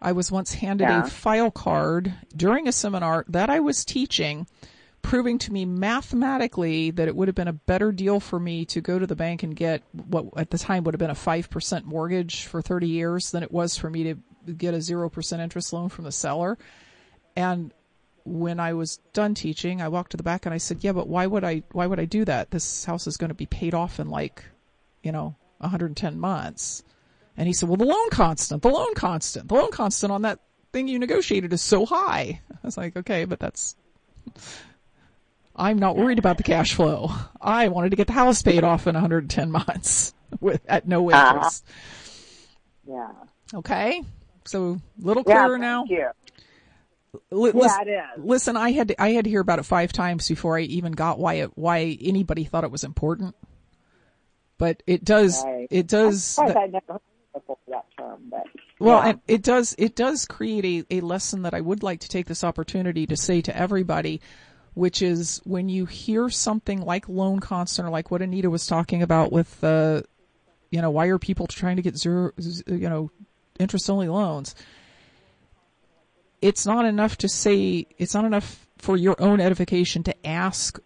I 0.01 0.13
was 0.13 0.31
once 0.31 0.53
handed 0.53 0.85
yeah. 0.85 1.03
a 1.03 1.07
file 1.07 1.51
card 1.51 2.13
during 2.35 2.67
a 2.67 2.71
seminar 2.71 3.25
that 3.27 3.49
I 3.49 3.59
was 3.59 3.83
teaching, 3.83 4.47
proving 5.01 5.37
to 5.39 5.51
me 5.51 5.65
mathematically 5.65 6.91
that 6.91 7.07
it 7.07 7.15
would 7.15 7.27
have 7.27 7.35
been 7.35 7.47
a 7.47 7.53
better 7.53 7.91
deal 7.91 8.19
for 8.19 8.39
me 8.39 8.65
to 8.65 8.81
go 8.81 8.97
to 8.97 9.07
the 9.07 9.15
bank 9.15 9.43
and 9.43 9.55
get 9.55 9.83
what 9.91 10.25
at 10.37 10.51
the 10.51 10.57
time 10.57 10.83
would 10.83 10.93
have 10.93 10.99
been 10.99 11.09
a 11.09 11.13
5% 11.13 11.83
mortgage 11.83 12.45
for 12.45 12.61
30 12.61 12.87
years 12.87 13.31
than 13.31 13.43
it 13.43 13.51
was 13.51 13.77
for 13.77 13.89
me 13.89 14.03
to 14.03 14.53
get 14.53 14.73
a 14.73 14.77
0% 14.77 15.39
interest 15.39 15.73
loan 15.73 15.89
from 15.89 16.05
the 16.05 16.11
seller. 16.11 16.57
And 17.35 17.73
when 18.25 18.59
I 18.59 18.73
was 18.73 18.97
done 19.13 19.33
teaching, 19.33 19.81
I 19.81 19.87
walked 19.89 20.11
to 20.11 20.17
the 20.17 20.23
back 20.23 20.45
and 20.45 20.53
I 20.53 20.57
said, 20.59 20.83
"Yeah, 20.83 20.91
but 20.91 21.07
why 21.07 21.25
would 21.25 21.43
I? 21.43 21.63
Why 21.71 21.87
would 21.87 21.99
I 21.99 22.05
do 22.05 22.25
that? 22.25 22.51
This 22.51 22.85
house 22.85 23.07
is 23.07 23.17
going 23.17 23.29
to 23.29 23.35
be 23.35 23.45
paid 23.45 23.73
off 23.73 23.99
in 23.99 24.09
like, 24.09 24.43
you 25.03 25.11
know, 25.11 25.35
110 25.59 26.19
months." 26.19 26.83
And 27.39 27.47
he 27.47 27.53
said, 27.53 27.69
"Well, 27.69 27.77
the 27.77 27.85
loan 27.85 28.09
constant, 28.09 28.61
the 28.61 28.69
loan 28.69 28.93
constant, 28.95 29.47
the 29.47 29.55
loan 29.55 29.71
constant 29.71 30.11
on 30.11 30.23
that 30.23 30.39
thing 30.73 30.89
you 30.89 30.99
negotiated 30.99 31.53
is 31.53 31.61
so 31.61 31.85
high." 31.85 32.41
I 32.51 32.57
was 32.61 32.77
like, 32.77 32.97
"Okay, 32.97 33.23
but 33.23 33.39
that's." 33.39 33.77
I'm 35.55 35.79
not 35.79 35.95
worried 35.95 36.19
about 36.19 36.35
the 36.35 36.43
cash 36.43 36.73
flow. 36.73 37.11
I 37.39 37.69
wanted 37.69 37.91
to 37.91 37.95
get 37.95 38.07
the 38.07 38.13
house 38.13 38.41
paid 38.41 38.65
off 38.65 38.87
in 38.87 38.93
110 38.93 39.51
months 39.51 40.13
with 40.41 40.61
at 40.67 40.85
no 40.85 41.09
uh-huh. 41.09 41.35
interest. 41.35 41.65
Uh, 41.65 42.91
yeah. 42.93 43.11
Okay. 43.53 44.03
So 44.43 44.81
little 44.99 45.23
clearer 45.23 45.55
yeah, 45.55 45.61
now. 45.61 45.85
You. 45.87 46.09
L- 47.31 47.51
yeah, 47.55 47.81
it 47.81 47.87
is. 47.87 48.25
Listen, 48.25 48.57
I 48.57 48.71
had 48.71 48.89
to, 48.89 49.01
I 49.01 49.11
had 49.11 49.23
to 49.23 49.29
hear 49.29 49.41
about 49.41 49.59
it 49.59 49.63
five 49.63 49.93
times 49.93 50.27
before 50.27 50.57
I 50.57 50.63
even 50.63 50.91
got 50.91 51.19
why 51.19 51.35
it 51.35 51.57
why 51.57 51.97
anybody 52.01 52.43
thought 52.43 52.65
it 52.65 52.71
was 52.71 52.83
important. 52.83 53.33
But 54.57 54.83
it 54.85 55.05
does 55.05 55.41
right. 55.45 55.67
it 55.71 55.87
does. 55.87 56.37
Of 56.37 56.45
course, 56.45 56.57
I 56.57 56.67
never 56.67 56.99
before 57.39 57.57
that 57.67 57.85
term, 57.97 58.23
but 58.29 58.45
well, 58.79 59.03
yeah. 59.03 59.09
and 59.09 59.19
it 59.27 59.43
does 59.43 59.75
it 59.77 59.95
does 59.95 60.25
create 60.25 60.85
a, 60.89 60.97
a 60.97 61.01
lesson 61.01 61.43
that 61.43 61.53
I 61.53 61.61
would 61.61 61.83
like 61.83 62.01
to 62.01 62.09
take 62.09 62.27
this 62.27 62.43
opportunity 62.43 63.05
to 63.07 63.17
say 63.17 63.41
to 63.41 63.55
everybody, 63.55 64.21
which 64.73 65.01
is 65.01 65.41
when 65.43 65.69
you 65.69 65.85
hear 65.85 66.29
something 66.29 66.81
like 66.81 67.09
loan 67.09 67.39
constant 67.39 67.87
or 67.87 67.91
like 67.91 68.11
what 68.11 68.21
Anita 68.21 68.49
was 68.49 68.65
talking 68.65 69.01
about 69.01 69.31
with 69.31 69.59
the, 69.61 70.03
uh, 70.05 70.07
you 70.71 70.81
know, 70.81 70.91
why 70.91 71.07
are 71.07 71.19
people 71.19 71.47
trying 71.47 71.75
to 71.77 71.81
get 71.81 71.97
zero, 71.97 72.31
you 72.37 72.89
know, 72.89 73.11
interest 73.59 73.89
only 73.89 74.07
loans? 74.07 74.55
it's 76.41 76.65
not 76.65 76.85
enough 76.85 77.17
to 77.17 77.27
say, 77.29 77.85
it's 77.97 78.13
not 78.13 78.25
enough 78.25 78.67
for 78.77 78.95
your 78.95 79.15
own 79.21 79.41
edification 79.41 80.03
to 80.03 80.27
ask 80.27 80.79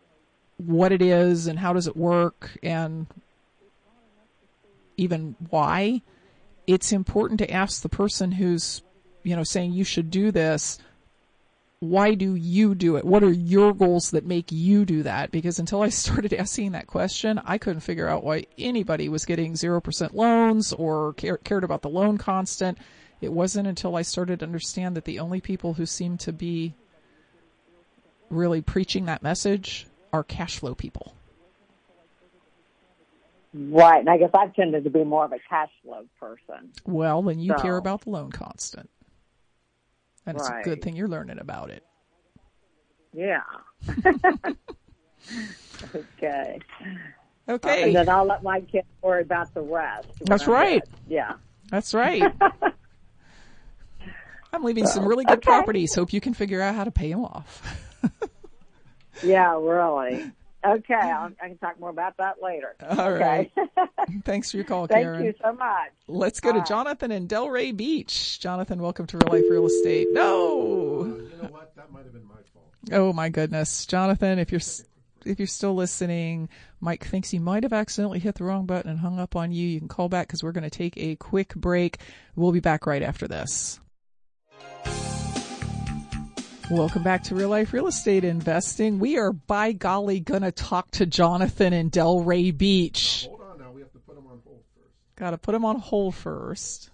what 0.58 0.92
it 0.92 1.02
is 1.02 1.48
and 1.48 1.60
how 1.60 1.74
does 1.74 1.88
it 1.88 1.96
work 1.96 2.58
and 2.64 3.08
even 4.98 5.36
why. 5.50 6.02
It's 6.66 6.92
important 6.92 7.40
to 7.40 7.52
ask 7.52 7.82
the 7.82 7.90
person 7.90 8.32
who's, 8.32 8.82
you 9.24 9.36
know, 9.36 9.44
saying 9.44 9.74
you 9.74 9.84
should 9.84 10.10
do 10.10 10.32
this, 10.32 10.80
why 11.84 12.14
do 12.14 12.36
you 12.36 12.76
do 12.76 12.96
it? 12.96 13.04
What 13.04 13.24
are 13.24 13.32
your 13.32 13.74
goals 13.74 14.12
that 14.12 14.26
make 14.26 14.54
you 14.54 14.86
do 14.86 15.04
that? 15.04 15.32
Because 15.32 15.60
until 15.60 15.82
I 15.82 15.90
started 15.90 16.34
asking 16.34 16.72
that 16.72 16.88
question, 16.88 17.42
I 17.44 17.58
couldn't 17.58 17.82
figure 17.82 18.08
out 18.08 18.24
why 18.24 18.46
anybody 18.58 19.10
was 19.10 19.26
getting 19.26 19.54
0% 19.54 20.14
loans 20.14 20.72
or 20.72 21.14
care, 21.14 21.38
cared 21.38 21.66
about 21.66 21.82
the 21.82 21.90
loan 21.90 22.18
constant. 22.18 22.78
It 23.20 23.34
wasn't 23.34 23.68
until 23.68 23.96
I 23.98 24.02
started 24.02 24.40
to 24.40 24.46
understand 24.46 24.96
that 24.96 25.06
the 25.06 25.20
only 25.20 25.42
people 25.42 25.74
who 25.74 25.86
seem 25.86 26.18
to 26.20 26.32
be 26.32 26.74
really 28.30 28.62
preaching 28.62 29.06
that 29.06 29.22
message 29.22 29.88
are 30.14 30.24
cash 30.24 30.60
flow 30.60 30.76
people. 30.76 31.13
Right, 33.54 34.00
and 34.00 34.10
I 34.10 34.18
guess 34.18 34.32
I've 34.34 34.56
tended 34.56 34.84
to 34.86 34.90
be 34.90 35.04
more 35.04 35.26
of 35.26 35.32
a 35.32 35.40
cash 35.48 35.70
flow 35.84 36.06
person. 36.20 36.72
Well, 36.86 37.22
then 37.22 37.40
you 37.40 37.54
so. 37.56 37.62
care 37.62 37.78
about 37.78 38.02
the 38.02 38.10
loan 38.10 38.32
constant. 38.32 38.90
And 40.26 40.38
it's 40.38 40.50
a 40.50 40.62
good 40.64 40.82
thing 40.82 40.96
you're 40.96 41.08
learning 41.08 41.38
about 41.40 41.70
it. 41.70 41.84
Yeah. 43.14 43.44
okay. 45.96 46.60
Okay. 47.48 47.84
Uh, 47.84 47.86
and 47.86 47.96
then 47.96 48.10
I'll 48.10 48.26
let 48.26 48.42
my 48.42 48.62
kids 48.62 48.88
worry 49.02 49.22
about 49.22 49.54
the 49.54 49.62
rest. 49.62 50.08
That's 50.22 50.48
right. 50.48 50.82
Yeah. 51.08 51.34
That's 51.70 51.94
right. 51.94 52.24
I'm 54.54 54.64
leaving 54.64 54.88
some 54.88 55.06
really 55.06 55.26
good 55.26 55.40
okay. 55.40 55.46
properties. 55.46 55.94
Hope 55.96 56.14
you 56.14 56.22
can 56.22 56.34
figure 56.34 56.62
out 56.62 56.76
how 56.76 56.84
to 56.84 56.92
pay 56.92 57.12
them 57.12 57.26
off. 57.26 57.62
yeah, 59.24 59.58
really. 59.60 60.32
Okay, 60.66 60.94
I'll, 60.94 61.32
I 61.42 61.50
can 61.50 61.58
talk 61.58 61.80
more 61.80 61.90
about 61.90 62.18
that 62.18 62.42
later. 62.42 62.76
All 62.82 63.00
okay. 63.10 63.52
right. 63.58 63.90
Thanks 64.26 64.52
for 64.52 64.58
your 64.58 64.66
call, 64.66 64.88
Thank 64.88 65.04
Karen. 65.04 65.24
Thank 65.24 65.36
you 65.36 65.42
so 65.44 65.54
much. 65.54 65.92
Let's 66.08 66.40
go 66.40 66.54
to 66.54 66.60
Bye. 66.60 66.66
Jonathan 66.66 67.12
in 67.12 67.28
Delray 67.28 67.76
Beach. 67.76 68.40
Jonathan, 68.40 68.82
welcome 68.82 69.06
to 69.08 69.18
Real 69.18 69.34
Life 69.34 69.44
Real 69.50 69.66
Estate. 69.66 70.08
No. 70.12 71.06
You 71.06 71.32
know 71.42 71.50
what? 71.50 71.76
That 71.76 71.92
might 71.92 72.06
have 72.06 72.14
been 72.14 72.28
my 72.28 72.36
fault. 72.54 72.72
Oh 72.92 73.12
my 73.12 73.30
goodness, 73.30 73.86
Jonathan, 73.86 74.40
if 74.40 74.52
you're 74.52 74.62
if 75.26 75.40
you're 75.40 75.48
still 75.48 75.74
listening, 75.74 76.50
Mike 76.80 77.06
thinks 77.06 77.30
he 77.30 77.40
might 77.40 77.64
have 77.64 77.74
accidentally 77.74 78.20
hit 78.20 78.36
the 78.36 78.44
wrong 78.44 78.66
button 78.66 78.92
and 78.92 79.00
hung 79.00 79.20
up 79.20 79.36
on 79.36 79.52
you. 79.52 79.68
You 79.68 79.80
can 79.80 79.88
call 79.88 80.10
back 80.10 80.28
because 80.28 80.44
we're 80.44 80.52
going 80.52 80.66
to 80.66 80.70
take 80.70 80.98
a 80.98 81.16
quick 81.16 81.56
break. 81.56 82.00
We'll 82.36 82.52
be 82.52 82.60
back 82.60 82.86
right 82.86 83.04
after 83.04 83.28
this. 83.28 83.80
Welcome 86.70 87.04
back 87.04 87.24
to 87.24 87.36
Real 87.36 87.50
Life 87.50 87.74
Real 87.74 87.88
Estate 87.88 88.24
Investing. 88.24 88.98
We 89.00 89.18
are 89.18 89.32
by 89.34 89.74
golly 89.74 90.20
gonna 90.20 90.52
talk 90.52 90.90
to 90.92 91.06
Jonathan 91.06 91.74
in 91.74 91.92
Delray 91.92 92.58
Beach. 92.58 93.26
Hold 93.28 93.42
on 93.42 93.60
now. 93.60 93.72
We 93.72 93.82
have 93.82 93.92
to 93.92 94.00
put 94.00 94.16
them 94.16 94.26
on 94.28 94.40
hold 94.46 94.64
first. 94.76 94.90
Gotta 95.16 95.38
put 95.38 95.54
him 95.54 95.66
on 95.66 95.78
hold 95.80 96.16
first. 96.16 96.90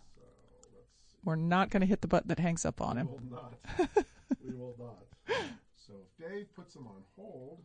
We're 1.24 1.36
not 1.36 1.70
gonna 1.70 1.86
hit 1.86 2.02
the 2.02 2.08
button 2.08 2.28
that 2.30 2.40
hangs 2.40 2.66
up 2.66 2.82
on 2.82 2.96
We 2.96 3.02
him. 3.02 3.08
will 3.08 3.22
not. 3.30 3.54
we 4.44 4.54
will 4.54 4.76
not. 4.80 5.38
So 5.76 5.94
if 6.02 6.30
Dave 6.30 6.48
puts 6.56 6.76
him 6.76 6.88
on 6.88 7.02
hold. 7.16 7.60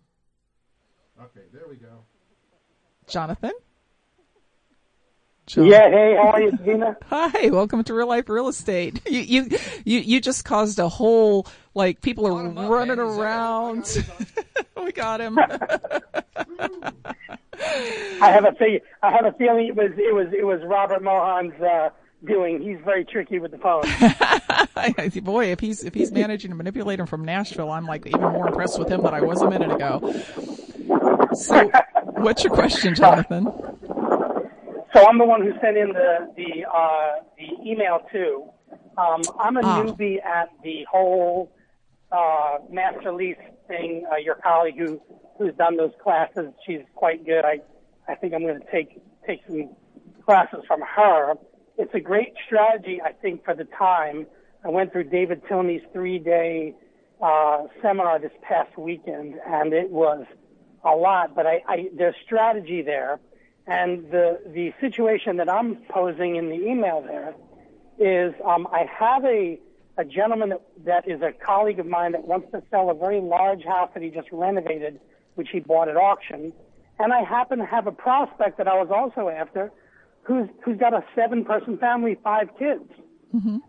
Okay, 1.21 1.47
there 1.53 1.65
we 1.69 1.77
go. 1.77 2.05
Jonathan? 3.09 3.53
Jon- 5.47 5.67
Yeah, 5.67 5.91
hey, 5.91 6.17
how 6.17 6.31
are 6.31 6.41
you, 6.43 6.53
Vena? 6.63 6.97
Hi, 7.11 7.51
welcome 7.51 7.85
to 7.85 7.95
Real 7.95 8.09
Life 8.09 8.29
Real 8.29 8.49
Estate. 8.49 9.01
You 9.07 9.21
you 9.21 9.49
you, 9.85 9.99
you 10.01 10.21
just 10.21 10.45
caused 10.45 10.79
a 10.79 10.89
whole 10.89 11.47
like 11.75 12.01
people 12.01 12.27
are 12.27 12.41
him 12.47 12.57
up, 12.57 12.71
running 12.71 12.97
man. 12.97 13.07
Around. 13.07 14.05
we 14.83 14.93
got 14.93 15.21
him. 15.21 15.39
I 15.39 15.79
have 18.21 18.47
a 18.47 18.53
feel, 18.53 18.79
I 19.03 19.11
have 19.13 19.27
a 19.27 19.33
feeling 19.33 19.67
it 19.69 19.77
was 19.77 19.91
it 19.99 20.15
was 20.15 20.29
it 20.33 20.47
was 20.47 20.61
Robert 20.65 21.03
Mohan's 21.03 21.61
uh, 21.61 21.91
doing. 22.25 22.63
He's 22.63 22.79
very 22.83 23.05
tricky 23.05 23.39
with 23.39 23.51
the 23.51 23.59
phone. 23.59 23.83
Boy, 25.25 25.47
if 25.53 25.61
he's 25.61 25.85
if 25.85 25.93
he's 25.93 26.11
managing 26.11 26.53
to 26.53 26.57
manipulate 26.57 26.99
him 27.01 27.07
from 27.07 27.23
Nashville, 27.25 27.71
I'm 27.71 27.87
like 27.87 28.07
even 28.07 28.21
more 28.21 28.49
impressed 28.49 28.79
with 28.79 28.89
him 28.89 29.03
than 29.03 29.13
I 29.13 29.21
was 29.21 29.43
a 29.43 29.51
minute 29.51 29.71
ago. 29.73 30.01
So, 31.35 31.71
what's 32.17 32.45
your 32.45 32.55
question, 32.55 32.95
Jonathan? 32.95 33.53
So 34.95 35.07
I'm 35.09 35.19
the 35.19 35.25
one 35.25 35.43
who 35.43 35.53
sent 35.61 35.77
in 35.77 35.89
the 35.93 36.33
the 36.37 36.65
uh, 36.73 37.23
the 37.37 37.69
email 37.71 38.01
too. 38.13 38.45
Um, 38.97 39.23
I'm 39.41 39.57
a 39.57 39.61
Ah. 39.65 39.83
newbie 39.83 40.25
at 40.25 40.51
the 40.63 40.85
whole 40.91 41.53
uh, 42.13 42.59
master 42.71 43.13
lease 43.13 43.37
thing. 43.67 44.07
Uh, 44.11 44.17
your 44.17 44.37
colleague 44.37 44.79
who 44.79 45.01
who's 45.39 45.55
done 45.57 45.77
those 45.77 45.93
classes, 46.03 46.53
she's 46.65 46.83
quite 46.95 47.25
good. 47.27 47.45
I 47.45 47.61
I 48.07 48.15
think 48.15 48.35
I'm 48.35 48.43
going 48.43 48.61
to 48.61 48.71
take 48.71 49.01
take 49.27 49.41
some 49.49 49.71
classes 50.25 50.61
from 50.69 50.81
her. 50.83 51.35
It's 51.77 51.93
a 51.95 52.01
great 52.01 52.35
strategy, 52.47 53.01
I 53.05 53.13
think, 53.13 53.45
for 53.45 53.55
the 53.55 53.65
time. 53.77 54.27
I 54.65 54.69
went 54.69 54.93
through 54.93 55.05
David 55.11 55.43
Tilney's 55.49 55.83
three 55.93 56.21
day 56.21 56.75
uh, 57.21 57.65
seminar 57.83 58.21
this 58.21 58.33
past 58.43 58.79
weekend, 58.79 59.35
and 59.45 59.73
it 59.73 59.91
was 59.91 60.25
a 60.85 60.95
lot. 60.95 61.35
But 61.35 61.47
I, 61.49 61.63
I 61.69 61.89
there's 61.97 62.15
strategy 62.25 62.81
there. 62.83 63.19
And 63.67 64.11
the 64.11 64.41
the 64.47 64.73
situation 64.81 65.39
that 65.39 65.49
I'm 65.49 65.77
posing 65.89 66.37
in 66.37 66.51
the 66.51 66.57
email 66.57 67.03
there 67.03 67.35
is 67.99 68.35
um, 68.45 68.67
I 68.71 68.85
have 68.99 69.25
a 69.25 69.59
a 69.97 70.05
gentleman 70.05 70.51
that, 70.51 70.63
that 70.85 71.09
is 71.09 71.23
a 71.23 71.33
colleague 71.33 71.79
of 71.79 71.87
mine 71.87 72.13
that 72.13 72.27
wants 72.27 72.51
to 72.53 72.63
sell 72.71 72.91
a 72.91 72.95
very 72.95 73.21
large 73.21 73.65
house 73.65 73.91
that 73.95 74.03
he 74.03 74.11
just 74.11 74.29
renovated, 74.33 75.01
which 75.37 75.49
he 75.53 75.61
bought 75.61 75.89
at 75.89 75.97
auction, 75.97 76.53
and 76.99 77.13
I 77.13 77.23
happen 77.23 77.59
to 77.59 77.65
have 77.65 77.87
a 77.87 77.93
prospect 77.93 78.59
that 78.59 78.69
I 78.69 78.75
was 78.75 78.89
also 78.91 79.29
after, 79.29 79.73
who's 80.23 80.49
who's 80.65 80.79
got 80.79 80.95
a 80.95 81.05
seven 81.15 81.45
person 81.45 81.79
family, 81.79 82.19
five 82.23 82.49
kids, 82.59 82.85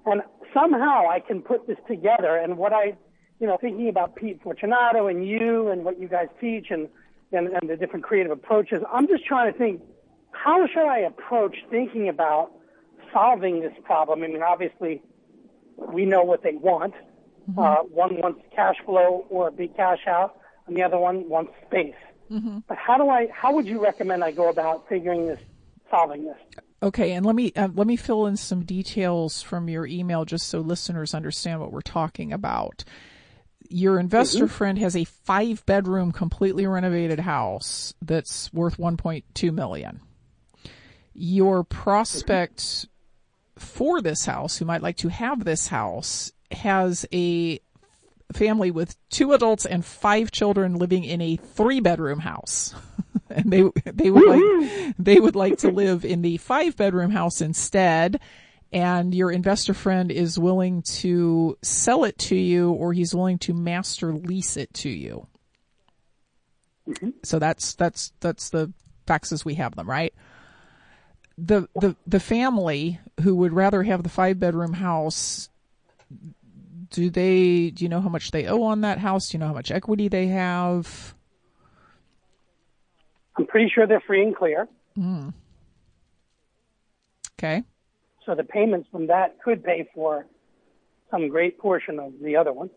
and 0.06 0.22
somehow 0.54 1.10
I 1.10 1.20
can 1.20 1.42
put 1.42 1.68
this 1.68 1.78
together. 1.88 2.36
And 2.38 2.58
what 2.58 2.74
I, 2.74 2.96
you 3.40 3.48
know, 3.48 3.58
thinking 3.60 3.90
about 3.90 4.16
Pete 4.16 4.42
Fortunato 4.44 5.08
and 5.08 5.28
you 5.28 5.70
and 5.70 5.84
what 5.84 6.00
you 6.00 6.08
guys 6.08 6.28
teach 6.40 6.68
and 6.70 6.88
and, 7.32 7.48
and 7.50 7.70
the 7.70 7.78
different 7.78 8.06
creative 8.06 8.32
approaches, 8.32 8.82
I'm 8.92 9.08
just 9.08 9.26
trying 9.26 9.52
to 9.52 9.58
think, 9.58 9.82
how 10.32 10.68
should 10.68 10.88
I 10.88 11.00
approach 11.00 11.58
thinking 11.70 12.10
about 12.10 12.52
solving 13.14 13.62
this 13.62 13.74
problem? 13.84 14.24
I 14.24 14.28
mean, 14.28 14.42
obviously, 14.42 15.02
we 15.78 16.06
know 16.06 16.24
what 16.24 16.44
they 16.44 16.54
want. 16.54 16.94
Uh, 17.58 17.76
one 17.84 18.16
wants 18.18 18.42
cash 18.56 18.76
flow 18.86 19.26
or 19.30 19.50
a 19.50 19.52
big 19.52 19.76
cash 19.76 20.00
out, 20.08 20.40
and 20.68 20.76
the 20.76 20.82
other 20.82 20.98
one 20.98 21.30
wants 21.30 21.52
space. 21.68 21.94
But 22.68 22.78
how 22.78 22.98
do 22.98 23.10
I? 23.10 23.28
How 23.32 23.54
would 23.54 23.68
you 23.68 23.84
recommend 23.84 24.24
I 24.24 24.32
go 24.32 24.50
about 24.50 24.90
figuring 24.90 25.28
this, 25.28 25.40
solving 25.92 26.26
this? 26.26 26.38
Okay, 26.82 27.12
and 27.12 27.24
let 27.24 27.36
me 27.36 27.52
uh, 27.56 27.70
let 27.74 27.86
me 27.86 27.96
fill 27.96 28.26
in 28.26 28.36
some 28.36 28.64
details 28.64 29.44
from 29.44 29.70
your 29.70 29.86
email 29.86 30.26
just 30.26 30.48
so 30.48 30.60
listeners 30.60 31.14
understand 31.14 31.62
what 31.62 31.72
we're 31.72 31.82
talking 31.82 32.34
about. 32.34 32.84
Your 33.70 34.00
investor 34.00 34.48
friend 34.48 34.78
has 34.78 34.96
a 34.96 35.04
five 35.04 35.66
bedroom 35.66 36.12
completely 36.12 36.68
renovated 36.68 37.20
house 37.20 37.94
that's 38.02 38.52
worth 38.54 38.78
1.2 38.78 39.54
million. 39.54 40.02
Your 41.14 41.64
prospect 41.64 42.88
for 43.58 44.02
this 44.02 44.26
house 44.26 44.58
who 44.58 44.66
might 44.66 44.82
like 44.82 44.98
to 44.98 45.08
have 45.08 45.44
this 45.44 45.68
house 45.68 46.32
has 46.52 47.06
a 47.14 47.60
family 48.34 48.72
with 48.72 48.96
two 49.10 49.34
adults 49.34 49.66
and 49.66 49.86
five 49.86 50.32
children 50.32 50.76
living 50.76 51.04
in 51.04 51.22
a 51.22 51.38
three 51.38 51.80
bedroom 51.80 52.20
house. 52.20 52.74
and 53.30 53.52
they 53.52 53.64
they 53.86 54.10
would 54.10 54.28
like 54.28 54.96
they 55.00 55.20
would 55.20 55.36
like 55.36 55.58
to 55.60 55.70
live 55.70 56.06
in 56.06 56.22
the 56.22 56.38
five 56.38 56.76
bedroom 56.76 57.12
house 57.12 57.42
instead 57.42 58.20
and 58.76 59.16
your 59.16 59.32
investor 59.32 59.74
friend 59.74 60.12
is 60.12 60.38
willing 60.38 60.82
to 60.82 61.58
sell 61.62 62.04
it 62.04 62.18
to 62.18 62.36
you 62.36 62.72
or 62.72 62.92
he's 62.92 63.16
willing 63.16 63.40
to 63.40 63.54
master 63.54 64.12
lease 64.12 64.58
it 64.58 64.72
to 64.74 64.90
you. 64.90 65.26
Mm-hmm. 66.86 67.12
So 67.24 67.40
that's 67.40 67.74
that's 67.76 68.12
that's 68.20 68.50
the 68.50 68.74
facts 69.08 69.32
as 69.32 69.46
we 69.46 69.56
have 69.56 69.76
them, 69.76 69.90
right? 69.90 70.14
The 71.38 71.70
the 71.76 71.96
the 72.06 72.20
family 72.20 73.00
who 73.22 73.36
would 73.38 73.54
rather 73.54 73.82
have 73.82 74.04
the 74.04 74.10
five 74.10 74.42
bedroom 74.42 74.74
house 74.74 75.48
do 76.90 77.10
they 77.10 77.70
do 77.70 77.86
you 77.86 77.90
know 77.90 78.02
how 78.02 78.10
much 78.10 78.32
they 78.32 78.46
owe 78.46 78.64
on 78.64 78.82
that 78.82 79.00
house? 79.00 79.30
Do 79.30 79.38
you 79.38 79.40
know 79.40 79.48
how 79.48 79.54
much 79.54 79.72
equity 79.72 80.10
they 80.10 80.28
have? 80.28 81.16
I'm 83.38 83.48
pretty 83.48 83.72
sure 83.74 83.88
they're 83.88 84.04
free 84.06 84.22
and 84.22 84.36
clear. 84.36 84.68
Hmm. 84.96 85.30
Okay. 87.40 87.64
So 88.26 88.36
the 88.36 88.44
payments 88.44 88.88
from 88.92 89.08
that 89.08 89.38
could 89.44 89.64
pay 89.64 89.88
for 89.94 90.26
some 91.12 91.30
great 91.30 91.60
portion 91.60 92.00
of 92.00 92.14
the 92.22 92.36
other 92.36 92.52
one. 92.52 92.70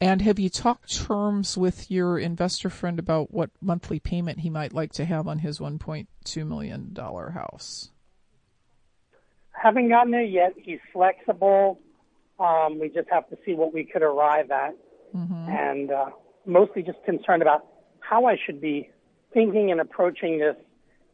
And 0.00 0.20
have 0.22 0.38
you 0.38 0.50
talked 0.50 0.94
terms 0.94 1.56
with 1.56 1.90
your 1.90 2.18
investor 2.18 2.68
friend 2.68 2.98
about 2.98 3.32
what 3.32 3.50
monthly 3.62 3.98
payment 3.98 4.40
he 4.40 4.50
might 4.50 4.74
like 4.74 4.92
to 4.92 5.06
have 5.06 5.26
on 5.26 5.38
his 5.38 5.58
$1.2 5.58 6.46
million 6.46 6.94
house? 6.94 7.90
Haven't 9.52 9.88
gotten 9.88 10.12
there 10.12 10.22
yet. 10.22 10.52
He's 10.56 10.80
flexible. 10.92 11.80
Um, 12.38 12.78
we 12.78 12.90
just 12.90 13.08
have 13.10 13.26
to 13.30 13.38
see 13.46 13.54
what 13.54 13.72
we 13.72 13.84
could 13.84 14.02
arrive 14.02 14.50
at, 14.50 14.76
and 15.48 15.90
uh, 15.90 16.10
mostly 16.44 16.82
just 16.82 17.02
concerned 17.06 17.40
about 17.40 17.64
how 18.00 18.26
I 18.26 18.36
should 18.44 18.60
be 18.60 18.90
thinking 19.32 19.70
and 19.70 19.80
approaching 19.80 20.38
this, 20.38 20.56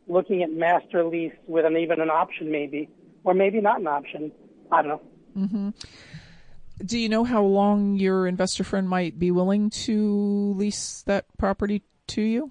looking 0.08 0.42
at 0.42 0.50
master 0.50 1.04
lease 1.04 1.32
with 1.46 1.64
an 1.64 1.76
even 1.76 2.00
an 2.00 2.10
option 2.10 2.50
maybe, 2.50 2.88
or 3.24 3.34
maybe 3.34 3.60
not 3.60 3.80
an 3.80 3.86
option. 3.86 4.32
I 4.70 4.82
don't 4.82 5.02
know. 5.36 5.72
Do 6.84 6.98
you 6.98 7.08
know 7.08 7.24
how 7.24 7.42
long 7.42 7.94
your 7.94 8.26
investor 8.26 8.64
friend 8.64 8.88
might 8.88 9.18
be 9.18 9.30
willing 9.30 9.70
to 9.70 10.54
lease 10.56 11.02
that 11.06 11.26
property 11.38 11.82
to 12.08 12.22
you? 12.22 12.50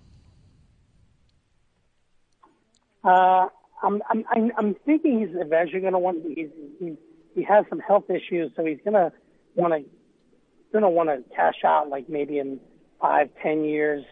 Uh, 3.03 3.47
I'm, 3.83 4.01
I'm, 4.09 4.23
I'm, 4.31 4.51
I'm 4.57 4.75
thinking 4.85 5.19
he's 5.19 5.35
eventually 5.35 5.81
going 5.81 5.93
to 5.93 5.99
want. 5.99 6.23
He's, 6.25 6.49
he, 6.79 6.97
he 7.35 7.43
has 7.43 7.65
some 7.69 7.79
health 7.79 8.09
issues, 8.09 8.51
so 8.55 8.63
he's 8.63 8.77
going 8.83 8.93
to 8.93 9.11
want 9.55 9.73
to, 9.73 9.83
going 10.71 10.83
to 10.83 10.89
want 10.89 11.09
to 11.09 11.23
cash 11.35 11.63
out 11.65 11.89
like 11.89 12.07
maybe 12.07 12.37
in 12.37 12.59
five, 13.01 13.29
ten 13.41 13.65
years, 13.65 14.05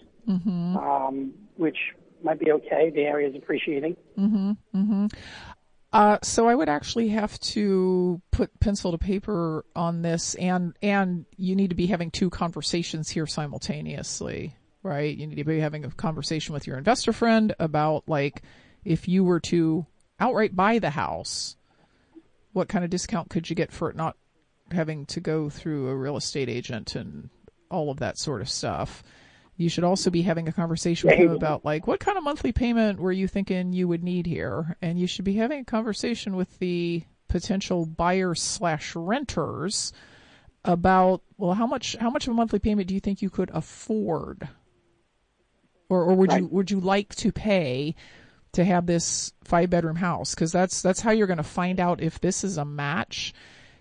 um, 0.76 1.34
which 1.56 1.78
might 2.24 2.40
be 2.40 2.52
okay. 2.52 2.92
The 2.94 3.02
area 3.02 3.30
is 3.30 3.36
appreciating. 3.36 3.96
Mm-hmm. 4.18 4.52
Mm-hmm. 4.76 5.06
Uh, 5.92 6.18
so 6.22 6.48
I 6.48 6.54
would 6.54 6.70
actually 6.70 7.10
have 7.10 7.40
to 7.40 8.22
put 8.32 8.60
pencil 8.60 8.92
to 8.92 8.98
paper 8.98 9.66
on 9.76 10.02
this, 10.04 10.36
and 10.36 10.76
and 10.84 11.26
you 11.36 11.56
need 11.56 11.70
to 11.72 11.76
be 11.76 11.88
having 11.88 12.12
two 12.12 12.30
conversations 12.30 13.10
here 13.10 13.26
simultaneously. 13.26 14.56
right? 14.84 15.16
You 15.16 15.28
need 15.28 15.36
to 15.36 15.44
be 15.44 15.60
having 15.60 15.86
a 15.86 15.92
conversation 15.92 16.54
with 16.54 16.68
your 16.68 16.78
investor 16.78 17.14
friend 17.14 17.54
about 17.60 18.04
like, 18.08 18.44
if 18.86 19.08
you 19.08 19.24
were 19.24 19.40
to 19.42 19.86
outright 20.20 20.56
buy 20.56 20.80
the 20.80 20.90
house, 20.92 21.56
what 22.54 22.70
kind 22.70 22.84
of 22.84 22.90
discount 22.92 23.30
could 23.30 23.50
you 23.50 23.56
get 23.56 23.72
for 23.72 23.90
it 23.90 23.96
not 23.96 24.16
having 24.72 25.06
to 25.08 25.20
go 25.20 25.50
through 25.50 25.88
a 25.88 25.96
real 25.96 26.18
estate 26.18 26.50
agent 26.50 26.96
and 26.96 27.30
all 27.70 27.90
of 27.92 28.00
that 28.00 28.18
sort 28.18 28.42
of 28.42 28.50
stuff? 28.50 29.04
You 29.60 29.68
should 29.68 29.84
also 29.84 30.10
be 30.10 30.22
having 30.22 30.48
a 30.48 30.54
conversation 30.54 31.10
with 31.10 31.20
him 31.20 31.32
about 31.32 31.66
like 31.66 31.86
what 31.86 32.00
kind 32.00 32.18
of 32.18 32.24
monthly 32.24 32.54
payment 32.54 32.98
were 32.98 33.12
you 33.12 33.28
thinking 33.28 33.74
you 33.74 33.90
would 33.90 34.06
need 34.06 34.26
here, 34.26 34.78
and 34.82 34.98
you 34.98 35.06
should 35.06 35.26
be 35.26 35.34
having 35.34 35.60
a 35.60 35.66
conversation 35.66 36.38
with 36.38 36.60
the 36.60 37.04
potential 37.28 37.86
buyers 37.86 38.42
slash 38.42 38.96
renters 38.96 39.92
about 40.64 41.24
well 41.38 41.54
how 41.54 41.68
much 41.68 41.98
how 41.98 42.10
much 42.10 42.26
of 42.26 42.32
a 42.32 42.36
monthly 42.36 42.60
payment 42.60 42.88
do 42.88 42.94
you 42.94 43.02
think 43.02 43.22
you 43.22 43.30
could 43.30 43.52
afford? 43.54 44.48
Or 45.90 46.04
or 46.04 46.16
would 46.16 46.32
right. 46.32 46.42
you 46.42 46.48
would 46.48 46.72
you 46.72 46.80
like 46.80 47.14
to 47.16 47.34
pay 47.34 47.96
to 48.54 48.64
have 48.64 48.86
this 48.86 49.34
five 49.44 49.70
bedroom 49.70 49.98
house? 49.98 50.34
Because 50.34 50.54
that's 50.54 50.82
that's 50.82 51.02
how 51.02 51.12
you're 51.12 51.28
going 51.28 51.36
to 51.36 51.44
find 51.44 51.82
out 51.82 52.02
if 52.02 52.22
this 52.22 52.46
is 52.46 52.58
a 52.58 52.64
match 52.64 53.34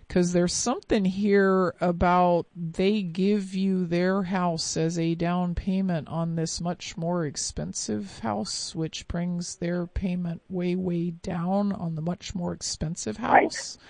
because 0.09 0.33
there's 0.33 0.53
something 0.53 1.05
here 1.05 1.75
about 1.79 2.47
they 2.55 3.03
give 3.03 3.53
you 3.53 3.85
their 3.85 4.23
house 4.23 4.75
as 4.75 4.97
a 4.97 5.13
down 5.13 5.53
payment 5.53 6.07
on 6.07 6.35
this 6.35 6.59
much 6.59 6.97
more 6.97 7.27
expensive 7.27 8.17
house, 8.19 8.73
which 8.73 9.07
brings 9.07 9.57
their 9.57 9.85
payment 9.85 10.41
way, 10.49 10.75
way 10.75 11.11
down 11.11 11.71
on 11.71 11.93
the 11.93 12.01
much 12.01 12.33
more 12.33 12.53
expensive 12.53 13.17
house. 13.17 13.77
Right. 13.77 13.85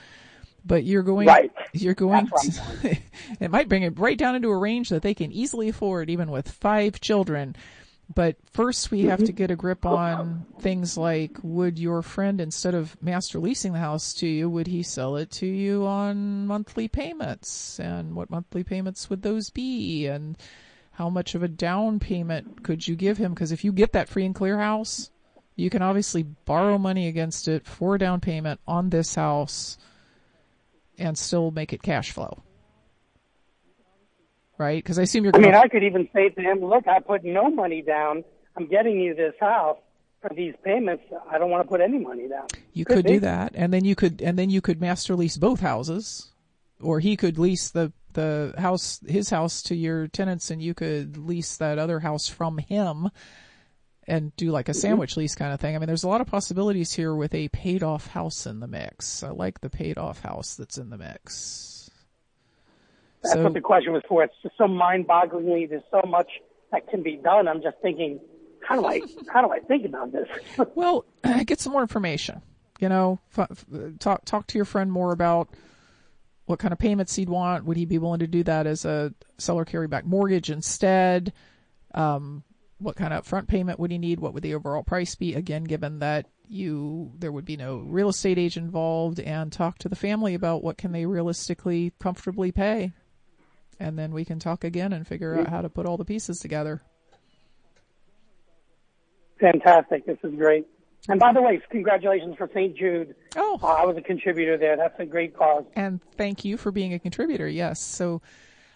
But 0.65 0.83
you're 0.83 1.03
going, 1.03 1.27
right. 1.29 1.53
you're 1.71 1.93
going 1.93 2.27
to, 2.27 2.97
it 3.39 3.49
might 3.49 3.69
bring 3.69 3.83
it 3.83 3.97
right 3.97 4.17
down 4.17 4.35
into 4.35 4.49
a 4.49 4.57
range 4.57 4.89
that 4.89 5.01
they 5.01 5.13
can 5.13 5.31
easily 5.31 5.69
afford 5.69 6.09
even 6.09 6.29
with 6.31 6.51
five 6.51 6.99
children 6.99 7.55
but 8.13 8.37
first 8.51 8.91
we 8.91 9.01
have 9.01 9.19
to 9.19 9.25
mm-hmm. 9.25 9.35
get 9.35 9.51
a 9.51 9.55
grip 9.55 9.85
on 9.85 10.45
things 10.59 10.97
like 10.97 11.37
would 11.43 11.77
your 11.77 12.01
friend 12.01 12.41
instead 12.41 12.73
of 12.73 13.01
master 13.01 13.39
leasing 13.39 13.73
the 13.73 13.79
house 13.79 14.13
to 14.15 14.27
you 14.27 14.49
would 14.49 14.67
he 14.67 14.81
sell 14.81 15.15
it 15.15 15.29
to 15.31 15.45
you 15.45 15.85
on 15.85 16.47
monthly 16.47 16.87
payments? 16.87 17.79
And 17.79 18.15
what 18.15 18.29
monthly 18.29 18.63
payments 18.63 19.09
would 19.09 19.21
those 19.21 19.49
be? 19.49 20.07
And 20.07 20.37
how 20.91 21.09
much 21.09 21.35
of 21.35 21.43
a 21.43 21.47
down 21.47 21.99
payment 21.99 22.63
could 22.63 22.87
you 22.87 22.95
give 22.95 23.17
him? 23.17 23.33
Because 23.33 23.51
if 23.51 23.63
you 23.63 23.71
get 23.71 23.93
that 23.93 24.09
free 24.09 24.25
and 24.25 24.33
clear 24.35 24.57
house 24.57 25.11
you 25.59 25.69
can 25.69 25.81
obviously 25.81 26.23
borrow 26.23 26.77
money 26.77 27.07
against 27.07 27.47
it 27.47 27.67
for 27.67 27.95
a 27.95 27.99
down 27.99 28.21
payment 28.21 28.59
on 28.65 28.89
this 28.89 29.15
house 29.15 29.77
and 30.97 31.17
still 31.17 31.51
make 31.51 31.73
it 31.73 31.83
cash 31.83 32.11
flow 32.11 32.41
right? 34.59 34.83
Because 34.83 34.99
I 34.99 35.03
assume 35.03 35.23
you're. 35.23 35.35
I 35.35 35.39
mean, 35.39 35.55
I 35.55 35.67
could 35.67 35.83
even 35.83 36.07
say 36.13 36.29
to 36.29 36.41
him, 36.41 36.63
"Look, 36.63 36.87
I 36.87 36.99
put 36.99 37.23
no 37.23 37.49
money 37.49 37.81
down. 37.81 38.23
I'm 38.55 38.67
getting 38.67 38.99
you 38.99 39.15
this 39.15 39.33
house 39.39 39.77
for 40.21 40.29
these 40.35 40.53
payments. 40.63 41.03
I 41.31 41.39
don't 41.39 41.49
want 41.49 41.63
to 41.63 41.69
put 41.69 41.81
any 41.81 41.97
money 41.97 42.27
down." 42.27 42.47
You 42.73 42.85
could, 42.85 42.97
could 42.97 43.05
do 43.07 43.19
that, 43.21 43.53
and 43.55 43.73
then 43.73 43.85
you 43.85 43.95
could, 43.95 44.21
and 44.21 44.37
then 44.37 44.51
you 44.51 44.61
could 44.61 44.79
master 44.79 45.15
lease 45.15 45.37
both 45.37 45.61
houses, 45.61 46.31
or 46.79 46.99
he 46.99 47.17
could 47.17 47.39
lease 47.39 47.71
the 47.71 47.91
the 48.13 48.53
house, 48.57 48.99
his 49.07 49.29
house, 49.29 49.63
to 49.63 49.75
your 49.75 50.07
tenants, 50.07 50.51
and 50.51 50.61
you 50.61 50.73
could 50.73 51.17
lease 51.17 51.57
that 51.57 51.79
other 51.79 51.99
house 51.99 52.27
from 52.27 52.59
him. 52.59 53.09
And 54.07 54.35
do 54.35 54.49
like 54.49 54.69
a 54.69 54.71
mm-hmm. 54.71 54.79
sandwich 54.79 55.17
lease 55.17 55.35
kind 55.35 55.53
of 55.53 55.59
thing. 55.59 55.75
I 55.75 55.77
mean, 55.77 55.85
there's 55.85 56.03
a 56.03 56.07
lot 56.07 56.19
of 56.19 56.25
possibilities 56.25 56.91
here 56.91 57.13
with 57.13 57.35
a 57.35 57.47
paid 57.49 57.83
off 57.83 58.07
house 58.07 58.47
in 58.47 58.59
the 58.59 58.65
mix. 58.65 59.21
I 59.21 59.29
like 59.29 59.61
the 59.61 59.69
paid 59.69 59.99
off 59.99 60.21
house 60.21 60.55
that's 60.55 60.79
in 60.79 60.89
the 60.89 60.97
mix. 60.97 61.79
That's 63.23 63.35
so, 63.35 63.43
what 63.43 63.53
the 63.53 63.61
question 63.61 63.93
was 63.93 64.03
for. 64.07 64.23
It's 64.23 64.33
just 64.41 64.57
so 64.57 64.67
mind-bogglingly. 64.67 65.69
There's 65.69 65.83
so 65.91 66.01
much 66.07 66.29
that 66.71 66.87
can 66.89 67.03
be 67.03 67.17
done. 67.17 67.47
I'm 67.47 67.61
just 67.61 67.77
thinking, 67.81 68.19
how 68.61 68.79
do 68.79 68.85
I 68.85 69.01
how 69.31 69.41
do 69.41 69.51
I 69.51 69.59
think 69.59 69.85
about 69.85 70.11
this? 70.11 70.27
well, 70.75 71.05
get 71.45 71.59
some 71.59 71.73
more 71.73 71.81
information. 71.81 72.41
You 72.79 72.89
know, 72.89 73.19
f- 73.37 73.65
talk 73.99 74.25
talk 74.25 74.47
to 74.47 74.57
your 74.57 74.65
friend 74.65 74.91
more 74.91 75.11
about 75.11 75.49
what 76.45 76.59
kind 76.59 76.71
of 76.71 76.79
payments 76.79 77.15
he'd 77.15 77.29
want. 77.29 77.65
Would 77.65 77.77
he 77.77 77.85
be 77.85 77.97
willing 77.97 78.19
to 78.19 78.27
do 78.27 78.43
that 78.43 78.67
as 78.67 78.85
a 78.85 79.13
seller 79.37 79.65
carryback 79.65 80.05
mortgage 80.05 80.49
instead? 80.49 81.33
Um, 81.93 82.43
what 82.77 82.95
kind 82.95 83.13
of 83.13 83.25
front 83.25 83.47
payment 83.47 83.79
would 83.79 83.91
he 83.91 83.97
need? 83.97 84.19
What 84.19 84.33
would 84.33 84.43
the 84.43 84.55
overall 84.55 84.83
price 84.83 85.15
be? 85.15 85.35
Again, 85.35 85.65
given 85.65 85.99
that 85.99 86.27
you 86.47 87.11
there 87.19 87.31
would 87.31 87.45
be 87.45 87.57
no 87.57 87.77
real 87.79 88.09
estate 88.09 88.37
agent 88.37 88.65
involved, 88.65 89.19
and 89.19 89.51
talk 89.51 89.77
to 89.79 89.89
the 89.89 89.95
family 89.95 90.33
about 90.33 90.63
what 90.63 90.77
can 90.77 90.91
they 90.91 91.05
realistically 91.05 91.91
comfortably 91.99 92.51
pay 92.51 92.93
and 93.79 93.97
then 93.97 94.11
we 94.11 94.25
can 94.25 94.39
talk 94.39 94.63
again 94.63 94.93
and 94.93 95.07
figure 95.07 95.39
out 95.39 95.47
how 95.47 95.61
to 95.61 95.69
put 95.69 95.85
all 95.85 95.97
the 95.97 96.05
pieces 96.05 96.39
together. 96.39 96.81
Fantastic. 99.39 100.05
This 100.05 100.17
is 100.23 100.35
great. 100.35 100.67
And 101.07 101.19
by 101.19 101.31
the 101.31 101.41
way, 101.41 101.61
congratulations 101.71 102.35
for 102.37 102.49
St. 102.53 102.75
Jude. 102.75 103.15
Oh. 103.35 103.57
Uh, 103.63 103.67
I 103.67 103.85
was 103.85 103.95
a 103.97 104.01
contributor 104.01 104.57
there. 104.57 104.75
That's 104.75 104.99
a 104.99 105.05
great 105.05 105.35
cause. 105.35 105.63
And 105.75 106.01
thank 106.17 106.43
you 106.43 106.57
for 106.57 106.71
being 106.71 106.93
a 106.93 106.99
contributor. 106.99 107.47
Yes. 107.47 107.79
So 107.79 108.21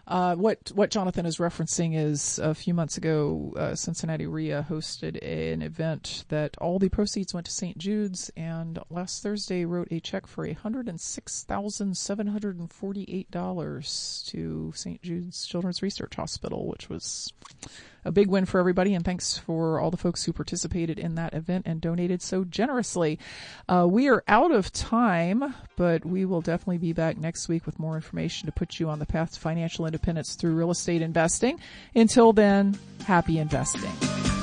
uh, 0.06 0.36
what 0.36 0.72
what 0.76 0.92
Jonathan 0.92 1.26
is 1.26 1.38
referencing 1.38 1.96
is 1.96 2.38
a 2.38 2.54
few 2.54 2.74
months 2.74 2.98
ago, 2.98 3.54
uh, 3.58 3.74
Cincinnati 3.74 4.28
RIA 4.28 4.66
hosted 4.70 5.18
an 5.24 5.62
event 5.62 6.26
that 6.28 6.58
all 6.60 6.78
the 6.78 6.90
proceeds 6.90 7.34
went 7.34 7.46
to 7.46 7.52
St. 7.52 7.78
Jude's, 7.78 8.30
and 8.36 8.80
last 8.90 9.24
Thursday 9.24 9.64
wrote 9.64 9.88
a 9.92 10.02
check 10.02 10.28
for 10.28 10.52
hundred 10.54 10.90
and 10.90 11.00
six 11.00 11.44
thousand 11.46 11.96
seven 11.96 12.28
hundred 12.28 12.60
and 12.60 12.70
forty 12.70 13.06
eight 13.08 13.32
dollars 13.32 14.24
to 14.28 14.74
St. 14.76 15.02
Jude's 15.02 15.46
Children's 15.46 15.82
Research 15.82 16.16
Hospital, 16.16 16.68
which 16.68 16.90
was 16.90 17.32
a 18.06 18.12
big 18.12 18.28
win 18.28 18.46
for 18.46 18.60
everybody, 18.60 18.94
and 18.94 19.04
thanks 19.06 19.38
for 19.38 19.80
all 19.80 19.92
the 19.92 19.98
folks 19.98 20.24
who 20.24 20.34
participated 20.34 21.00
in 21.00 21.16
that 21.16 21.34
event 21.34 21.66
and 21.66 21.82
donated 21.82 22.22
so 22.22 22.44
generously. 22.44 23.20
Uh, 23.68 23.88
we 23.90 24.10
are 24.10 24.24
out 24.28 24.52
of 24.52 24.72
time, 24.72 25.54
but 25.76 26.06
we 26.06 26.26
will 26.26 26.42
definitely 26.42 26.78
be 26.78 26.94
back 26.94 27.18
next 27.18 27.48
week 27.48 27.66
with 27.66 27.80
more 27.80 27.96
information 27.96 28.46
to 28.46 28.52
put 28.52 28.80
you 28.80 28.90
on 28.90 29.00
the 29.00 29.06
path 29.06 29.34
to 29.34 29.40
financial 29.40 29.86
independence 29.86 30.36
through 30.36 30.56
real 30.56 30.72
estate 30.72 31.02
investing. 31.02 31.60
Until 31.96 32.34
then, 32.34 32.78
happy 33.06 33.40
investing. 33.40 34.43